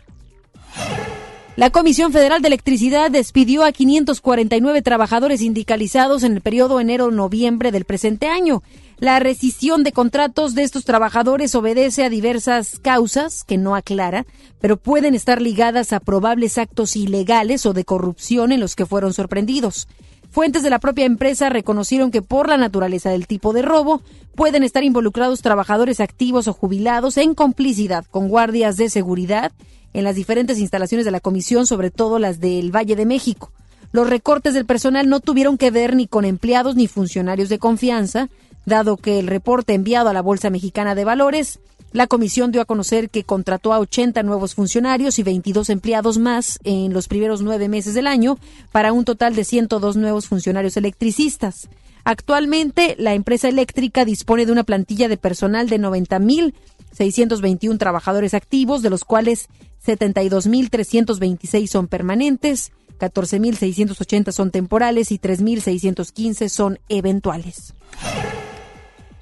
La 1.56 1.70
Comisión 1.70 2.12
Federal 2.12 2.42
de 2.42 2.48
Electricidad 2.48 3.12
despidió 3.12 3.62
a 3.62 3.70
549 3.70 4.82
trabajadores 4.82 5.38
sindicalizados 5.38 6.24
en 6.24 6.32
el 6.32 6.40
periodo 6.40 6.80
enero-noviembre 6.80 7.70
del 7.70 7.84
presente 7.84 8.26
año. 8.26 8.64
La 8.98 9.20
rescisión 9.20 9.84
de 9.84 9.92
contratos 9.92 10.56
de 10.56 10.64
estos 10.64 10.84
trabajadores 10.84 11.54
obedece 11.54 12.02
a 12.02 12.10
diversas 12.10 12.80
causas 12.80 13.44
que 13.44 13.56
no 13.56 13.76
aclara, 13.76 14.26
pero 14.60 14.76
pueden 14.76 15.14
estar 15.14 15.40
ligadas 15.40 15.92
a 15.92 16.00
probables 16.00 16.58
actos 16.58 16.96
ilegales 16.96 17.66
o 17.66 17.72
de 17.72 17.84
corrupción 17.84 18.50
en 18.50 18.58
los 18.58 18.74
que 18.74 18.86
fueron 18.86 19.12
sorprendidos. 19.12 19.86
Fuentes 20.34 20.64
de 20.64 20.70
la 20.70 20.80
propia 20.80 21.04
empresa 21.04 21.50
reconocieron 21.50 22.10
que 22.10 22.20
por 22.20 22.48
la 22.48 22.56
naturaleza 22.56 23.10
del 23.10 23.28
tipo 23.28 23.52
de 23.52 23.62
robo 23.62 24.02
pueden 24.34 24.62
estar 24.62 24.84
involucrados 24.84 25.42
trabajadores 25.42 26.00
activos 26.00 26.48
o 26.48 26.52
jubilados 26.52 27.16
en 27.16 27.34
complicidad 27.34 28.04
con 28.10 28.28
guardias 28.28 28.76
de 28.76 28.90
seguridad 28.90 29.52
en 29.92 30.04
las 30.04 30.16
diferentes 30.16 30.58
instalaciones 30.58 31.04
de 31.04 31.12
la 31.12 31.20
comisión, 31.20 31.66
sobre 31.66 31.90
todo 31.90 32.18
las 32.18 32.40
del 32.40 32.74
Valle 32.74 32.96
de 32.96 33.06
México. 33.06 33.52
Los 33.92 34.10
recortes 34.10 34.54
del 34.54 34.66
personal 34.66 35.08
no 35.08 35.20
tuvieron 35.20 35.56
que 35.56 35.70
ver 35.70 35.94
ni 35.94 36.08
con 36.08 36.24
empleados 36.24 36.74
ni 36.74 36.88
funcionarios 36.88 37.48
de 37.48 37.60
confianza, 37.60 38.28
dado 38.66 38.96
que 38.96 39.20
el 39.20 39.28
reporte 39.28 39.72
enviado 39.72 40.08
a 40.08 40.12
la 40.12 40.22
Bolsa 40.22 40.50
Mexicana 40.50 40.96
de 40.96 41.04
Valores, 41.04 41.60
la 41.92 42.08
comisión 42.08 42.50
dio 42.50 42.60
a 42.60 42.64
conocer 42.64 43.08
que 43.08 43.22
contrató 43.22 43.72
a 43.72 43.78
80 43.78 44.24
nuevos 44.24 44.56
funcionarios 44.56 45.20
y 45.20 45.22
22 45.22 45.70
empleados 45.70 46.18
más 46.18 46.58
en 46.64 46.92
los 46.92 47.06
primeros 47.06 47.40
nueve 47.40 47.68
meses 47.68 47.94
del 47.94 48.08
año, 48.08 48.36
para 48.72 48.92
un 48.92 49.04
total 49.04 49.36
de 49.36 49.44
102 49.44 49.96
nuevos 49.96 50.26
funcionarios 50.26 50.76
electricistas. 50.76 51.68
Actualmente, 52.04 52.94
la 52.98 53.14
empresa 53.14 53.48
eléctrica 53.48 54.04
dispone 54.04 54.44
de 54.44 54.52
una 54.52 54.64
plantilla 54.64 55.08
de 55.08 55.16
personal 55.16 55.70
de 55.70 55.80
90.621 55.80 57.78
trabajadores 57.78 58.34
activos, 58.34 58.82
de 58.82 58.90
los 58.90 59.04
cuales 59.04 59.48
72.326 59.86 61.66
son 61.66 61.88
permanentes, 61.88 62.72
14.680 62.98 64.32
son 64.32 64.50
temporales 64.50 65.10
y 65.12 65.18
3.615 65.18 66.48
son 66.48 66.78
eventuales. 66.88 67.74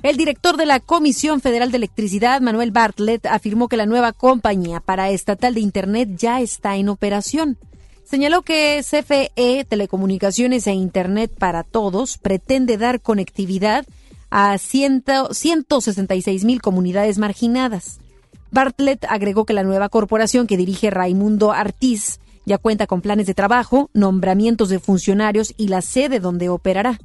El 0.03 0.17
director 0.17 0.57
de 0.57 0.67
la 0.67 0.81
Comisión 0.81 1.41
Federal 1.41 1.71
de 1.71 1.77
Electricidad, 1.77 2.41
Manuel 2.41 2.73
Bartlett, 2.73 3.25
afirmó 3.27 3.69
que 3.69 3.77
la 3.77 3.87
nueva 3.87 4.13
compañía 4.13 4.81
paraestatal 4.81 5.55
de 5.55 5.61
Internet 5.61 6.17
ya 6.17 6.41
está 6.41 6.75
en 6.75 6.89
operación. 6.89 7.57
Señaló 8.05 8.43
que 8.43 8.83
CFE, 8.83 9.65
Telecomunicaciones 9.69 10.67
e 10.67 10.73
Internet 10.73 11.33
para 11.39 11.63
Todos, 11.63 12.19
pretende 12.19 12.77
dar 12.77 13.01
conectividad 13.01 13.87
a 14.31 14.57
166 14.59 16.45
mil 16.45 16.61
comunidades 16.63 17.19
marginadas. 17.19 18.01
Bartlett 18.51 19.05
agregó 19.09 19.45
que 19.47 19.55
la 19.55 19.63
nueva 19.63 19.89
corporación 19.89 20.47
que 20.47 20.57
dirige 20.57 20.91
Raimundo 20.91 21.53
Artiz 21.53 22.19
ya 22.45 22.59
cuenta 22.59 22.87
con 22.87 23.01
planes 23.01 23.27
de 23.27 23.35
trabajo, 23.35 23.89
nombramientos 23.93 24.69
de 24.69 24.79
funcionarios 24.79 25.55
y 25.57 25.69
la 25.69 25.81
sede 25.81 26.21
donde 26.21 26.49
operará. 26.49 26.99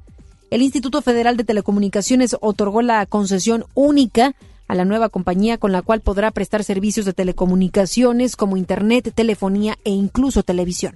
El 0.50 0.62
Instituto 0.62 1.02
Federal 1.02 1.38
de 1.38 1.44
Telecomunicaciones 1.44 2.36
otorgó 2.42 2.82
la 2.82 3.06
concesión 3.06 3.66
única 3.74 4.34
a 4.68 4.76
la 4.76 4.86
nueva 4.86 5.10
compañía 5.10 5.58
con 5.58 5.72
la 5.72 5.82
cual 5.82 6.02
podrá 6.02 6.32
prestar 6.32 6.64
servicios 6.64 7.06
de 7.06 7.14
telecomunicaciones 7.14 8.36
como 8.36 8.58
Internet, 8.58 9.12
telefonía 9.14 9.78
e 9.84 9.92
incluso 9.92 10.44
televisión. 10.44 10.96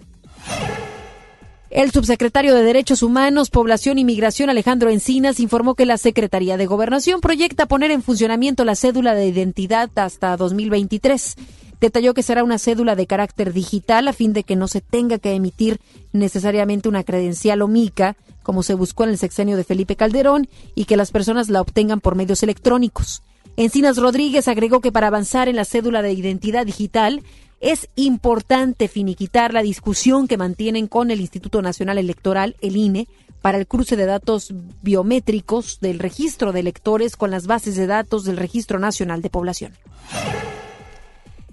El 1.71 1.91
subsecretario 1.91 2.53
de 2.53 2.63
Derechos 2.63 3.01
Humanos, 3.01 3.49
Población 3.49 3.97
y 3.97 4.03
Migración, 4.03 4.49
Alejandro 4.49 4.89
Encinas, 4.89 5.39
informó 5.39 5.73
que 5.73 5.85
la 5.85 5.97
Secretaría 5.97 6.57
de 6.57 6.65
Gobernación 6.65 7.21
proyecta 7.21 7.65
poner 7.65 7.91
en 7.91 8.03
funcionamiento 8.03 8.65
la 8.65 8.75
cédula 8.75 9.15
de 9.15 9.27
identidad 9.27 9.89
hasta 9.95 10.35
2023. 10.35 11.37
Detalló 11.79 12.13
que 12.13 12.23
será 12.23 12.43
una 12.43 12.59
cédula 12.59 12.97
de 12.97 13.07
carácter 13.07 13.53
digital 13.53 14.09
a 14.09 14.13
fin 14.13 14.33
de 14.33 14.43
que 14.43 14.57
no 14.57 14.67
se 14.67 14.81
tenga 14.81 15.17
que 15.17 15.33
emitir 15.33 15.79
necesariamente 16.11 16.89
una 16.89 17.05
credencial 17.05 17.61
o 17.61 17.69
mica, 17.69 18.17
como 18.43 18.63
se 18.63 18.73
buscó 18.73 19.05
en 19.05 19.11
el 19.11 19.17
sexenio 19.17 19.55
de 19.55 19.63
Felipe 19.63 19.95
Calderón, 19.95 20.49
y 20.75 20.83
que 20.83 20.97
las 20.97 21.11
personas 21.11 21.47
la 21.47 21.61
obtengan 21.61 22.01
por 22.01 22.15
medios 22.15 22.43
electrónicos. 22.43 23.23
Encinas 23.57 23.97
Rodríguez 23.97 24.47
agregó 24.47 24.81
que 24.81 24.91
para 24.91 25.07
avanzar 25.07 25.49
en 25.49 25.55
la 25.55 25.65
cédula 25.65 26.01
de 26.01 26.13
identidad 26.13 26.65
digital 26.65 27.23
es 27.59 27.89
importante 27.95 28.87
finiquitar 28.87 29.53
la 29.53 29.61
discusión 29.61 30.27
que 30.27 30.37
mantienen 30.37 30.87
con 30.87 31.11
el 31.11 31.21
Instituto 31.21 31.61
Nacional 31.61 31.97
Electoral, 31.97 32.55
el 32.61 32.75
INE, 32.75 33.07
para 33.41 33.57
el 33.57 33.67
cruce 33.67 33.95
de 33.95 34.05
datos 34.05 34.53
biométricos 34.81 35.79
del 35.79 35.99
registro 35.99 36.51
de 36.51 36.59
electores 36.59 37.15
con 37.15 37.31
las 37.31 37.47
bases 37.47 37.75
de 37.75 37.87
datos 37.87 38.23
del 38.23 38.37
Registro 38.37 38.79
Nacional 38.79 39.21
de 39.21 39.29
Población. 39.29 39.73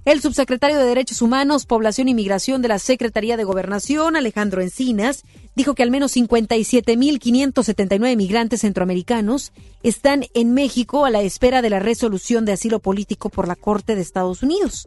El 0.05 0.23
subsecretario 0.23 0.79
de 0.79 0.85
Derechos 0.85 1.21
Humanos, 1.21 1.67
Población 1.67 2.09
y 2.09 2.15
Migración 2.15 2.63
de 2.63 2.69
la 2.69 2.79
Secretaría 2.79 3.37
de 3.37 3.45
Gobernación, 3.45 4.17
Alejandro 4.17 4.63
Encinas, 4.63 5.25
dijo 5.55 5.75
que 5.75 5.83
al 5.83 5.91
menos 5.91 6.17
57.579 6.17 8.17
migrantes 8.17 8.63
centroamericanos 8.63 9.53
están 9.83 10.25
en 10.35 10.55
México 10.55 11.05
a 11.05 11.11
la 11.11 11.23
espera 11.23 11.63
de 11.63 11.71
la 11.71 11.81
resolución 11.81 12.45
de 12.45 12.53
asilo 12.53 12.79
político 12.79 13.29
por 13.29 13.49
la 13.49 13.57
Corte 13.57 13.97
de 13.97 14.03
Estados 14.03 14.43
Unidos 14.43 14.87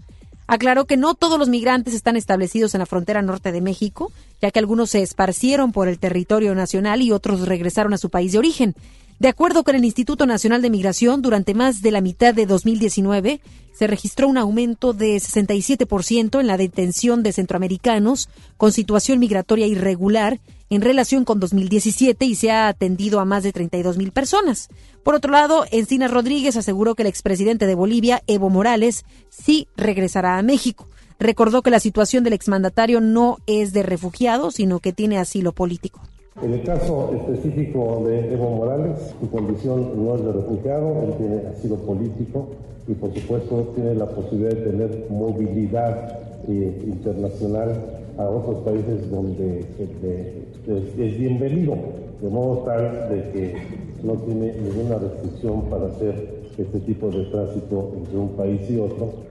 aclaró 0.51 0.84
que 0.84 0.97
no 0.97 1.14
todos 1.14 1.39
los 1.39 1.47
migrantes 1.47 1.93
están 1.93 2.18
establecidos 2.18 2.76
en 2.76 2.80
la 2.80 2.86
frontera 2.86 3.22
norte 3.22 3.53
de 3.53 3.62
México, 3.62 4.12
ya 4.41 4.51
que 4.51 4.59
algunos 4.59 4.89
se 4.89 5.01
esparcieron 5.01 5.72
por 5.72 5.88
el 5.88 5.97
territorio 5.97 6.53
nacional 6.55 7.01
y 7.01 7.14
otros 7.14 7.47
regresaron 7.47 7.93
a 7.93 7.97
su 7.97 8.09
país 8.09 8.34
de 8.34 8.39
origen. 8.39 8.76
De 9.22 9.28
acuerdo 9.28 9.63
con 9.63 9.76
el 9.76 9.86
Instituto 9.86 10.26
Nacional 10.26 10.63
de 10.63 10.72
Migración, 10.72 11.22
durante 11.22 11.53
más 11.53 11.84
de 11.84 11.91
la 11.91 12.01
mitad 12.01 12.34
de 12.34 12.47
2019 12.47 13.39
se 13.72 13.86
registró 13.86 14.28
un 14.28 14.39
aumento 14.39 14.93
de 14.93 15.17
67% 15.17 16.39
en 16.39 16.47
la 16.47 16.57
detención 16.57 17.22
de 17.22 17.32
centroamericanos 17.32 18.30
con 18.57 18.72
situación 18.72 19.19
migratoria 19.19 19.67
irregular 19.67 20.39
en 20.72 20.82
relación 20.82 21.24
con 21.24 21.39
2017 21.39 22.26
y 22.26 22.34
se 22.34 22.49
ha 22.49 22.67
atendido 22.67 23.19
a 23.19 23.26
más 23.26 23.43
de 23.43 23.53
32 23.53 23.95
mil 23.99 24.11
personas. 24.11 24.69
Por 25.03 25.13
otro 25.13 25.32
lado, 25.32 25.65
Encinas 25.69 26.09
Rodríguez 26.09 26.57
aseguró 26.57 26.95
que 26.95 27.03
el 27.03 27.09
expresidente 27.09 27.67
de 27.67 27.76
Bolivia, 27.76 28.24
Evo 28.26 28.49
Morales, 28.49 29.05
sí 29.30 29.67
regresará 29.78 30.39
a 30.39 30.41
México. 30.41 30.88
Recordó 31.19 31.61
que 31.61 31.69
la 31.69 31.80
situación 31.80 32.24
del 32.24 32.34
exmandatario 32.34 33.01
no 33.01 33.38
es 33.45 33.72
de 33.72 33.84
refugiado, 33.84 34.49
sino 34.49 34.80
que 34.80 34.93
tiene 34.93 35.19
asilo 35.19 35.51
político. 35.51 36.01
En 36.41 36.53
el 36.53 36.63
caso 36.63 37.11
específico 37.13 38.03
de 38.03 38.33
Evo 38.33 38.49
Morales, 38.49 39.13
su 39.19 39.29
condición 39.29 39.91
no 40.03 40.15
es 40.15 40.25
de 40.25 40.31
refugiado, 40.31 41.03
él 41.03 41.13
tiene 41.19 41.47
asilo 41.47 41.75
político 41.75 42.47
y 42.87 42.93
por 42.93 43.13
supuesto 43.13 43.71
tiene 43.75 43.93
la 43.93 44.07
posibilidad 44.07 44.49
de 44.49 44.71
tener 44.71 45.05
movilidad 45.11 46.19
eh, 46.47 46.81
internacional 46.87 47.75
a 48.17 48.23
otros 48.23 48.57
países 48.63 49.11
donde 49.11 49.59
es, 49.59 51.17
bienvenido, 51.19 51.75
de 52.19 52.29
modo 52.29 52.63
tal 52.63 53.09
de 53.09 53.31
que 53.31 53.55
no 54.01 54.13
tiene 54.13 54.53
ninguna 54.63 54.97
restricción 54.97 55.61
para 55.69 55.87
hacer 55.87 56.41
este 56.57 56.79
tipo 56.79 57.11
de 57.11 57.23
tránsito 57.25 57.91
entre 57.97 58.17
un 58.17 58.29
país 58.29 58.61
y 58.67 58.79
otro. 58.79 59.30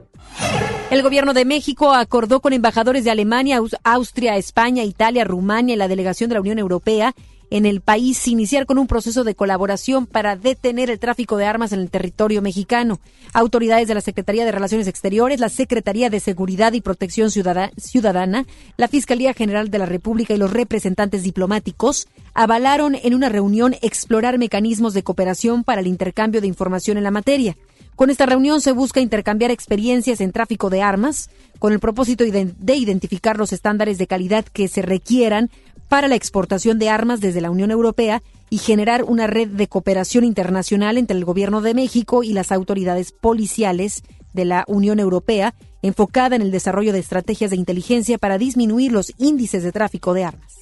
El 0.91 1.03
gobierno 1.03 1.35
de 1.35 1.45
México 1.45 1.93
acordó 1.93 2.41
con 2.41 2.53
embajadores 2.53 3.05
de 3.05 3.11
Alemania, 3.11 3.61
Austria, 3.85 4.37
España, 4.37 4.83
Italia, 4.83 5.25
Rumania 5.25 5.75
y 5.75 5.79
la 5.79 5.89
delegación 5.89 6.29
de 6.29 6.35
la 6.35 6.41
Unión 6.41 6.59
Europea 6.59 7.15
en 7.51 7.67
el 7.67 7.81
país 7.81 8.27
iniciar 8.29 8.65
con 8.65 8.79
un 8.79 8.87
proceso 8.87 9.25
de 9.25 9.35
colaboración 9.35 10.07
para 10.07 10.37
detener 10.37 10.89
el 10.89 10.99
tráfico 10.99 11.37
de 11.37 11.47
armas 11.47 11.73
en 11.73 11.81
el 11.81 11.91
territorio 11.91 12.43
mexicano. 12.43 13.01
Autoridades 13.33 13.89
de 13.89 13.95
la 13.95 14.01
Secretaría 14.01 14.45
de 14.45 14.53
Relaciones 14.53 14.87
Exteriores, 14.87 15.41
la 15.41 15.49
Secretaría 15.49 16.11
de 16.11 16.21
Seguridad 16.21 16.73
y 16.73 16.81
Protección 16.81 17.31
Ciudadana, 17.31 18.47
la 18.77 18.89
Fiscalía 18.89 19.35
General 19.35 19.71
de 19.71 19.79
la 19.79 19.87
República 19.87 20.35
y 20.35 20.39
los 20.39 20.53
representantes 20.53 21.23
diplomáticos 21.23 22.09
avalaron 22.35 22.95
en 22.95 23.15
una 23.15 23.29
reunión 23.29 23.75
explorar 23.83 24.39
mecanismos 24.39 24.95
de 24.95 25.03
cooperación 25.03 25.65
para 25.65 25.81
el 25.81 25.89
intercambio 25.89 26.41
de 26.41 26.47
información 26.47 26.97
en 26.97 27.05
la 27.05 27.11
materia. 27.11 27.57
Con 28.01 28.09
esta 28.09 28.25
reunión 28.25 28.63
se 28.63 28.73
busca 28.73 29.01
intercambiar 29.01 29.51
experiencias 29.51 30.23
en 30.23 30.33
tráfico 30.33 30.71
de 30.71 30.81
armas, 30.81 31.29
con 31.59 31.75
el 31.75 31.81
propósito 31.81 32.25
de 32.25 32.75
identificar 32.75 33.37
los 33.37 33.53
estándares 33.53 33.99
de 33.99 34.07
calidad 34.07 34.47
que 34.47 34.69
se 34.69 34.81
requieran 34.81 35.51
para 35.91 36.09
la 36.09 36.15
exportación 36.15 36.79
de 36.79 36.89
armas 36.89 37.21
desde 37.21 37.43
la 37.43 37.51
Unión 37.51 37.71
Europea 37.71 38.23
y 38.49 38.57
generar 38.57 39.05
una 39.05 39.27
red 39.27 39.49
de 39.49 39.67
cooperación 39.67 40.25
internacional 40.25 40.97
entre 40.97 41.15
el 41.15 41.27
Gobierno 41.27 41.61
de 41.61 41.75
México 41.75 42.23
y 42.23 42.33
las 42.33 42.53
autoridades 42.53 43.13
policiales 43.13 44.03
de 44.33 44.47
la 44.47 44.65
Unión 44.67 44.99
Europea 44.99 45.53
enfocada 45.83 46.37
en 46.37 46.41
el 46.41 46.53
desarrollo 46.53 46.95
de 46.95 47.01
estrategias 47.01 47.51
de 47.51 47.59
inteligencia 47.59 48.17
para 48.17 48.39
disminuir 48.39 48.93
los 48.93 49.13
índices 49.19 49.63
de 49.63 49.73
tráfico 49.73 50.15
de 50.15 50.25
armas. 50.25 50.55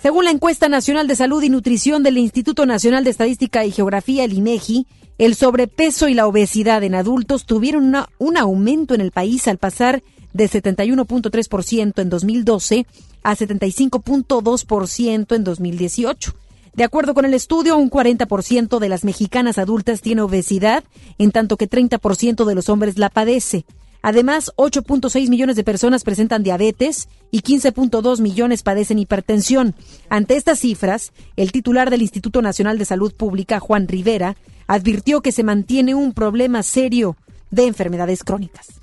Según 0.00 0.24
la 0.24 0.30
encuesta 0.30 0.70
nacional 0.70 1.08
de 1.08 1.16
salud 1.16 1.42
y 1.42 1.50
nutrición 1.50 2.02
del 2.02 2.16
Instituto 2.16 2.64
Nacional 2.64 3.04
de 3.04 3.10
Estadística 3.10 3.66
y 3.66 3.72
Geografía, 3.72 4.24
el 4.24 4.32
INEGI, 4.32 4.86
el 5.18 5.34
sobrepeso 5.34 6.08
y 6.08 6.14
la 6.14 6.26
obesidad 6.26 6.84
en 6.84 6.94
adultos 6.94 7.46
tuvieron 7.46 7.94
un 8.18 8.36
aumento 8.36 8.94
en 8.94 9.00
el 9.00 9.12
país 9.12 9.48
al 9.48 9.58
pasar 9.58 10.02
de 10.32 10.48
71.3% 10.48 12.02
en 12.02 12.10
2012 12.10 12.86
a 13.22 13.34
75.2% 13.34 15.34
en 15.34 15.44
2018. 15.44 16.34
De 16.74 16.84
acuerdo 16.84 17.14
con 17.14 17.24
el 17.24 17.32
estudio, 17.32 17.78
un 17.78 17.90
40% 17.90 18.78
de 18.78 18.88
las 18.90 19.02
mexicanas 19.02 19.56
adultas 19.56 20.02
tiene 20.02 20.20
obesidad, 20.20 20.84
en 21.16 21.32
tanto 21.32 21.56
que 21.56 21.70
30% 21.70 22.44
de 22.44 22.54
los 22.54 22.68
hombres 22.68 22.98
la 22.98 23.08
padece. 23.08 23.64
Además, 24.06 24.52
8.6 24.54 25.28
millones 25.28 25.56
de 25.56 25.64
personas 25.64 26.04
presentan 26.04 26.44
diabetes 26.44 27.08
y 27.32 27.40
15.2 27.40 28.20
millones 28.20 28.62
padecen 28.62 29.00
hipertensión. 29.00 29.74
Ante 30.08 30.36
estas 30.36 30.60
cifras, 30.60 31.12
el 31.34 31.50
titular 31.50 31.90
del 31.90 32.02
Instituto 32.02 32.40
Nacional 32.40 32.78
de 32.78 32.84
Salud 32.84 33.12
Pública, 33.12 33.58
Juan 33.58 33.88
Rivera, 33.88 34.36
advirtió 34.68 35.22
que 35.22 35.32
se 35.32 35.42
mantiene 35.42 35.96
un 35.96 36.12
problema 36.12 36.62
serio 36.62 37.16
de 37.50 37.66
enfermedades 37.66 38.22
crónicas. 38.22 38.80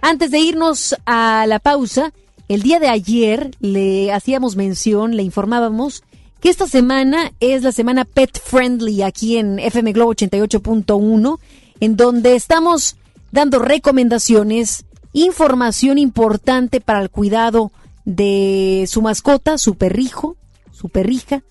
Antes 0.00 0.30
de 0.30 0.38
irnos 0.38 0.96
a 1.04 1.44
la 1.46 1.58
pausa, 1.58 2.14
el 2.48 2.62
día 2.62 2.80
de 2.80 2.88
ayer 2.88 3.50
le 3.60 4.14
hacíamos 4.14 4.56
mención, 4.56 5.14
le 5.14 5.24
informábamos 5.24 6.04
que 6.40 6.48
esta 6.48 6.66
semana 6.66 7.32
es 7.38 7.62
la 7.64 7.72
semana 7.72 8.06
Pet 8.06 8.40
Friendly 8.42 9.02
aquí 9.02 9.36
en 9.36 9.58
FM 9.58 9.92
Globo 9.92 10.14
88.1, 10.14 11.38
en 11.80 11.96
donde 11.96 12.34
estamos 12.34 12.96
dando 13.32 13.58
recomendaciones, 13.58 14.84
información 15.12 15.98
importante 15.98 16.80
para 16.80 17.00
el 17.00 17.10
cuidado 17.10 17.72
de 18.04 18.86
su 18.88 19.02
mascota, 19.02 19.58
su 19.58 19.76
perrijo, 19.76 20.36
su 20.72 20.88
perrija. 20.88 21.42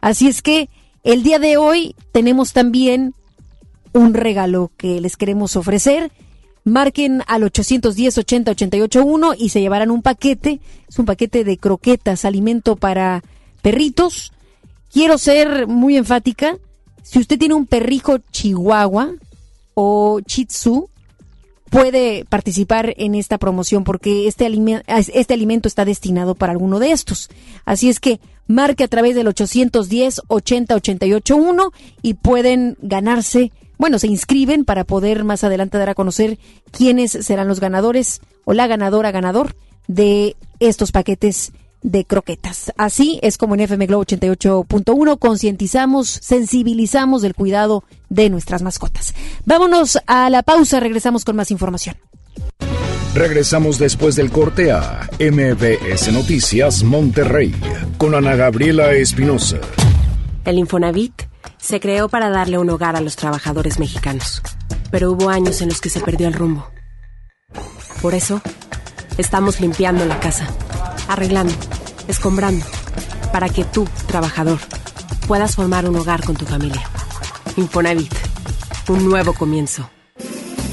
Así 0.00 0.28
es 0.28 0.42
que 0.42 0.68
el 1.02 1.22
día 1.22 1.38
de 1.38 1.56
hoy 1.56 1.94
tenemos 2.12 2.52
también 2.52 3.14
un 3.92 4.14
regalo 4.14 4.70
que 4.76 5.00
les 5.00 5.16
queremos 5.16 5.56
ofrecer. 5.56 6.12
Marquen 6.64 7.22
al 7.26 7.44
810 7.44 8.18
80 8.18 8.50
881 8.52 9.34
y 9.38 9.50
se 9.50 9.60
llevarán 9.60 9.90
un 9.90 10.02
paquete. 10.02 10.60
Es 10.88 10.98
un 10.98 11.06
paquete 11.06 11.44
de 11.44 11.58
croquetas, 11.58 12.24
alimento 12.24 12.76
para 12.76 13.22
perritos. 13.62 14.32
Quiero 14.92 15.18
ser 15.18 15.66
muy 15.66 15.96
enfática. 15.96 16.56
Si 17.02 17.18
usted 17.18 17.38
tiene 17.38 17.54
un 17.54 17.66
perrijo 17.66 18.18
chihuahua 18.30 19.12
o 19.74 20.20
chitsu, 20.20 20.88
puede 21.70 22.24
participar 22.26 22.94
en 22.96 23.14
esta 23.14 23.38
promoción 23.38 23.84
porque 23.84 24.28
este, 24.28 24.48
este 24.86 25.34
alimento 25.34 25.68
está 25.68 25.84
destinado 25.84 26.34
para 26.34 26.52
alguno 26.52 26.78
de 26.78 26.92
estos. 26.92 27.30
Así 27.64 27.88
es 27.88 28.00
que 28.00 28.20
marque 28.46 28.84
a 28.84 28.88
través 28.88 29.14
del 29.14 29.28
810 29.28 30.22
80 30.28 30.74
881 30.74 31.72
y 32.02 32.14
pueden 32.14 32.76
ganarse 32.80 33.52
bueno, 33.76 33.98
se 33.98 34.06
inscriben 34.06 34.64
para 34.64 34.84
poder 34.84 35.24
más 35.24 35.42
adelante 35.42 35.78
dar 35.78 35.90
a 35.90 35.94
conocer 35.94 36.38
quiénes 36.70 37.10
serán 37.10 37.48
los 37.48 37.58
ganadores 37.58 38.20
o 38.44 38.52
la 38.52 38.68
ganadora 38.68 39.10
ganador 39.10 39.56
de 39.88 40.36
estos 40.60 40.92
paquetes 40.92 41.52
de 41.84 42.04
croquetas. 42.04 42.72
Así 42.76 43.20
es 43.22 43.38
como 43.38 43.54
en 43.54 43.60
FM 43.60 43.86
Globo 43.86 44.04
88.1 44.04 45.18
concientizamos, 45.20 46.08
sensibilizamos 46.08 47.22
del 47.22 47.36
cuidado 47.36 47.84
de 48.08 48.30
nuestras 48.30 48.62
mascotas. 48.62 49.14
Vámonos 49.44 49.98
a 50.06 50.28
la 50.30 50.42
pausa, 50.42 50.80
regresamos 50.80 51.24
con 51.24 51.36
más 51.36 51.52
información. 51.52 51.96
Regresamos 53.14 53.78
después 53.78 54.16
del 54.16 54.32
corte 54.32 54.72
a 54.72 55.08
MBS 55.20 56.12
Noticias 56.12 56.82
Monterrey 56.82 57.54
con 57.96 58.14
Ana 58.16 58.34
Gabriela 58.34 58.92
Espinosa. 58.94 59.58
El 60.44 60.58
Infonavit 60.58 61.22
se 61.58 61.78
creó 61.80 62.08
para 62.08 62.28
darle 62.30 62.58
un 62.58 62.70
hogar 62.70 62.96
a 62.96 63.00
los 63.00 63.14
trabajadores 63.14 63.78
mexicanos, 63.78 64.42
pero 64.90 65.12
hubo 65.12 65.28
años 65.28 65.60
en 65.60 65.68
los 65.68 65.80
que 65.80 65.90
se 65.90 66.00
perdió 66.00 66.26
el 66.26 66.34
rumbo. 66.34 66.66
Por 68.02 68.14
eso, 68.14 68.42
estamos 69.16 69.60
limpiando 69.60 70.04
la 70.06 70.18
casa, 70.18 70.48
arreglando, 71.08 71.54
escombrando, 72.08 72.64
para 73.32 73.48
que 73.48 73.64
tú, 73.64 73.88
trabajador, 74.06 74.58
puedas 75.26 75.56
formar 75.56 75.88
un 75.88 75.96
hogar 75.96 76.24
con 76.24 76.36
tu 76.36 76.44
familia. 76.46 76.82
Infonavit, 77.56 78.12
un 78.88 79.08
nuevo 79.08 79.32
comienzo. 79.32 79.88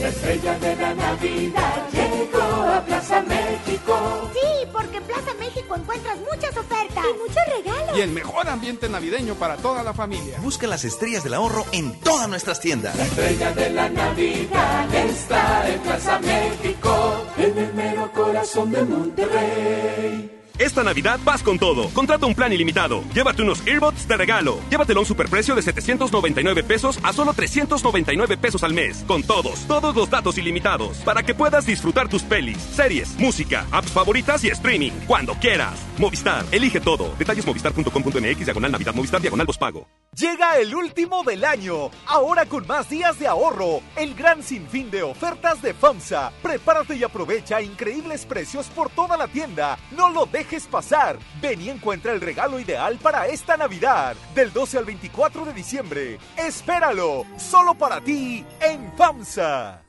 La 0.02 0.08
estrella 0.08 0.58
de 0.58 0.76
la 0.78 0.96
Navidad 0.96 1.88
llegó 1.94 2.42
a 2.42 2.84
Plaza 2.84 3.22
México. 3.22 4.32
Sí, 4.34 4.68
porque 4.74 4.98
en 4.98 5.04
Plaza 5.04 5.32
México 5.40 5.76
encuentras 5.76 6.18
muchas 6.20 6.58
ofertas 6.58 7.06
y 7.08 7.20
muchos 7.20 7.44
regalos. 7.56 7.98
Y 7.98 8.02
el 8.02 8.10
mejor 8.10 8.50
ambiente 8.50 8.90
navideño 8.90 9.36
para 9.36 9.58
toda 9.58 9.84
la 9.84 9.94
familia. 9.94 10.40
Busca 10.42 10.66
las 10.66 10.86
estrellas 10.86 11.24
del 11.24 11.36
ahorro 11.36 11.66
en 11.72 12.00
todas 12.00 12.28
nuestras 12.28 12.60
tiendas. 12.60 12.96
La 12.96 13.04
estrella 13.04 13.52
de 13.52 13.70
la 13.70 13.90
Navidad 13.90 14.96
está 14.96 15.70
en 15.70 15.80
Plaza 15.82 16.20
México, 16.20 17.21
en 17.44 17.58
el 17.58 17.74
mero 17.74 18.12
corazón 18.14 18.72
de 18.72 18.84
Monterrey. 18.84 20.31
Esta 20.62 20.84
Navidad 20.84 21.20
vas 21.26 21.42
con 21.42 21.58
todo. 21.58 21.90
Contrata 21.90 22.28
un 22.28 22.36
plan 22.36 22.54
ilimitado. 22.54 23.04
Llévate 23.16 23.42
unos 23.42 23.66
earbuds 23.66 24.08
de 24.08 24.16
regalo. 24.16 24.60
Llévatelo 24.70 25.00
a 25.00 25.02
un 25.02 25.08
superprecio 25.08 25.56
de 25.56 25.64
799 25.64 26.64
pesos 26.64 27.00
a 27.02 27.12
solo 27.14 27.34
399 27.34 28.38
pesos 28.38 28.64
al 28.64 28.72
mes. 28.72 29.04
Con 29.08 29.24
todos, 29.24 29.66
todos 29.66 29.96
los 29.96 30.12
datos 30.12 30.38
ilimitados. 30.38 31.00
Para 31.00 31.24
que 31.24 31.34
puedas 31.34 31.66
disfrutar 31.66 32.10
tus 32.10 32.22
pelis, 32.22 32.60
series, 32.60 33.18
música, 33.18 33.66
apps 33.72 33.92
favoritas 33.92 34.44
y 34.44 34.50
streaming. 34.50 34.92
Cuando 35.08 35.34
quieras. 35.34 35.80
Movistar, 35.98 36.46
elige 36.52 36.80
todo. 36.80 37.12
Detalles 37.18 37.44
movistar.com.mx, 37.44 38.46
diagonal 38.46 38.72
Navidad, 38.72 38.94
Movistar, 38.94 39.20
diagonal 39.20 39.48
pago. 39.60 39.88
Llega 40.16 40.58
el 40.58 40.76
último 40.76 41.24
del 41.24 41.46
año, 41.46 41.90
ahora 42.06 42.46
con 42.46 42.68
más 42.68 42.90
días 42.90 43.18
de 43.18 43.28
ahorro, 43.28 43.80
el 43.96 44.14
gran 44.14 44.44
sinfín 44.44 44.92
de 44.92 45.04
ofertas 45.04 45.62
de 45.62 45.74
FAMSA. 45.74 46.34
Prepárate 46.44 46.98
y 46.98 47.04
aprovecha 47.04 47.62
increíbles 47.62 48.26
precios 48.26 48.68
por 48.68 48.90
toda 48.90 49.16
la 49.16 49.30
tienda. 49.30 49.80
No 49.96 50.10
lo 50.10 50.26
dejes 50.26 50.51
pasar. 50.60 51.18
Ven 51.42 51.62
y 51.62 51.70
encuentra 51.70 52.12
el 52.12 52.22
regalo 52.22 52.60
ideal 52.60 52.98
para 53.02 53.28
esta 53.28 53.58
Navidad, 53.58 54.16
del 54.36 54.52
12 54.52 54.78
al 54.80 54.86
24 54.86 55.46
de 55.46 55.54
diciembre. 55.54 56.20
Espéralo, 56.38 57.26
solo 57.38 57.74
para 57.74 58.02
ti 58.02 58.46
en 58.60 58.92
FAMSA. 58.98 59.84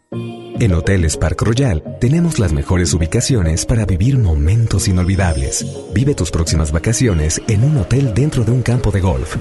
En 0.61 0.75
Hoteles 0.75 1.17
Park 1.17 1.43
Royal 1.43 1.83
tenemos 2.01 2.39
las 2.39 2.53
mejores 2.53 2.93
ubicaciones 2.95 3.67
para 3.67 3.87
vivir 3.87 4.19
momentos 4.19 4.87
inolvidables. 4.87 5.67
Vive 5.93 6.15
tus 6.15 6.31
próximas 6.31 6.71
vacaciones 6.71 7.41
en 7.49 7.65
un 7.65 7.79
hotel 7.79 8.15
dentro 8.15 8.45
de 8.45 8.53
un 8.53 8.63
campo 8.63 8.93
de 8.93 9.01
golf. 9.01 9.37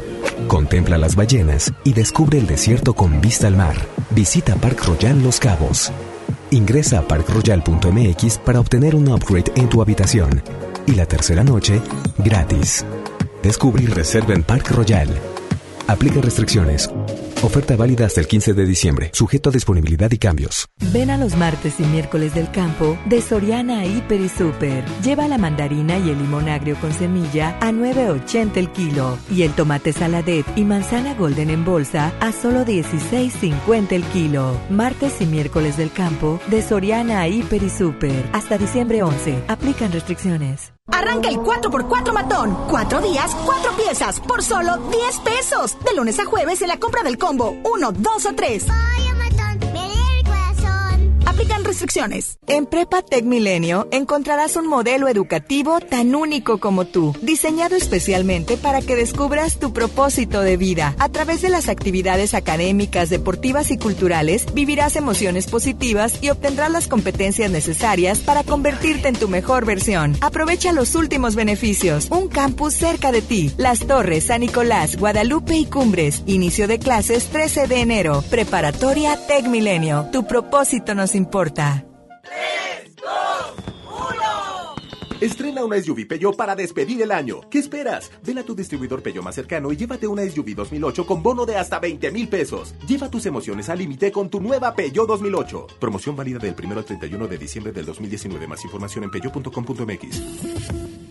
Contempla 0.48 0.98
las 0.98 1.16
ballenas 1.16 1.72
y 1.84 1.94
descubre 1.94 2.40
el 2.40 2.48
desierto 2.48 2.94
con 2.94 3.22
vista 3.22 3.48
al 3.48 3.58
mar. 3.58 3.76
Visita 4.10 4.56
Park 4.56 4.84
Royal 4.86 5.22
Los 5.22 5.40
Cabos. 5.40 5.92
Ingresa 6.52 7.00
a 7.00 7.08
parkroyal.mx 7.08 8.38
para 8.40 8.60
obtener 8.60 8.96
un 8.96 9.08
upgrade 9.08 9.52
en 9.56 9.70
tu 9.70 9.82
habitación. 9.82 10.42
Y 10.88 10.96
la 10.96 11.06
tercera 11.06 11.44
noche, 11.44 11.82
gratis. 12.18 12.86
Descubre 13.44 13.84
y 13.84 13.88
reserva 13.88 14.34
en 14.34 14.44
Park 14.44 14.72
Royal. 14.72 15.10
Aplica 15.88 16.22
restricciones. 16.22 16.90
Oferta 17.44 17.76
válida 17.76 18.06
hasta 18.06 18.22
el 18.22 18.28
15 18.28 18.54
de 18.54 18.66
diciembre, 18.66 19.10
sujeto 19.14 19.50
a 19.50 19.52
disponibilidad 19.52 20.12
y 20.12 20.20
cambios. 20.20 20.68
Ven 20.94 21.10
a 21.10 21.18
los 21.18 21.36
martes 21.36 21.80
y 21.80 21.84
miércoles 21.84 22.36
del 22.36 22.52
campo 22.52 23.00
de 23.06 23.20
Soriana 23.20 23.84
Hiper 23.84 24.22
y 24.22 24.30
Super. 24.30 24.86
Lleva 25.04 25.28
la 25.28 25.40
mandarina 25.40 25.98
y 25.98 26.12
el 26.12 26.20
limón 26.20 26.48
agrio 26.48 26.76
con 26.80 26.94
semilla 26.94 27.58
a 27.60 27.72
9.80 27.72 28.58
el 28.58 28.72
kilo 28.72 29.18
y 29.32 29.42
el 29.42 29.54
tomate 29.54 29.92
saladet 29.92 30.46
y 30.56 30.66
manzana 30.66 31.16
golden 31.16 31.50
en 31.50 31.66
bolsa 31.66 32.14
a 32.20 32.32
solo 32.32 32.64
16.50 32.64 33.94
el 33.94 34.04
kilo. 34.04 34.56
Martes 34.70 35.20
y 35.20 35.26
miércoles 35.26 35.78
del 35.78 35.92
campo 35.92 36.40
de 36.46 36.62
Soriana 36.62 37.28
Hiper 37.28 37.64
y 37.64 37.72
Super. 37.72 38.24
Hasta 38.34 38.60
diciembre 38.60 39.02
11. 39.02 39.46
Aplican 39.48 39.92
restricciones. 39.92 40.74
Arranca 40.92 41.30
el 41.30 41.38
4x4 41.38 42.14
matón. 42.14 42.58
Cuatro 42.70 43.02
días, 43.02 43.36
cuatro 43.46 43.72
piezas, 43.74 44.20
por 44.20 44.44
solo 44.44 44.78
10 44.78 45.20
pesos. 45.20 45.78
De 45.84 45.96
lunes 45.96 46.20
a 46.20 46.26
jueves 46.26 46.62
en 46.62 46.68
la 46.68 46.78
compra 46.78 47.04
del 47.04 47.18
combo 47.18 47.56
1, 47.64 47.92
2 47.92 48.26
o 48.26 48.36
3. 48.36 48.68
Aplican 51.32 51.64
restricciones. 51.64 52.40
En 52.46 52.66
Prepa 52.66 53.04
Tech 53.04 53.24
Milenio 53.24 53.88
encontrarás 53.92 54.58
un 54.58 54.68
modelo 54.68 55.08
educativo 55.08 55.80
tan 55.80 56.14
único 56.14 56.60
como 56.60 56.84
tú, 56.84 57.16
diseñado 57.22 57.78
especialmente 57.78 58.58
para 58.58 58.82
que 58.82 58.98
descubras 58.98 59.58
tu 59.58 59.72
propósito 59.72 60.42
de 60.42 60.58
vida. 60.58 60.94
A 61.00 61.08
través 61.08 61.42
de 61.42 61.48
las 61.48 61.70
actividades 61.70 62.34
académicas, 62.34 63.10
deportivas 63.10 63.72
y 63.72 63.78
culturales, 63.78 64.54
vivirás 64.54 64.98
emociones 64.98 65.48
positivas 65.48 66.22
y 66.22 66.32
obtendrás 66.32 66.70
las 66.70 66.90
competencias 66.90 67.50
necesarias 67.50 68.20
para 68.20 68.44
convertirte 68.44 69.08
en 69.08 69.16
tu 69.16 69.30
mejor 69.30 69.64
versión. 69.64 70.18
Aprovecha 70.20 70.74
los 70.74 70.96
últimos 70.96 71.36
beneficios. 71.36 72.10
Un 72.12 72.28
campus 72.28 72.74
cerca 72.74 73.14
de 73.14 73.22
ti. 73.22 73.54
Las 73.56 73.88
Torres, 73.88 74.26
San 74.26 74.42
Nicolás, 74.42 74.98
Guadalupe 74.98 75.56
y 75.56 75.64
Cumbres. 75.64 76.24
Inicio 76.26 76.68
de 76.68 76.78
clases 76.78 77.28
13 77.28 77.68
de 77.68 77.80
enero. 77.80 78.22
Preparatoria 78.30 79.16
Tech 79.28 79.48
Milenio. 79.48 80.10
Tu 80.12 80.28
propósito 80.28 80.94
nos 80.94 81.16
importa 81.22 81.42
importa. 81.42 81.86
Estrena 85.22 85.64
una 85.64 85.80
SUV 85.80 86.08
Peugeot 86.08 86.36
para 86.36 86.56
despedir 86.56 87.04
el 87.04 87.12
año. 87.12 87.42
¿Qué 87.52 87.60
esperas? 87.60 88.12
Ven 88.24 88.40
a 88.40 88.44
tu 88.44 88.56
distribuidor 88.56 89.04
Peugeot 89.04 89.24
más 89.24 89.36
cercano 89.36 89.72
y 89.72 89.78
llévate 89.78 90.08
una 90.08 90.24
SUV 90.24 90.56
2008 90.56 91.06
con 91.06 91.22
bono 91.22 91.46
de 91.46 91.58
hasta 91.58 91.80
20 91.80 92.12
mil 92.12 92.28
pesos. 92.28 92.74
Lleva 92.88 93.10
tus 93.10 93.28
emociones 93.28 93.70
al 93.70 93.78
límite 93.78 94.12
con 94.12 94.32
tu 94.32 94.42
nueva 94.42 94.74
Peugeot 94.74 95.08
2008. 95.08 95.68
Promoción 95.80 96.16
válida 96.16 96.40
del 96.40 96.56
1 96.60 96.76
al 96.76 96.86
31 96.86 97.28
de 97.28 97.38
diciembre 97.38 97.72
del 97.72 97.86
2019. 97.86 98.48
Más 98.48 98.66
información 98.66 99.04
en 99.04 99.12
peugeot.com.mx. 99.12 101.11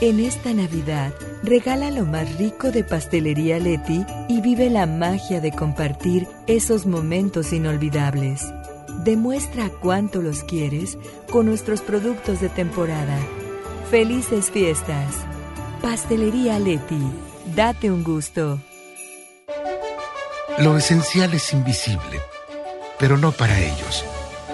En 0.00 0.18
esta 0.18 0.52
Navidad, 0.52 1.12
regala 1.42 1.90
lo 1.90 2.04
más 2.04 2.36
rico 2.36 2.72
de 2.72 2.82
Pastelería 2.82 3.58
Leti 3.60 4.04
y 4.28 4.40
vive 4.40 4.68
la 4.68 4.86
magia 4.86 5.40
de 5.40 5.52
compartir 5.52 6.26
esos 6.48 6.84
momentos 6.84 7.52
inolvidables. 7.52 8.44
Demuestra 9.04 9.70
cuánto 9.70 10.20
los 10.20 10.42
quieres 10.42 10.98
con 11.30 11.46
nuestros 11.46 11.80
productos 11.80 12.40
de 12.40 12.48
temporada. 12.48 13.18
Felices 13.90 14.50
fiestas. 14.50 15.14
Pastelería 15.80 16.58
Leti. 16.58 17.00
Date 17.54 17.90
un 17.90 18.02
gusto. 18.02 18.58
Lo 20.58 20.76
esencial 20.76 21.32
es 21.34 21.52
invisible, 21.52 22.20
pero 22.98 23.16
no 23.16 23.30
para 23.32 23.58
ellos. 23.60 24.04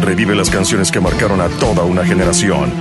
Revive 0.00 0.34
las 0.34 0.50
canciones 0.50 0.90
que 0.90 1.00
marcaron 1.00 1.40
a 1.40 1.48
toda 1.48 1.84
una 1.84 2.04
generación. 2.04 2.72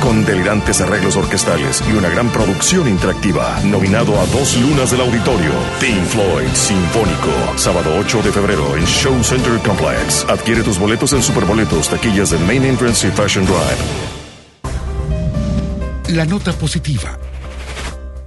Con 0.00 0.24
delirantes 0.24 0.80
arreglos 0.82 1.16
orquestales 1.16 1.82
y 1.88 1.96
una 1.96 2.08
gran 2.10 2.28
producción 2.28 2.88
interactiva. 2.88 3.58
Nominado 3.64 4.20
a 4.20 4.26
dos 4.26 4.56
lunas 4.60 4.90
del 4.90 5.00
auditorio. 5.00 5.50
Pink 5.80 6.04
Floyd 6.04 6.48
Sinfónico. 6.52 7.32
Sábado 7.56 7.90
8 7.98 8.22
de 8.22 8.30
febrero 8.30 8.76
en 8.76 8.84
Show 8.84 9.24
Center 9.24 9.58
Complex. 9.60 10.26
Adquiere 10.28 10.62
tus 10.62 10.78
boletos 10.78 11.12
en 11.14 11.22
Superboletos, 11.22 11.88
taquillas 11.88 12.30
de 12.30 12.38
Main 12.40 12.64
Entrance 12.64 13.08
y 13.08 13.10
Fashion 13.12 13.46
Drive. 13.46 14.14
La 16.14 16.26
nota 16.26 16.52
positiva. 16.52 17.18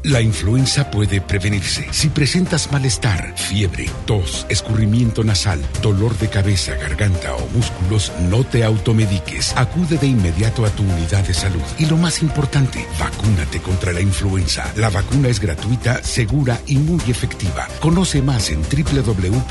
La 0.08 0.22
influenza 0.22 0.90
puede 0.90 1.20
prevenirse. 1.20 1.86
Si 1.92 2.08
presentas 2.08 2.72
malestar, 2.72 3.34
fiebre, 3.36 3.90
tos, 4.06 4.46
escurrimiento 4.48 5.22
nasal, 5.22 5.60
dolor 5.82 6.18
de 6.18 6.30
cabeza, 6.30 6.76
garganta 6.76 7.36
o 7.36 7.46
músculos, 7.50 8.14
no 8.30 8.46
te 8.46 8.64
automediques. 8.64 9.52
Acude 9.58 9.98
de 9.98 10.08
inmediato 10.08 10.66
a 10.66 10.70
tu 10.70 10.84
unidad 10.84 11.28
de 11.28 11.34
salud. 11.34 11.62
Y 11.78 11.88
lo 11.88 11.98
más 11.98 12.22
importante, 12.22 12.88
vacúnate 12.98 13.60
contra 13.60 13.92
la 13.92 14.00
influenza. 14.00 14.72
La 14.78 14.90
vacuna 14.90 15.28
es 15.28 15.42
gratuita, 15.42 16.02
segura 16.02 16.58
y 16.68 16.78
muy 16.78 17.02
efectiva. 17.10 17.68
Conoce 17.82 18.22
más 18.22 18.50
en 18.50 18.62
www.nl.gov.mx. 18.62 19.44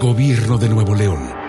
Gobierno 0.00 0.56
de 0.56 0.68
Nuevo 0.70 0.94
León. 0.94 1.43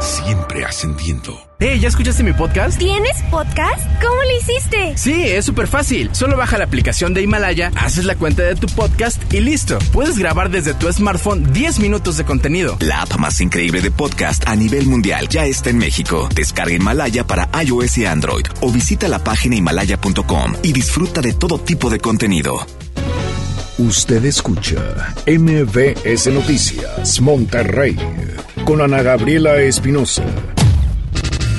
Siempre 0.00 0.64
ascendiendo. 0.64 1.38
Hey, 1.58 1.78
¿ya 1.78 1.88
escuchaste 1.88 2.22
mi 2.22 2.32
podcast? 2.32 2.78
¿Tienes 2.78 3.22
podcast? 3.30 3.84
¿Cómo 4.00 4.14
lo 4.14 4.38
hiciste? 4.38 4.96
Sí, 4.96 5.24
es 5.24 5.44
súper 5.44 5.66
fácil. 5.66 6.08
Solo 6.12 6.38
baja 6.38 6.56
la 6.56 6.64
aplicación 6.64 7.12
de 7.12 7.20
Himalaya, 7.20 7.70
haces 7.76 8.06
la 8.06 8.14
cuenta 8.16 8.42
de 8.42 8.54
tu 8.54 8.66
podcast 8.68 9.22
y 9.32 9.40
listo. 9.40 9.78
Puedes 9.92 10.18
grabar 10.18 10.48
desde 10.50 10.72
tu 10.72 10.90
smartphone 10.90 11.52
10 11.52 11.80
minutos 11.80 12.16
de 12.16 12.24
contenido. 12.24 12.78
La 12.80 13.02
app 13.02 13.16
más 13.18 13.42
increíble 13.42 13.82
de 13.82 13.90
podcast 13.90 14.48
a 14.48 14.56
nivel 14.56 14.86
mundial 14.86 15.28
ya 15.28 15.44
está 15.44 15.68
en 15.68 15.76
México. 15.76 16.30
Descarga 16.34 16.72
Himalaya 16.72 17.26
para 17.26 17.50
iOS 17.62 17.98
y 17.98 18.06
Android 18.06 18.46
o 18.62 18.72
visita 18.72 19.06
la 19.06 19.22
página 19.22 19.56
himalaya.com 19.56 20.54
y 20.62 20.72
disfruta 20.72 21.20
de 21.20 21.34
todo 21.34 21.58
tipo 21.58 21.90
de 21.90 22.00
contenido. 22.00 22.66
Usted 23.76 24.24
escucha 24.26 25.14
MBS 25.26 26.26
Noticias 26.26 27.20
Monterrey 27.20 27.96
con 28.64 28.80
Ana 28.80 29.02
Gabriela 29.02 29.56
Espinosa. 29.56 30.24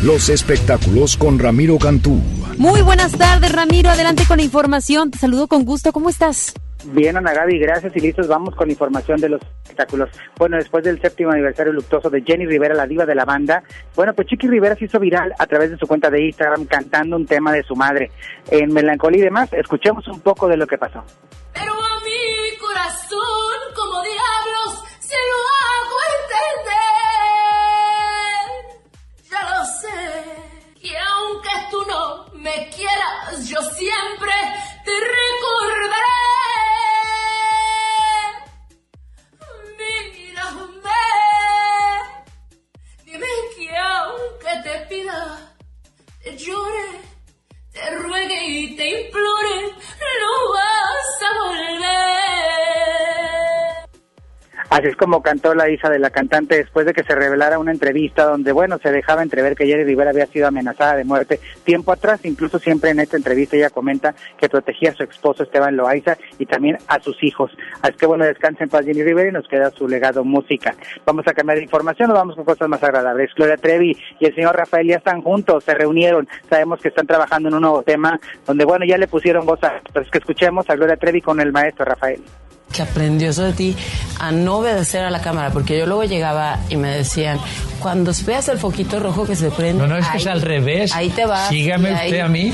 Los 0.04 0.30
espectáculos 0.30 1.18
con 1.18 1.40
Ramiro 1.40 1.78
Cantú. 1.78 2.22
Muy 2.58 2.82
buenas 2.82 3.12
tardes, 3.18 3.52
Ramiro. 3.52 3.90
Adelante 3.90 4.24
con 4.28 4.38
la 4.38 4.44
información. 4.44 5.12
Te 5.12 5.18
saludo 5.18 5.48
con 5.48 5.64
gusto. 5.64 5.92
¿Cómo 5.92 6.10
estás? 6.10 6.54
Bien, 6.86 7.16
Ana 7.16 7.34
Gaby, 7.34 7.60
gracias 7.60 7.96
y 7.96 8.00
listos. 8.00 8.28
Vamos 8.28 8.56
con 8.56 8.68
la 8.68 8.74
información 8.74 9.20
de 9.20 9.30
los 9.30 9.42
espectáculos. 9.64 10.10
Bueno, 10.38 10.58
después 10.58 10.84
del 10.84 11.00
séptimo 11.00 11.32
aniversario 11.32 11.72
luctuoso 11.74 12.10
de 12.10 12.24
Jenny 12.24 12.46
Rivera, 12.46 12.74
la 12.74 12.88
diva 12.88 13.06
de 13.06 13.14
la 13.14 13.26
banda, 13.26 13.64
bueno, 13.96 14.14
pues 14.14 14.28
Chiqui 14.28 14.48
Rivera 14.48 14.76
se 14.76 14.86
hizo 14.86 15.00
viral 15.00 15.34
a 15.38 15.46
través 15.46 15.70
de 15.70 15.78
su 15.78 15.86
cuenta 15.86 16.10
de 16.10 16.26
Instagram 16.26 16.66
cantando 16.66 17.16
un 17.16 17.26
tema 17.26 17.52
de 17.52 17.64
su 17.64 17.76
madre. 17.76 18.12
En 18.50 18.74
Melancolía 18.74 19.20
y 19.20 19.26
demás, 19.26 19.54
escuchemos 19.54 20.08
un 20.08 20.22
poco 20.22 20.48
de 20.48 20.58
lo 20.58 20.66
que 20.66 20.78
pasó. 20.78 21.04
Pero 21.54 21.81
como 55.02 55.24
cantó 55.24 55.56
la 55.56 55.68
hija 55.68 55.90
de 55.90 55.98
la 55.98 56.12
cantante 56.12 56.58
después 56.58 56.86
de 56.86 56.94
que 56.94 57.02
se 57.02 57.16
revelara 57.16 57.58
una 57.58 57.72
entrevista 57.72 58.26
donde, 58.26 58.52
bueno, 58.52 58.78
se 58.78 58.92
dejaba 58.92 59.24
entrever 59.24 59.56
que 59.56 59.66
Jenny 59.66 59.84
Rivera 59.84 60.12
había 60.12 60.28
sido 60.28 60.46
amenazada 60.46 60.96
de 60.96 61.06
muerte 61.06 61.40
tiempo 61.64 61.92
atrás. 61.92 62.20
Incluso 62.24 62.60
siempre 62.60 62.92
en 62.92 63.00
esta 63.00 63.18
entrevista 63.18 63.58
ella 63.58 63.72
comenta 63.72 64.14
que 64.38 64.48
protegía 64.48 64.92
a 64.92 64.94
su 64.94 65.02
esposo 65.02 65.42
Esteban 65.42 65.76
Loaiza 65.76 66.18
y 66.38 66.46
también 66.46 66.78
a 66.88 67.00
sus 67.00 67.24
hijos. 67.24 67.50
Así 67.82 67.96
que, 67.96 68.06
bueno, 68.06 68.26
descansen 68.26 68.66
en 68.66 68.70
paz 68.70 68.86
Jenny 68.86 69.02
Rivera 69.02 69.30
y 69.30 69.32
nos 69.32 69.48
queda 69.48 69.72
su 69.72 69.88
legado 69.88 70.24
música. 70.24 70.76
Vamos 71.04 71.28
a 71.28 71.34
cambiar 71.34 71.58
de 71.58 71.64
información 71.64 72.12
o 72.12 72.14
vamos 72.14 72.36
con 72.36 72.46
cosas 72.46 72.70
más 72.70 72.84
agradables. 72.84 73.34
Gloria 73.34 73.58
Trevi 73.58 73.98
y 74.20 74.26
el 74.28 74.36
señor 74.36 74.56
Rafael 74.56 74.86
ya 74.86 74.98
están 74.98 75.24
juntos, 75.24 75.64
se 75.64 75.74
reunieron. 75.74 76.28
Sabemos 76.48 76.80
que 76.80 76.90
están 76.90 77.08
trabajando 77.08 77.50
en 77.50 77.56
un 77.56 77.62
nuevo 77.62 77.82
tema 77.82 78.20
donde, 78.46 78.66
bueno, 78.66 78.86
ya 78.86 79.00
le 79.00 79.08
pusieron 79.08 79.48
voz 79.48 79.64
a... 79.64 79.82
Pues 79.92 80.12
que 80.12 80.20
escuchemos 80.20 80.70
a 80.70 80.76
Gloria 80.76 80.96
Trevi 80.96 81.22
con 81.22 81.42
el 81.42 81.52
maestro 81.52 81.86
Rafael 81.86 82.22
que 82.72 82.82
aprendió 82.82 83.30
eso 83.30 83.44
de 83.44 83.54
ti 83.54 83.76
a 84.20 84.32
no 84.32 84.58
obedecer 84.58 85.04
a 85.04 85.10
la 85.10 85.22
cámara, 85.22 85.52
porque 85.52 85.78
yo 85.78 85.86
luego 85.86 86.04
llegaba 86.04 86.60
y 86.70 86.76
me 86.78 86.90
decían, 86.90 87.40
cuando 87.80 88.12
veas 88.26 88.48
el 88.50 88.60
foquito 88.60 89.00
rojo 89.00 89.26
que 89.26 89.36
se 89.36 89.50
prende. 89.50 89.82
No, 89.82 89.88
no, 89.88 89.98
es 89.98 90.06
que 90.06 90.12
ahí- 90.18 90.22
es 90.22 90.28
al 90.28 90.42
revés. 90.42 90.92
Ahí 90.94 91.10
te 91.10 91.26
vas. 91.26 91.50
Sígame 91.50 91.90
ahí- 91.90 92.10
usted 92.10 92.20
a 92.22 92.28
mí. 92.28 92.54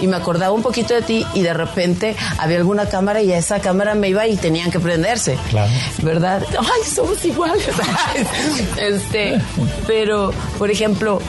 Y 0.00 0.06
me 0.06 0.16
acordaba 0.16 0.52
un 0.52 0.62
poquito 0.62 0.94
de 0.94 1.02
ti 1.02 1.26
y 1.34 1.42
de 1.42 1.52
repente 1.52 2.16
había 2.38 2.56
alguna 2.56 2.86
cámara 2.88 3.20
y 3.20 3.30
a 3.32 3.36
esa 3.38 3.60
cámara 3.60 3.94
me 3.94 4.08
iba 4.08 4.26
y 4.26 4.36
tenían 4.36 4.70
que 4.70 4.80
prenderse. 4.80 5.36
Claro. 5.50 5.70
¿Verdad? 6.02 6.42
Ay, 6.58 6.90
somos 6.90 7.22
iguales. 7.24 7.68
este, 8.80 9.38
pero, 9.86 10.32
por 10.58 10.70
ejemplo, 10.70 11.20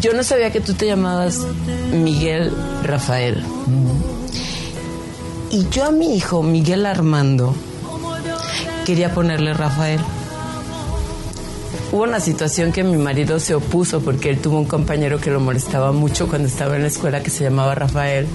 yo 0.00 0.12
no 0.12 0.24
sabía 0.24 0.50
que 0.50 0.60
tú 0.60 0.74
te 0.74 0.86
llamabas 0.86 1.38
Miguel 1.92 2.52
Rafael. 2.82 3.42
Y 5.54 5.68
yo 5.70 5.84
a 5.84 5.92
mi 5.92 6.16
hijo, 6.16 6.42
Miguel 6.42 6.84
Armando, 6.84 7.54
quería 8.84 9.14
ponerle 9.14 9.54
Rafael. 9.54 10.00
Hubo 11.92 12.02
una 12.02 12.18
situación 12.18 12.72
que 12.72 12.82
mi 12.82 12.96
marido 12.96 13.38
se 13.38 13.54
opuso 13.54 14.00
porque 14.00 14.30
él 14.30 14.40
tuvo 14.40 14.58
un 14.58 14.64
compañero 14.64 15.20
que 15.20 15.30
lo 15.30 15.38
molestaba 15.38 15.92
mucho 15.92 16.26
cuando 16.26 16.48
estaba 16.48 16.74
en 16.74 16.82
la 16.82 16.88
escuela 16.88 17.22
que 17.22 17.30
se 17.30 17.44
llamaba 17.44 17.76
Rafael 17.76 18.26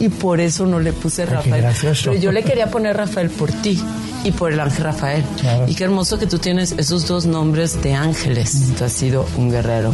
y 0.00 0.08
por 0.08 0.40
eso 0.40 0.64
no 0.64 0.80
le 0.80 0.94
puse 0.94 1.26
Rafael. 1.26 1.66
Pero 2.04 2.14
yo 2.14 2.32
le 2.32 2.42
quería 2.42 2.70
poner 2.70 2.96
Rafael 2.96 3.28
por 3.28 3.52
ti 3.52 3.78
y 4.24 4.30
por 4.30 4.50
el 4.50 4.58
ángel 4.58 4.84
Rafael. 4.84 5.24
Y 5.66 5.74
qué 5.74 5.84
hermoso 5.84 6.18
que 6.18 6.26
tú 6.26 6.38
tienes 6.38 6.72
esos 6.78 7.06
dos 7.06 7.26
nombres 7.26 7.82
de 7.82 7.92
ángeles. 7.92 8.72
Tú 8.78 8.84
has 8.84 8.92
sido 8.92 9.26
un 9.36 9.50
guerrero. 9.50 9.92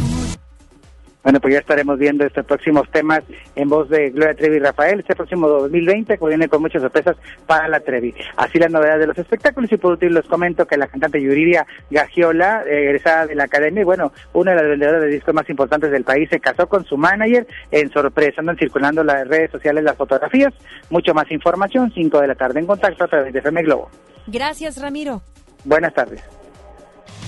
Bueno, 1.21 1.41
pues 1.41 1.53
ya 1.53 1.59
estaremos 1.59 1.99
viendo 1.99 2.25
estos 2.25 2.45
próximos 2.45 2.89
temas 2.91 3.23
en 3.55 3.67
voz 3.67 3.89
de 3.89 4.09
Gloria 4.11 4.35
Trevi 4.35 4.55
y 4.55 4.59
Rafael 4.59 4.99
este 4.99 5.15
próximo 5.15 5.49
2020, 5.49 6.17
que 6.17 6.25
viene 6.25 6.47
con 6.47 6.61
muchas 6.61 6.81
sorpresas 6.81 7.17
para 7.45 7.67
la 7.67 7.81
Trevi. 7.81 8.15
Así 8.37 8.57
las 8.57 8.71
novedades 8.71 9.01
de 9.01 9.07
los 9.07 9.17
espectáculos 9.17 9.69
y 9.71 9.77
por 9.77 9.91
último 9.91 10.13
les 10.13 10.25
comento 10.25 10.65
que 10.65 10.77
la 10.77 10.87
cantante 10.87 11.21
Yuridia 11.21 11.67
Gagiola, 11.89 12.63
eh, 12.65 12.85
egresada 12.85 13.27
de 13.27 13.35
la 13.35 13.43
academia 13.43 13.81
y 13.81 13.83
bueno, 13.83 14.13
una 14.31 14.51
de 14.51 14.57
las 14.57 14.69
vendedoras 14.69 15.01
de 15.01 15.07
discos 15.07 15.33
más 15.33 15.49
importantes 15.49 15.91
del 15.91 16.05
país, 16.05 16.29
se 16.29 16.39
casó 16.39 16.67
con 16.69 16.85
su 16.85 16.95
manager 16.95 17.45
en 17.69 17.91
sorpresa. 17.91 18.39
Andan 18.39 18.57
circulando 18.57 19.01
en 19.01 19.07
las 19.07 19.27
redes 19.27 19.51
sociales 19.51 19.83
las 19.83 19.97
fotografías. 19.97 20.53
Mucho 20.89 21.13
más 21.13 21.29
información, 21.31 21.91
5 21.93 22.21
de 22.21 22.27
la 22.27 22.35
tarde 22.35 22.61
en 22.61 22.65
contacto 22.65 23.03
a 23.03 23.07
través 23.07 23.33
de 23.33 23.39
FM 23.39 23.63
Globo. 23.63 23.89
Gracias, 24.27 24.81
Ramiro. 24.81 25.21
Buenas 25.65 25.93
tardes. 25.93 26.23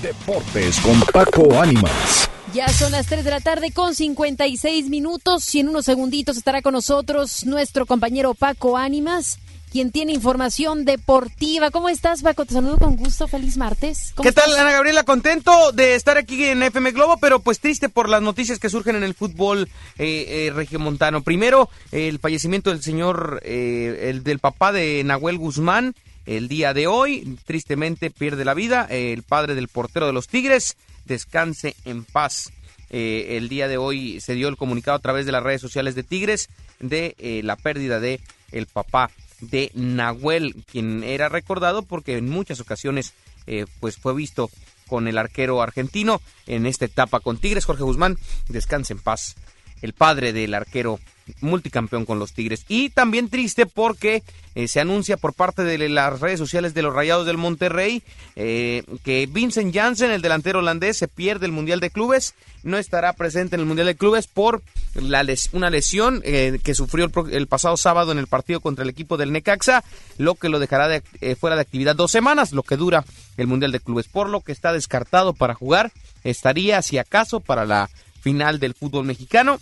Deportes 0.01 0.79
con 0.79 0.99
Paco 1.11 1.59
Ánimas. 1.59 2.30
Ya 2.53 2.67
son 2.67 2.91
las 2.91 3.07
3 3.07 3.23
de 3.23 3.31
la 3.31 3.39
tarde 3.39 3.71
con 3.71 3.95
56 3.95 4.89
minutos 4.89 5.55
y 5.55 5.61
en 5.61 5.69
unos 5.69 5.85
segunditos 5.85 6.35
estará 6.35 6.61
con 6.61 6.73
nosotros 6.73 7.45
nuestro 7.45 7.85
compañero 7.85 8.33
Paco 8.33 8.77
Ánimas, 8.77 9.39
quien 9.71 9.89
tiene 9.89 10.11
información 10.11 10.83
deportiva. 10.83 11.71
¿Cómo 11.71 11.87
estás, 11.87 12.23
Paco? 12.23 12.43
Te 12.43 12.55
saludo 12.55 12.77
con 12.77 12.97
gusto. 12.97 13.29
Feliz 13.29 13.55
martes. 13.55 14.11
¿Cómo 14.15 14.27
¿Qué 14.27 14.33
tal? 14.33 14.53
Ana 14.59 14.73
Gabriela? 14.73 15.03
Contento 15.03 15.71
de 15.71 15.95
estar 15.95 16.17
aquí 16.17 16.43
en 16.43 16.61
FM 16.61 16.91
Globo, 16.91 17.15
pero 17.21 17.39
pues 17.39 17.61
triste 17.61 17.87
por 17.87 18.09
las 18.09 18.21
noticias 18.21 18.59
que 18.59 18.69
surgen 18.69 18.97
en 18.97 19.03
el 19.03 19.13
fútbol 19.13 19.69
eh, 19.97 20.47
eh, 20.47 20.51
regiomontano. 20.53 21.21
Primero, 21.21 21.69
eh, 21.93 22.09
el 22.09 22.19
fallecimiento 22.19 22.71
del 22.71 22.83
señor, 22.83 23.39
eh, 23.45 24.09
el 24.09 24.23
del 24.23 24.39
papá 24.39 24.73
de 24.73 25.01
Nahuel 25.05 25.37
Guzmán, 25.37 25.95
el 26.25 26.49
día 26.49 26.73
de 26.73 26.87
hoy. 26.87 27.37
Tristemente 27.45 28.11
pierde 28.11 28.43
la 28.43 28.53
vida 28.53 28.87
el 28.89 29.23
padre 29.23 29.55
del 29.55 29.69
portero 29.69 30.05
de 30.05 30.11
los 30.13 30.27
Tigres. 30.27 30.75
Descanse 31.05 31.75
en 31.85 32.03
paz. 32.03 32.51
Eh, 32.89 33.37
el 33.37 33.47
día 33.47 33.67
de 33.67 33.77
hoy 33.77 34.19
se 34.19 34.35
dio 34.35 34.49
el 34.49 34.57
comunicado 34.57 34.97
a 34.97 35.01
través 35.01 35.25
de 35.25 35.31
las 35.31 35.43
redes 35.43 35.61
sociales 35.61 35.95
de 35.95 36.03
Tigres 36.03 36.49
de 36.81 37.15
eh, 37.19 37.41
la 37.41 37.55
pérdida 37.55 38.01
de 38.01 38.19
el 38.51 38.65
papá 38.65 39.11
de 39.39 39.71
Nahuel, 39.73 40.63
quien 40.69 41.03
era 41.03 41.29
recordado 41.29 41.83
porque 41.83 42.17
en 42.17 42.29
muchas 42.29 42.59
ocasiones 42.59 43.13
eh, 43.47 43.65
pues 43.79 43.97
fue 43.97 44.13
visto 44.13 44.49
con 44.87 45.07
el 45.07 45.17
arquero 45.17 45.61
argentino 45.61 46.21
en 46.47 46.65
esta 46.65 46.85
etapa 46.85 47.21
con 47.21 47.37
Tigres. 47.37 47.65
Jorge 47.65 47.83
Guzmán, 47.83 48.17
descanse 48.49 48.91
en 48.93 48.99
paz. 48.99 49.35
El 49.81 49.93
padre 49.93 50.33
del 50.33 50.53
arquero 50.53 50.99
multicampeón 51.39 52.05
con 52.05 52.19
los 52.19 52.33
Tigres. 52.33 52.65
Y 52.67 52.89
también 52.89 53.29
triste 53.29 53.65
porque 53.65 54.21
eh, 54.55 54.67
se 54.67 54.81
anuncia 54.81 55.15
por 55.17 55.33
parte 55.33 55.63
de 55.63 55.87
las 55.87 56.19
redes 56.19 56.39
sociales 56.39 56.73
de 56.73 56.81
los 56.81 56.93
Rayados 56.93 57.25
del 57.25 57.37
Monterrey 57.37 58.03
eh, 58.35 58.83
que 59.03 59.27
Vincent 59.31 59.73
Janssen, 59.73 60.11
el 60.11 60.21
delantero 60.21 60.59
holandés, 60.59 60.97
se 60.97 61.07
pierde 61.07 61.45
el 61.45 61.51
Mundial 61.53 61.79
de 61.79 61.89
Clubes. 61.89 62.33
No 62.63 62.77
estará 62.77 63.13
presente 63.13 63.55
en 63.55 63.61
el 63.61 63.65
Mundial 63.67 63.87
de 63.87 63.95
Clubes 63.95 64.27
por 64.27 64.61
la 64.93 65.23
les- 65.23 65.49
una 65.53 65.69
lesión 65.69 66.21
eh, 66.25 66.59
que 66.63 66.75
sufrió 66.75 67.05
el, 67.05 67.33
el 67.33 67.47
pasado 67.47 67.77
sábado 67.77 68.11
en 68.11 68.17
el 68.17 68.27
partido 68.27 68.59
contra 68.59 68.83
el 68.83 68.89
equipo 68.89 69.15
del 69.15 69.31
Necaxa, 69.31 69.83
lo 70.17 70.35
que 70.35 70.49
lo 70.49 70.59
dejará 70.59 70.87
de- 70.89 71.35
fuera 71.39 71.55
de 71.55 71.61
actividad 71.61 71.95
dos 71.95 72.11
semanas, 72.11 72.51
lo 72.51 72.63
que 72.63 72.75
dura 72.77 73.05
el 73.37 73.47
Mundial 73.47 73.71
de 73.71 73.79
Clubes, 73.79 74.07
por 74.07 74.27
lo 74.27 74.41
que 74.41 74.51
está 74.51 74.73
descartado 74.73 75.33
para 75.33 75.53
jugar. 75.55 75.91
Estaría, 76.23 76.81
si 76.81 76.97
acaso, 76.97 77.39
para 77.39 77.65
la 77.65 77.89
final 78.21 78.59
del 78.59 78.73
fútbol 78.75 79.05
mexicano 79.05 79.59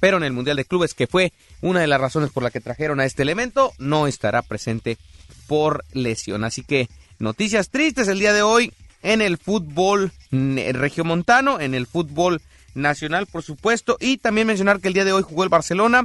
pero 0.00 0.16
en 0.16 0.24
el 0.24 0.32
Mundial 0.32 0.56
de 0.56 0.64
Clubes, 0.64 0.94
que 0.94 1.06
fue 1.06 1.32
una 1.60 1.80
de 1.80 1.86
las 1.86 2.00
razones 2.00 2.30
por 2.30 2.42
la 2.42 2.50
que 2.50 2.60
trajeron 2.60 3.00
a 3.00 3.04
este 3.04 3.22
elemento, 3.22 3.72
no 3.78 4.06
estará 4.06 4.42
presente 4.42 4.98
por 5.46 5.84
lesión. 5.92 6.44
Así 6.44 6.62
que 6.62 6.88
noticias 7.18 7.70
tristes 7.70 8.08
el 8.08 8.18
día 8.18 8.32
de 8.32 8.42
hoy 8.42 8.72
en 9.02 9.22
el 9.22 9.38
fútbol 9.38 10.12
regiomontano, 10.30 11.60
en 11.60 11.74
el 11.74 11.86
fútbol 11.86 12.40
nacional, 12.74 13.26
por 13.26 13.42
supuesto, 13.42 13.96
y 14.00 14.18
también 14.18 14.46
mencionar 14.46 14.80
que 14.80 14.88
el 14.88 14.94
día 14.94 15.04
de 15.04 15.12
hoy 15.12 15.22
jugó 15.22 15.44
el 15.44 15.48
Barcelona, 15.48 16.04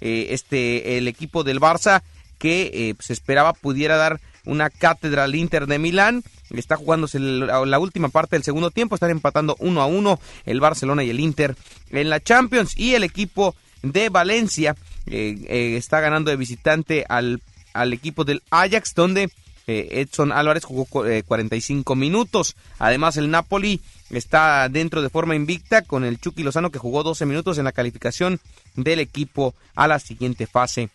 eh, 0.00 0.28
este 0.30 0.98
el 0.98 1.08
equipo 1.08 1.44
del 1.44 1.60
Barça 1.60 2.02
que 2.38 2.70
eh, 2.72 2.94
se 2.98 3.12
esperaba 3.12 3.52
pudiera 3.52 3.96
dar 3.96 4.20
una 4.44 4.70
cátedra 4.70 5.24
al 5.24 5.34
Inter 5.34 5.66
de 5.66 5.78
Milán. 5.78 6.22
Está 6.50 6.76
jugándose 6.76 7.18
la, 7.18 7.78
última 7.78 8.08
parte 8.08 8.36
del 8.36 8.42
segundo 8.44 8.70
tiempo. 8.70 8.94
Están 8.94 9.10
empatando 9.10 9.56
uno 9.58 9.80
a 9.82 9.86
uno 9.86 10.20
el 10.46 10.60
Barcelona 10.60 11.02
y 11.04 11.10
el 11.10 11.20
Inter 11.20 11.56
en 11.90 12.10
la 12.10 12.20
Champions. 12.20 12.78
Y 12.78 12.94
el 12.94 13.04
equipo 13.04 13.54
de 13.82 14.08
Valencia 14.08 14.76
eh, 15.06 15.36
eh, 15.48 15.76
está 15.76 16.00
ganando 16.00 16.30
de 16.30 16.36
visitante 16.36 17.04
al, 17.08 17.40
al 17.72 17.92
equipo 17.92 18.24
del 18.24 18.42
Ajax, 18.50 18.94
donde 18.94 19.30
eh, 19.66 19.88
Edson 19.92 20.30
Álvarez 20.32 20.64
jugó 20.64 20.84
cu- 20.84 21.04
eh, 21.04 21.22
45 21.22 21.94
minutos. 21.94 22.54
Además, 22.78 23.16
el 23.16 23.30
Napoli 23.30 23.80
está 24.10 24.68
dentro 24.68 25.00
de 25.02 25.08
forma 25.08 25.34
invicta 25.34 25.82
con 25.82 26.04
el 26.04 26.20
Chucky 26.20 26.42
Lozano, 26.42 26.70
que 26.70 26.78
jugó 26.78 27.02
12 27.02 27.24
minutos 27.26 27.58
en 27.58 27.64
la 27.64 27.72
calificación 27.72 28.38
del 28.76 29.00
equipo 29.00 29.54
a 29.74 29.88
la 29.88 29.98
siguiente 29.98 30.46
fase 30.46 30.90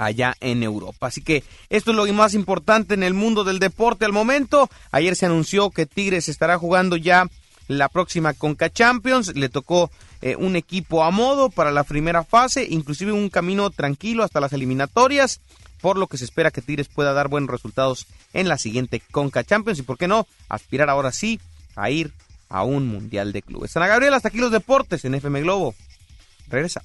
allá 0.00 0.34
en 0.40 0.62
Europa. 0.62 1.08
Así 1.08 1.20
que 1.20 1.44
esto 1.68 1.90
es 1.90 1.96
lo 1.96 2.10
más 2.14 2.34
importante 2.34 2.94
en 2.94 3.02
el 3.02 3.14
mundo 3.14 3.44
del 3.44 3.58
deporte 3.58 4.04
al 4.04 4.12
momento. 4.12 4.70
Ayer 4.90 5.14
se 5.14 5.26
anunció 5.26 5.70
que 5.70 5.86
Tigres 5.86 6.28
estará 6.28 6.58
jugando 6.58 6.96
ya 6.96 7.28
la 7.68 7.88
próxima 7.88 8.32
Conca 8.32 8.70
Champions. 8.70 9.34
Le 9.34 9.50
tocó 9.50 9.90
eh, 10.22 10.36
un 10.36 10.56
equipo 10.56 11.04
a 11.04 11.10
modo 11.10 11.50
para 11.50 11.70
la 11.70 11.84
primera 11.84 12.24
fase, 12.24 12.66
inclusive 12.68 13.12
un 13.12 13.28
camino 13.28 13.70
tranquilo 13.70 14.24
hasta 14.24 14.40
las 14.40 14.54
eliminatorias, 14.54 15.40
por 15.82 15.98
lo 15.98 16.06
que 16.06 16.16
se 16.16 16.24
espera 16.24 16.50
que 16.50 16.62
Tigres 16.62 16.88
pueda 16.88 17.12
dar 17.12 17.28
buenos 17.28 17.50
resultados 17.50 18.06
en 18.32 18.48
la 18.48 18.56
siguiente 18.56 19.02
Conca 19.10 19.44
Champions 19.44 19.78
y, 19.78 19.82
por 19.82 19.98
qué 19.98 20.08
no, 20.08 20.26
aspirar 20.48 20.88
ahora 20.88 21.12
sí 21.12 21.40
a 21.76 21.90
ir 21.90 22.12
a 22.48 22.64
un 22.64 22.88
Mundial 22.88 23.32
de 23.32 23.42
Clubes. 23.42 23.76
Ana 23.76 23.86
Gabriela, 23.86 24.16
hasta 24.16 24.28
aquí 24.28 24.38
los 24.38 24.50
deportes 24.50 25.04
en 25.04 25.14
FM 25.14 25.42
Globo. 25.42 25.74
Regresa. 26.48 26.82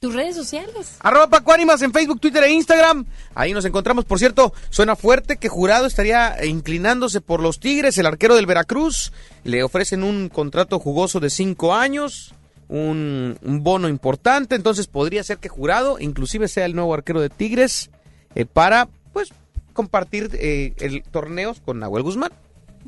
Tus 0.00 0.14
redes 0.14 0.36
sociales. 0.36 0.96
Arroba 1.00 1.28
Paco 1.28 1.52
Ánimas 1.52 1.82
en 1.82 1.92
Facebook, 1.92 2.20
Twitter 2.20 2.44
e 2.44 2.52
Instagram. 2.52 3.04
Ahí 3.34 3.52
nos 3.52 3.64
encontramos. 3.64 4.04
Por 4.04 4.20
cierto, 4.20 4.52
suena 4.70 4.94
fuerte 4.94 5.38
que 5.38 5.48
Jurado 5.48 5.86
estaría 5.86 6.44
inclinándose 6.46 7.20
por 7.20 7.40
los 7.40 7.58
Tigres, 7.58 7.98
el 7.98 8.06
arquero 8.06 8.36
del 8.36 8.46
Veracruz. 8.46 9.12
Le 9.42 9.64
ofrecen 9.64 10.04
un 10.04 10.28
contrato 10.28 10.78
jugoso 10.78 11.18
de 11.18 11.30
cinco 11.30 11.74
años, 11.74 12.32
un, 12.68 13.38
un 13.42 13.64
bono 13.64 13.88
importante. 13.88 14.54
Entonces 14.54 14.86
podría 14.86 15.24
ser 15.24 15.38
que 15.38 15.48
Jurado 15.48 15.98
inclusive 15.98 16.46
sea 16.46 16.64
el 16.64 16.76
nuevo 16.76 16.94
arquero 16.94 17.20
de 17.20 17.28
Tigres 17.28 17.90
eh, 18.36 18.44
para, 18.44 18.88
pues, 19.12 19.30
compartir 19.72 20.30
eh, 20.34 20.74
el 20.78 21.02
torneos 21.02 21.60
con 21.60 21.80
Nahuel 21.80 22.04
Guzmán. 22.04 22.30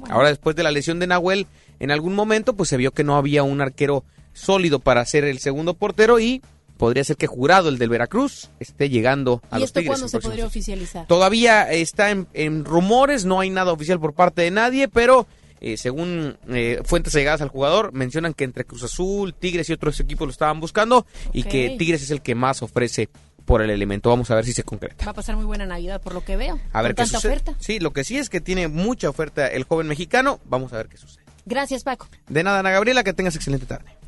Ahora, 0.09 0.29
después 0.29 0.55
de 0.55 0.63
la 0.63 0.71
lesión 0.71 1.01
de 1.01 1.09
Nahuel, 1.09 1.49
en 1.81 1.91
algún 1.91 2.15
momento, 2.15 2.55
pues 2.55 2.69
se 2.69 2.77
vio 2.77 2.93
que 2.93 3.03
no 3.03 3.17
había 3.17 3.43
un 3.43 3.61
arquero 3.61 4.05
sólido 4.33 4.79
para 4.79 5.05
ser 5.05 5.25
el 5.25 5.41
segundo 5.41 5.75
portero 5.75 6.21
y 6.21 6.41
podría 6.81 7.05
ser 7.05 7.17
que 7.19 7.27
Jurado, 7.27 7.69
el 7.69 7.77
del 7.77 7.91
Veracruz, 7.91 8.49
esté 8.59 8.89
llegando 8.89 9.43
a 9.51 9.59
¿Y 9.59 9.61
los 9.61 9.69
esto 9.69 9.81
Tigres. 9.81 9.91
cuándo 9.91 10.07
en 10.07 10.09
se 10.09 10.13
próximos 10.15 10.31
podría 10.33 10.47
oficializar? 10.47 11.07
Todavía 11.07 11.71
está 11.71 12.11
en, 12.11 12.27
en 12.33 12.65
rumores, 12.65 13.27
no 13.27 13.39
hay 13.39 13.51
nada 13.51 13.71
oficial 13.71 14.01
por 14.01 14.15
parte 14.15 14.41
de 14.41 14.51
nadie, 14.51 14.89
pero 14.89 15.27
eh, 15.61 15.77
según 15.77 16.39
eh, 16.49 16.81
fuentes 16.87 17.13
llegadas 17.13 17.43
al 17.43 17.51
jugador, 17.51 17.93
mencionan 17.93 18.33
que 18.33 18.45
entre 18.45 18.65
Cruz 18.65 18.83
Azul, 18.83 19.35
Tigres 19.35 19.69
y 19.69 19.75
otros 19.75 20.01
equipos 20.01 20.27
lo 20.27 20.33
estaban 20.33 20.59
buscando 20.59 21.07
y 21.35 21.43
que 21.43 21.77
Tigres 21.79 22.03
es 22.03 22.11
el 22.13 22.23
que 22.23 22.35
más 22.35 22.63
ofrece 22.63 23.11
por 23.45 23.61
el 23.61 23.69
elemento. 23.69 24.09
Vamos 24.09 24.31
a 24.31 24.37
ver 24.37 24.47
si 24.47 24.55
se 24.55 24.63
concreta. 24.63 25.05
Va 25.05 25.11
a 25.11 25.15
pasar 25.15 25.37
muy 25.37 25.45
buena 25.45 25.67
Navidad 25.67 26.01
por 26.01 26.15
lo 26.15 26.25
que 26.25 26.39
veo. 26.39 26.59
A 26.73 26.81
ver 26.81 26.93
qué 26.93 27.03
tanta 27.03 27.19
sucede. 27.19 27.33
oferta. 27.35 27.55
Sí, 27.61 27.79
lo 27.79 27.93
que 27.93 28.05
sí 28.05 28.17
es 28.17 28.31
que 28.31 28.41
tiene 28.41 28.69
mucha 28.69 29.11
oferta 29.11 29.47
el 29.49 29.65
joven 29.65 29.87
mexicano. 29.87 30.41
Vamos 30.47 30.73
a 30.73 30.79
ver 30.79 30.89
qué 30.89 30.97
sucede. 30.97 31.25
Gracias, 31.45 31.85
Paco. 31.85 32.09
De 32.29 32.43
nada, 32.43 32.61
Ana 32.61 32.71
Gabriela, 32.71 33.05
que 33.05 33.13
tengas 33.13 33.37
excelente 33.37 33.67
tarde. 33.67 34.00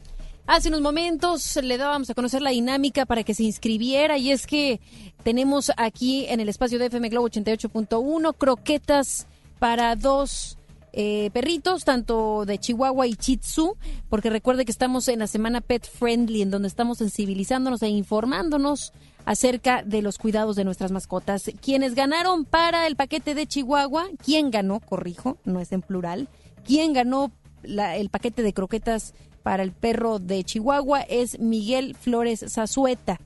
Hace 0.47 0.69
unos 0.69 0.81
momentos 0.83 1.57
le 1.63 1.79
dábamos 1.79 2.11
a 2.11 2.15
conocer 2.15 2.43
la 2.43 2.51
dinámica 2.51 3.07
para 3.07 3.23
que 3.23 3.33
se 3.33 3.45
inscribiera 3.45 4.19
y 4.19 4.33
es 4.33 4.47
que 4.47 4.81
tenemos 5.23 5.71
aquí 5.77 6.27
en 6.27 6.41
el 6.41 6.49
espacio 6.49 6.79
de 6.79 6.87
FM 6.87 7.09
Globo 7.11 7.29
88.1 7.29 8.35
croquetas 8.37 9.27
para 9.61 9.95
dos 9.95 10.59
eh, 10.93 11.31
perritos, 11.33 11.85
tanto 11.85 12.45
de 12.45 12.59
Chihuahua 12.59 13.07
y 13.07 13.15
Chitsu, 13.15 13.77
porque 14.11 14.29
recuerde 14.31 14.65
que 14.67 14.73
estamos 14.73 15.09
en 15.09 15.21
la 15.21 15.27
semana 15.29 15.61
Pet 15.63 15.89
Friendly, 15.89 16.43
en 16.43 16.51
donde 16.51 16.69
estamos 16.69 16.99
sensibilizándonos 16.99 17.81
e 17.83 17.89
informándonos 17.89 18.93
acerca 19.25 19.83
de 19.85 20.03
los 20.03 20.19
cuidados 20.19 20.57
de 20.57 20.65
nuestras 20.65 20.91
mascotas. 20.91 21.51
Quienes 21.63 21.95
ganaron 21.95 22.45
para 22.45 22.87
el 22.89 22.97
paquete 22.97 23.35
de 23.35 23.47
Chihuahua, 23.47 24.09
¿quién 24.23 24.51
ganó? 24.51 24.81
Corrijo, 24.81 25.39
no 25.45 25.61
es 25.61 25.71
en 25.73 25.81
plural. 25.83 26.29
¿Quién 26.67 26.93
ganó 26.93 27.31
la- 27.63 27.97
el 27.97 28.11
paquete 28.11 28.43
de 28.43 28.53
croquetas 28.53 29.15
para 29.43 29.63
el 29.63 29.73
perro 29.73 30.19
de 30.19 30.45
Chihuahua? 30.45 31.01
Es 31.03 31.39
Miguel 31.39 31.95
Flores 31.95 32.45
Zazueta. 32.49 33.19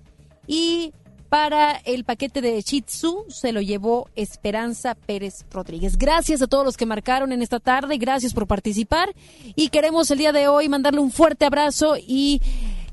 Y 0.47 0.93
para 1.29 1.73
el 1.85 2.05
paquete 2.05 2.41
de 2.41 2.61
Shih 2.63 2.83
Tzu 2.83 3.25
se 3.29 3.53
lo 3.53 3.61
llevó 3.61 4.09
Esperanza 4.15 4.95
Pérez 4.95 5.45
Rodríguez. 5.51 5.99
Gracias 5.99 6.41
a 6.41 6.47
todos 6.47 6.65
los 6.65 6.77
que 6.77 6.87
marcaron 6.87 7.33
en 7.33 7.43
esta 7.43 7.61
tarde, 7.61 7.99
gracias 7.99 8.33
por 8.33 8.47
participar 8.47 9.13
y 9.55 9.69
queremos 9.69 10.11
el 10.11 10.19
día 10.19 10.33
de 10.33 10.49
hoy 10.49 10.69
mandarle 10.69 11.01
un 11.01 11.11
fuerte 11.11 11.45
abrazo 11.45 11.97
y 11.97 12.41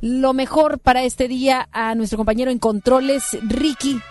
lo 0.02 0.34
mejor 0.34 0.80
para 0.80 1.04
este 1.04 1.28
día 1.28 1.70
a 1.72 1.96
nuestro 1.96 2.18
compañero 2.18 2.52
en 2.52 2.60
controles, 2.60 3.38
Ricky. 3.44 4.02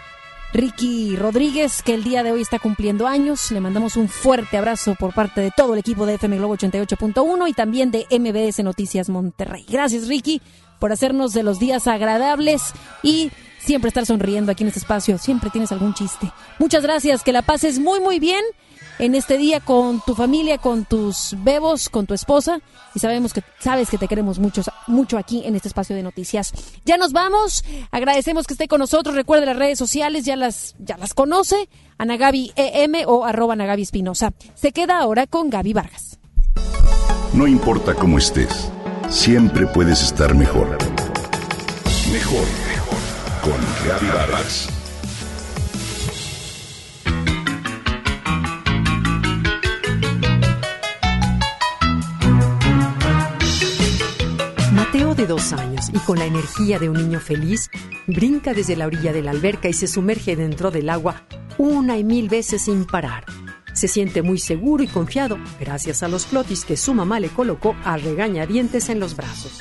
Ricky 0.52 1.16
Rodríguez, 1.16 1.82
que 1.82 1.94
el 1.94 2.04
día 2.04 2.22
de 2.22 2.30
hoy 2.30 2.42
está 2.42 2.58
cumpliendo 2.58 3.06
años. 3.06 3.50
Le 3.50 3.60
mandamos 3.60 3.96
un 3.96 4.08
fuerte 4.08 4.58
abrazo 4.58 4.94
por 4.98 5.14
parte 5.14 5.40
de 5.40 5.50
todo 5.50 5.72
el 5.72 5.80
equipo 5.80 6.04
de 6.04 6.14
FM 6.14 6.36
Globo 6.36 6.56
88.1 6.56 7.48
y 7.48 7.52
también 7.54 7.90
de 7.90 8.06
MBS 8.10 8.62
Noticias 8.62 9.08
Monterrey. 9.08 9.64
Gracias, 9.66 10.08
Ricky, 10.08 10.42
por 10.78 10.92
hacernos 10.92 11.32
de 11.32 11.42
los 11.42 11.58
días 11.58 11.86
agradables 11.86 12.74
y 13.02 13.30
siempre 13.60 13.88
estar 13.88 14.04
sonriendo 14.04 14.52
aquí 14.52 14.62
en 14.62 14.68
este 14.68 14.80
espacio. 14.80 15.16
Siempre 15.16 15.48
tienes 15.48 15.72
algún 15.72 15.94
chiste. 15.94 16.30
Muchas 16.58 16.82
gracias, 16.82 17.22
que 17.22 17.32
la 17.32 17.42
pases 17.42 17.78
muy, 17.78 18.00
muy 18.00 18.18
bien 18.18 18.44
en 18.98 19.14
este 19.14 19.38
día 19.38 19.60
con 19.60 20.00
tu 20.04 20.14
familia, 20.14 20.58
con 20.58 20.84
tus 20.84 21.34
bebos, 21.38 21.88
con 21.88 22.06
tu 22.06 22.14
esposa 22.14 22.60
y 22.94 22.98
sabemos 22.98 23.32
que 23.32 23.42
sabes 23.58 23.88
que 23.88 23.98
te 23.98 24.08
queremos 24.08 24.38
mucho, 24.38 24.62
mucho 24.86 25.18
aquí 25.18 25.42
en 25.44 25.54
este 25.54 25.68
espacio 25.68 25.96
de 25.96 26.02
noticias. 26.02 26.52
Ya 26.84 26.96
nos 26.96 27.12
vamos, 27.12 27.64
agradecemos 27.90 28.46
que 28.46 28.54
esté 28.54 28.68
con 28.68 28.80
nosotros, 28.80 29.14
recuerde 29.14 29.46
las 29.46 29.56
redes 29.56 29.78
sociales, 29.78 30.24
ya 30.24 30.36
las, 30.36 30.74
ya 30.78 30.96
las 30.96 31.14
conoce, 31.14 31.68
Ana 31.98 32.16
Gaby 32.16 32.52
EM 32.56 32.94
o 33.06 33.24
arroba 33.24 33.54
Ana 33.54 33.66
Gaby 33.66 33.82
Espinosa. 33.82 34.32
Se 34.54 34.72
queda 34.72 34.98
ahora 34.98 35.26
con 35.26 35.50
Gaby 35.50 35.72
Vargas. 35.72 36.18
No 37.32 37.46
importa 37.46 37.94
cómo 37.94 38.18
estés, 38.18 38.70
siempre 39.08 39.66
puedes 39.66 40.02
estar 40.02 40.34
mejor. 40.34 40.76
Mejor, 42.12 42.46
mejor. 42.68 42.98
Con 43.42 43.88
Gaby 43.88 44.06
Vargas. 44.08 44.81
Dos 55.26 55.52
años 55.52 55.90
y 55.92 55.98
con 55.98 56.18
la 56.18 56.24
energía 56.24 56.78
de 56.78 56.88
un 56.88 56.96
niño 56.96 57.20
feliz, 57.20 57.70
brinca 58.06 58.54
desde 58.54 58.76
la 58.76 58.86
orilla 58.86 59.12
de 59.12 59.22
la 59.22 59.30
alberca 59.30 59.68
y 59.68 59.72
se 59.72 59.86
sumerge 59.86 60.36
dentro 60.36 60.70
del 60.70 60.90
agua 60.90 61.24
una 61.58 61.98
y 61.98 62.04
mil 62.04 62.28
veces 62.28 62.62
sin 62.62 62.84
parar. 62.84 63.24
Se 63.72 63.88
siente 63.88 64.22
muy 64.22 64.38
seguro 64.38 64.82
y 64.82 64.88
confiado 64.88 65.38
gracias 65.58 66.02
a 66.02 66.08
los 66.08 66.26
flotis 66.26 66.64
que 66.64 66.76
su 66.76 66.94
mamá 66.94 67.20
le 67.20 67.28
colocó 67.28 67.74
a 67.84 67.96
regañadientes 67.96 68.88
en 68.88 69.00
los 69.00 69.16
brazos. 69.16 69.60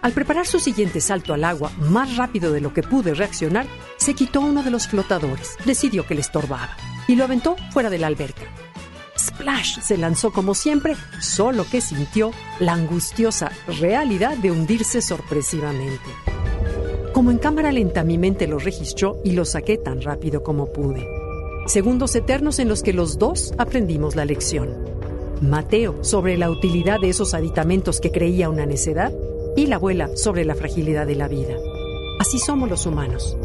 Al 0.00 0.12
preparar 0.12 0.46
su 0.46 0.60
siguiente 0.60 1.00
salto 1.00 1.34
al 1.34 1.44
agua, 1.44 1.72
más 1.78 2.16
rápido 2.16 2.52
de 2.52 2.60
lo 2.60 2.72
que 2.72 2.82
pude 2.82 3.14
reaccionar, 3.14 3.66
se 3.96 4.14
quitó 4.14 4.40
uno 4.40 4.62
de 4.62 4.70
los 4.70 4.86
flotadores, 4.86 5.56
decidió 5.64 6.06
que 6.06 6.14
le 6.14 6.20
estorbaba 6.20 6.76
y 7.08 7.16
lo 7.16 7.24
aventó 7.24 7.56
fuera 7.72 7.90
de 7.90 7.98
la 7.98 8.06
alberca. 8.06 8.42
Splash 9.28 9.80
se 9.80 9.96
lanzó 9.96 10.32
como 10.32 10.54
siempre, 10.54 10.96
solo 11.20 11.64
que 11.70 11.80
sintió 11.80 12.32
la 12.60 12.72
angustiosa 12.72 13.50
realidad 13.80 14.36
de 14.36 14.50
hundirse 14.50 15.02
sorpresivamente. 15.02 16.10
Como 17.12 17.30
en 17.30 17.38
cámara 17.38 17.72
lenta 17.72 18.04
mi 18.04 18.16
mente 18.18 18.46
lo 18.46 18.58
registró 18.58 19.20
y 19.24 19.32
lo 19.32 19.44
saqué 19.44 19.76
tan 19.76 20.00
rápido 20.02 20.42
como 20.42 20.72
pude. 20.72 21.06
Segundos 21.66 22.14
eternos 22.14 22.58
en 22.58 22.68
los 22.68 22.82
que 22.82 22.92
los 22.92 23.18
dos 23.18 23.52
aprendimos 23.58 24.16
la 24.16 24.24
lección. 24.24 24.76
Mateo 25.42 26.02
sobre 26.02 26.38
la 26.38 26.50
utilidad 26.50 27.00
de 27.00 27.10
esos 27.10 27.34
aditamentos 27.34 28.00
que 28.00 28.10
creía 28.10 28.48
una 28.48 28.66
necedad 28.66 29.12
y 29.56 29.66
la 29.66 29.76
abuela 29.76 30.10
sobre 30.16 30.44
la 30.44 30.54
fragilidad 30.54 31.06
de 31.06 31.16
la 31.16 31.28
vida. 31.28 31.56
Así 32.20 32.38
somos 32.38 32.68
los 32.70 32.86
humanos. 32.86 33.36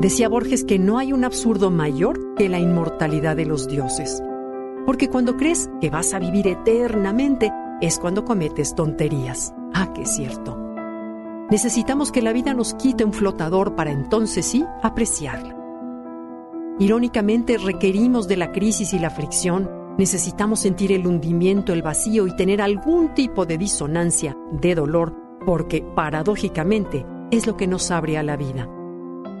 Decía 0.00 0.28
Borges 0.28 0.62
que 0.62 0.78
no 0.78 0.98
hay 0.98 1.12
un 1.12 1.24
absurdo 1.24 1.72
mayor 1.72 2.34
que 2.36 2.48
la 2.48 2.60
inmortalidad 2.60 3.34
de 3.34 3.46
los 3.46 3.66
dioses. 3.66 4.22
Porque 4.86 5.08
cuando 5.08 5.36
crees 5.36 5.68
que 5.80 5.90
vas 5.90 6.14
a 6.14 6.20
vivir 6.20 6.46
eternamente 6.46 7.52
es 7.80 7.98
cuando 7.98 8.24
cometes 8.24 8.76
tonterías. 8.76 9.52
Ah, 9.74 9.92
que 9.92 10.02
es 10.02 10.14
cierto. 10.14 10.56
Necesitamos 11.50 12.12
que 12.12 12.22
la 12.22 12.32
vida 12.32 12.54
nos 12.54 12.74
quite 12.74 13.04
un 13.04 13.12
flotador 13.12 13.74
para 13.74 13.90
entonces 13.90 14.46
sí 14.46 14.64
apreciarla. 14.84 15.56
Irónicamente 16.78 17.58
requerimos 17.58 18.28
de 18.28 18.36
la 18.36 18.52
crisis 18.52 18.94
y 18.94 19.00
la 19.00 19.10
fricción, 19.10 19.68
necesitamos 19.98 20.60
sentir 20.60 20.92
el 20.92 21.08
hundimiento, 21.08 21.72
el 21.72 21.82
vacío 21.82 22.28
y 22.28 22.36
tener 22.36 22.62
algún 22.62 23.14
tipo 23.14 23.46
de 23.46 23.58
disonancia, 23.58 24.36
de 24.52 24.76
dolor, 24.76 25.16
porque 25.44 25.82
paradójicamente 25.96 27.04
es 27.32 27.48
lo 27.48 27.56
que 27.56 27.66
nos 27.66 27.90
abre 27.90 28.16
a 28.16 28.22
la 28.22 28.36
vida. 28.36 28.68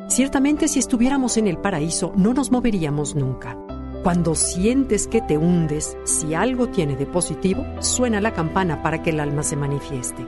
Ciertamente 0.08 0.68
si 0.68 0.78
estuviéramos 0.78 1.36
en 1.36 1.46
el 1.46 1.58
paraíso 1.58 2.12
no 2.16 2.32
nos 2.32 2.50
moveríamos 2.50 3.14
nunca. 3.14 3.58
Cuando 4.02 4.34
sientes 4.34 5.06
que 5.06 5.20
te 5.20 5.36
hundes, 5.36 5.98
si 6.04 6.34
algo 6.34 6.68
tiene 6.68 6.96
de 6.96 7.04
positivo, 7.04 7.62
suena 7.80 8.20
la 8.20 8.32
campana 8.32 8.82
para 8.82 9.02
que 9.02 9.10
el 9.10 9.20
alma 9.20 9.42
se 9.42 9.56
manifieste. 9.56 10.24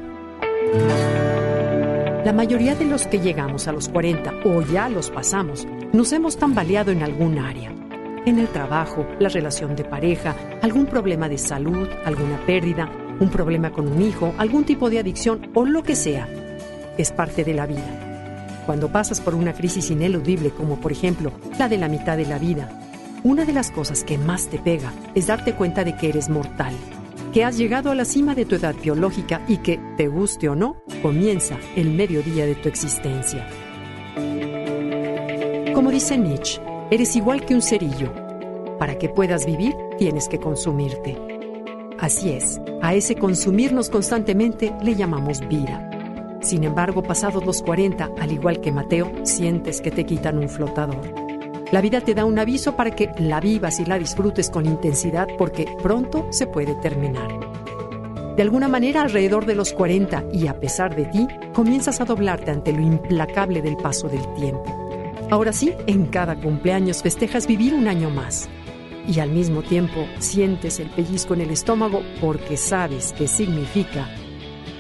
La 2.25 2.33
mayoría 2.35 2.75
de 2.75 2.85
los 2.85 3.07
que 3.07 3.21
llegamos 3.21 3.69
a 3.69 3.73
los 3.73 3.89
40 3.89 4.43
o 4.45 4.61
ya 4.61 4.91
los 4.91 5.11
pasamos, 5.11 5.67
nos 5.95 6.13
hemos 6.13 6.37
tambaleado 6.37 6.93
en 6.93 7.03
algún 7.03 7.39
área. 7.39 7.73
En 8.27 8.39
el 8.39 8.49
trabajo, 8.49 9.07
la 9.19 9.31
relación 9.31 9.77
de 9.77 9.85
pareja, 9.85 10.37
algún 10.61 10.85
problema 10.85 11.27
de 11.31 11.39
salud, 11.39 11.89
alguna 12.05 12.39
pérdida, 12.45 12.93
un 13.19 13.31
problema 13.31 13.73
con 13.73 13.89
un 13.89 14.03
hijo, 14.03 14.35
algún 14.37 14.65
tipo 14.65 14.91
de 14.91 14.99
adicción 14.99 15.51
o 15.55 15.65
lo 15.65 15.83
que 15.83 15.97
sea. 15.97 16.29
Es 16.99 17.13
parte 17.13 17.45
de 17.45 17.55
la 17.55 17.67
vida. 17.67 18.10
Cuando 18.71 18.93
pasas 18.93 19.21
por 19.21 19.35
una 19.35 19.53
crisis 19.53 19.91
ineludible 19.91 20.51
como 20.51 20.77
por 20.77 20.93
ejemplo 20.93 21.33
la 21.59 21.69
de 21.69 21.77
la 21.77 21.89
mitad 21.89 22.17
de 22.17 22.25
la 22.25 22.39
vida, 22.39 22.71
una 23.25 23.45
de 23.45 23.53
las 23.53 23.73
cosas 23.73 24.05
que 24.05 24.17
más 24.17 24.47
te 24.47 24.61
pega 24.61 24.93
es 25.17 25.27
darte 25.27 25.57
cuenta 25.57 25.83
de 25.83 25.97
que 25.97 26.09
eres 26.09 26.29
mortal, 26.29 26.73
que 27.33 27.43
has 27.43 27.59
llegado 27.59 27.91
a 27.91 27.97
la 27.97 28.05
cima 28.05 28.37
de 28.37 28.45
tu 28.45 28.55
edad 28.55 28.77
biológica 28.81 29.43
y 29.49 29.57
que, 29.57 29.81
te 29.97 30.07
guste 30.07 30.49
o 30.49 30.55
no, 30.55 30.85
comienza 31.03 31.59
el 31.75 31.91
mediodía 31.91 32.47
de 32.47 32.55
tu 32.55 32.69
existencia. 32.69 33.45
Como 35.75 35.91
dice 35.91 36.17
Nietzsche, 36.17 36.63
eres 36.93 37.17
igual 37.17 37.45
que 37.45 37.57
un 37.57 37.63
cerillo. 37.63 38.13
Para 38.79 38.97
que 38.99 39.09
puedas 39.09 39.47
vivir, 39.47 39.75
tienes 39.99 40.29
que 40.29 40.39
consumirte. 40.39 41.19
Así 41.99 42.31
es, 42.31 42.61
a 42.83 42.95
ese 42.95 43.17
consumirnos 43.17 43.91
constantemente 43.91 44.73
le 44.81 44.95
llamamos 44.95 45.41
vida. 45.49 45.90
Sin 46.41 46.65
embargo, 46.65 47.03
pasados 47.03 47.45
los 47.45 47.63
40, 47.63 48.11
al 48.19 48.33
igual 48.33 48.61
que 48.61 48.73
Mateo, 48.73 49.13
sientes 49.25 49.81
que 49.81 49.91
te 49.91 50.05
quitan 50.05 50.39
un 50.39 50.49
flotador. 50.49 51.01
La 51.71 51.81
vida 51.81 52.01
te 52.01 52.15
da 52.15 52.25
un 52.25 52.39
aviso 52.39 52.75
para 52.75 52.91
que 52.91 53.11
la 53.19 53.41
vivas 53.41 53.79
y 53.79 53.85
la 53.85 53.99
disfrutes 53.99 54.51
con 54.51 54.67
intensidad 54.67 55.29
porque 55.39 55.67
pronto 55.83 56.27
se 56.31 56.47
puede 56.47 56.75
terminar. 56.77 57.29
De 58.37 58.43
alguna 58.43 58.69
manera, 58.69 59.03
alrededor 59.03 59.45
de 59.45 59.55
los 59.55 59.73
40 59.73 60.25
y 60.33 60.47
a 60.47 60.59
pesar 60.59 60.97
de 60.97 61.05
ti, 61.05 61.29
comienzas 61.53 62.01
a 62.01 62.07
doblarte 62.07 62.51
ante 62.51 62.73
lo 62.73 62.81
implacable 62.81 63.61
del 63.61 63.77
paso 63.77 64.09
del 64.09 64.27
tiempo. 64.35 64.65
Ahora 65.31 65.53
sí, 65.53 65.75
en 65.87 66.07
cada 66.07 66.35
cumpleaños 66.41 67.03
festejas 67.03 67.47
vivir 67.47 67.75
un 67.75 67.87
año 67.87 68.11
más. 68.11 68.49
Y 69.07 69.21
al 69.21 69.31
mismo 69.31 69.63
tiempo 69.63 70.07
sientes 70.19 70.81
el 70.81 70.89
pellizco 70.91 71.35
en 71.35 71.43
el 71.43 71.51
estómago 71.51 72.03
porque 72.21 72.57
sabes 72.57 73.13
que 73.13 73.29
significa 73.29 74.09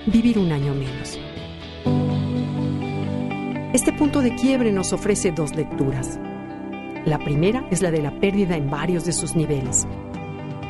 vivir 0.06 0.38
un 0.38 0.50
año 0.50 0.74
menos. 0.74 1.18
Este 3.81 3.95
punto 3.95 4.20
de 4.20 4.35
quiebre 4.35 4.72
nos 4.72 4.93
ofrece 4.93 5.33
dos 5.33 5.57
lecturas. 5.57 6.20
La 7.07 7.18
primera 7.18 7.66
es 7.70 7.81
la 7.81 7.91
de 7.91 8.03
la 8.03 8.11
pérdida 8.20 8.55
en 8.55 8.68
varios 8.68 9.07
de 9.07 9.12
sus 9.12 9.35
niveles. 9.35 9.87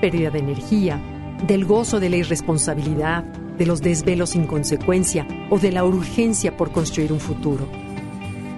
Pérdida 0.00 0.30
de 0.30 0.38
energía, 0.38 1.00
del 1.44 1.64
gozo 1.64 1.98
de 1.98 2.08
la 2.08 2.18
irresponsabilidad, 2.18 3.24
de 3.24 3.66
los 3.66 3.82
desvelos 3.82 4.30
sin 4.30 4.46
consecuencia 4.46 5.26
o 5.50 5.58
de 5.58 5.72
la 5.72 5.84
urgencia 5.84 6.56
por 6.56 6.70
construir 6.70 7.12
un 7.12 7.18
futuro. 7.18 7.66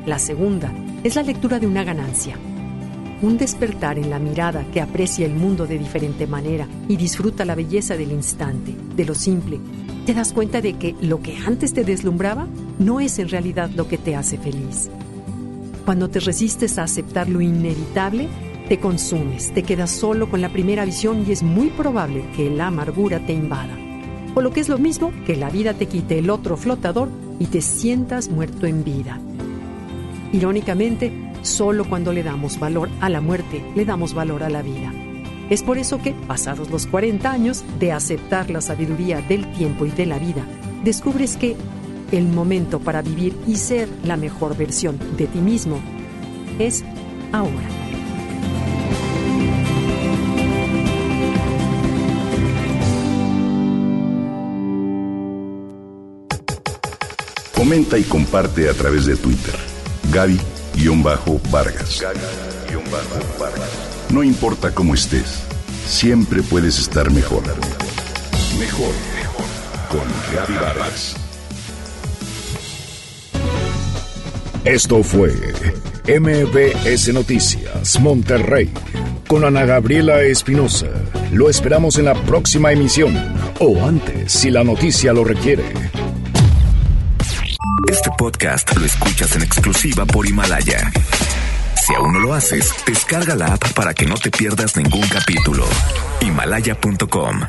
La 0.04 0.18
segunda 0.18 0.70
es 1.02 1.16
la 1.16 1.22
lectura 1.22 1.58
de 1.58 1.66
una 1.66 1.82
ganancia. 1.82 2.36
Un 3.22 3.38
despertar 3.38 3.98
en 3.98 4.10
la 4.10 4.18
mirada 4.18 4.66
que 4.70 4.82
aprecia 4.82 5.24
el 5.24 5.32
mundo 5.32 5.66
de 5.66 5.78
diferente 5.78 6.26
manera 6.26 6.68
y 6.88 6.98
disfruta 6.98 7.46
la 7.46 7.54
belleza 7.54 7.96
del 7.96 8.12
instante, 8.12 8.74
de 8.96 9.04
lo 9.06 9.14
simple. 9.14 9.60
Te 10.04 10.12
das 10.12 10.34
cuenta 10.34 10.60
de 10.60 10.74
que 10.74 10.94
lo 11.00 11.22
que 11.22 11.38
antes 11.38 11.72
te 11.72 11.84
deslumbraba 11.84 12.46
no 12.84 13.00
es 13.00 13.18
en 13.18 13.28
realidad 13.28 13.70
lo 13.74 13.88
que 13.88 13.98
te 13.98 14.16
hace 14.16 14.38
feliz. 14.38 14.90
Cuando 15.84 16.08
te 16.08 16.20
resistes 16.20 16.78
a 16.78 16.84
aceptar 16.84 17.28
lo 17.28 17.40
inevitable, 17.40 18.28
Te 18.68 18.78
consumes, 18.78 19.52
te 19.52 19.64
quedas 19.64 19.90
solo 19.90 20.30
con 20.30 20.40
la 20.40 20.48
primera 20.48 20.84
visión 20.84 21.24
y 21.26 21.32
es 21.32 21.42
muy 21.42 21.68
probable 21.68 22.24
que 22.36 22.48
la 22.48 22.68
amargura 22.68 23.18
te 23.26 23.32
invada. 23.32 23.76
O 24.34 24.40
lo 24.40 24.50
que 24.50 24.60
es 24.60 24.68
lo 24.68 24.78
mismo, 24.78 25.12
que 25.26 25.36
la 25.36 25.50
vida 25.50 25.74
te 25.74 25.86
quite 25.86 26.18
el 26.18 26.30
otro 26.30 26.56
flotador 26.56 27.10
y 27.38 27.46
te 27.46 27.60
sientas 27.60 28.30
muerto 28.30 28.66
en 28.66 28.82
vida. 28.82 29.20
Irónicamente, 30.32 31.12
solo 31.42 31.84
cuando 31.84 32.12
le 32.14 32.22
damos 32.22 32.58
valor 32.58 32.88
a 33.00 33.10
la 33.10 33.20
muerte, 33.20 33.62
le 33.74 33.84
damos 33.84 34.14
valor 34.14 34.42
a 34.42 34.48
la 34.48 34.62
vida. 34.62 34.90
Es 35.50 35.62
por 35.62 35.76
eso 35.76 36.00
que, 36.00 36.12
pasados 36.12 36.70
los 36.70 36.86
40 36.86 37.30
años 37.30 37.64
de 37.78 37.92
aceptar 37.92 38.48
la 38.48 38.62
sabiduría 38.62 39.20
del 39.20 39.52
tiempo 39.52 39.84
y 39.84 39.90
de 39.90 40.06
la 40.06 40.18
vida, 40.18 40.46
descubres 40.82 41.36
que 41.36 41.56
el 42.12 42.28
momento 42.28 42.78
para 42.78 43.02
vivir 43.02 43.36
y 43.46 43.56
ser 43.56 43.88
la 44.04 44.16
mejor 44.16 44.56
versión 44.56 44.98
de 45.16 45.26
ti 45.26 45.40
mismo 45.40 45.80
es 46.58 46.84
ahora. 47.32 47.68
Comenta 57.54 57.96
y 57.98 58.02
comparte 58.02 58.68
a 58.68 58.74
través 58.74 59.06
de 59.06 59.16
Twitter. 59.16 59.54
Gaby-Vargas. 60.12 62.02
Gaby-Vargas. 62.02 63.70
No 64.10 64.22
importa 64.22 64.74
cómo 64.74 64.94
estés, 64.94 65.44
siempre 65.86 66.42
puedes 66.42 66.78
estar 66.78 67.10
mejor. 67.10 67.44
Mejor, 68.58 68.92
mejor. 69.14 69.46
Con 69.88 70.04
Gaby 70.34 70.54
Vargas. 70.54 71.21
Esto 74.64 75.02
fue 75.02 75.32
MBS 76.06 77.12
Noticias 77.12 77.98
Monterrey 77.98 78.70
con 79.26 79.44
Ana 79.44 79.64
Gabriela 79.64 80.22
Espinosa. 80.22 80.86
Lo 81.32 81.50
esperamos 81.50 81.98
en 81.98 82.04
la 82.04 82.14
próxima 82.14 82.70
emisión 82.70 83.16
o 83.58 83.84
antes 83.84 84.32
si 84.32 84.52
la 84.52 84.62
noticia 84.62 85.12
lo 85.12 85.24
requiere. 85.24 85.64
Este 87.90 88.10
podcast 88.16 88.76
lo 88.76 88.84
escuchas 88.84 89.34
en 89.34 89.42
exclusiva 89.42 90.06
por 90.06 90.26
Himalaya. 90.26 90.92
Si 91.84 91.92
aún 91.94 92.12
no 92.12 92.20
lo 92.20 92.32
haces, 92.32 92.72
descarga 92.86 93.34
la 93.34 93.54
app 93.54 93.72
para 93.72 93.94
que 93.94 94.06
no 94.06 94.14
te 94.14 94.30
pierdas 94.30 94.76
ningún 94.76 95.08
capítulo. 95.08 95.64
Himalaya.com 96.20 97.40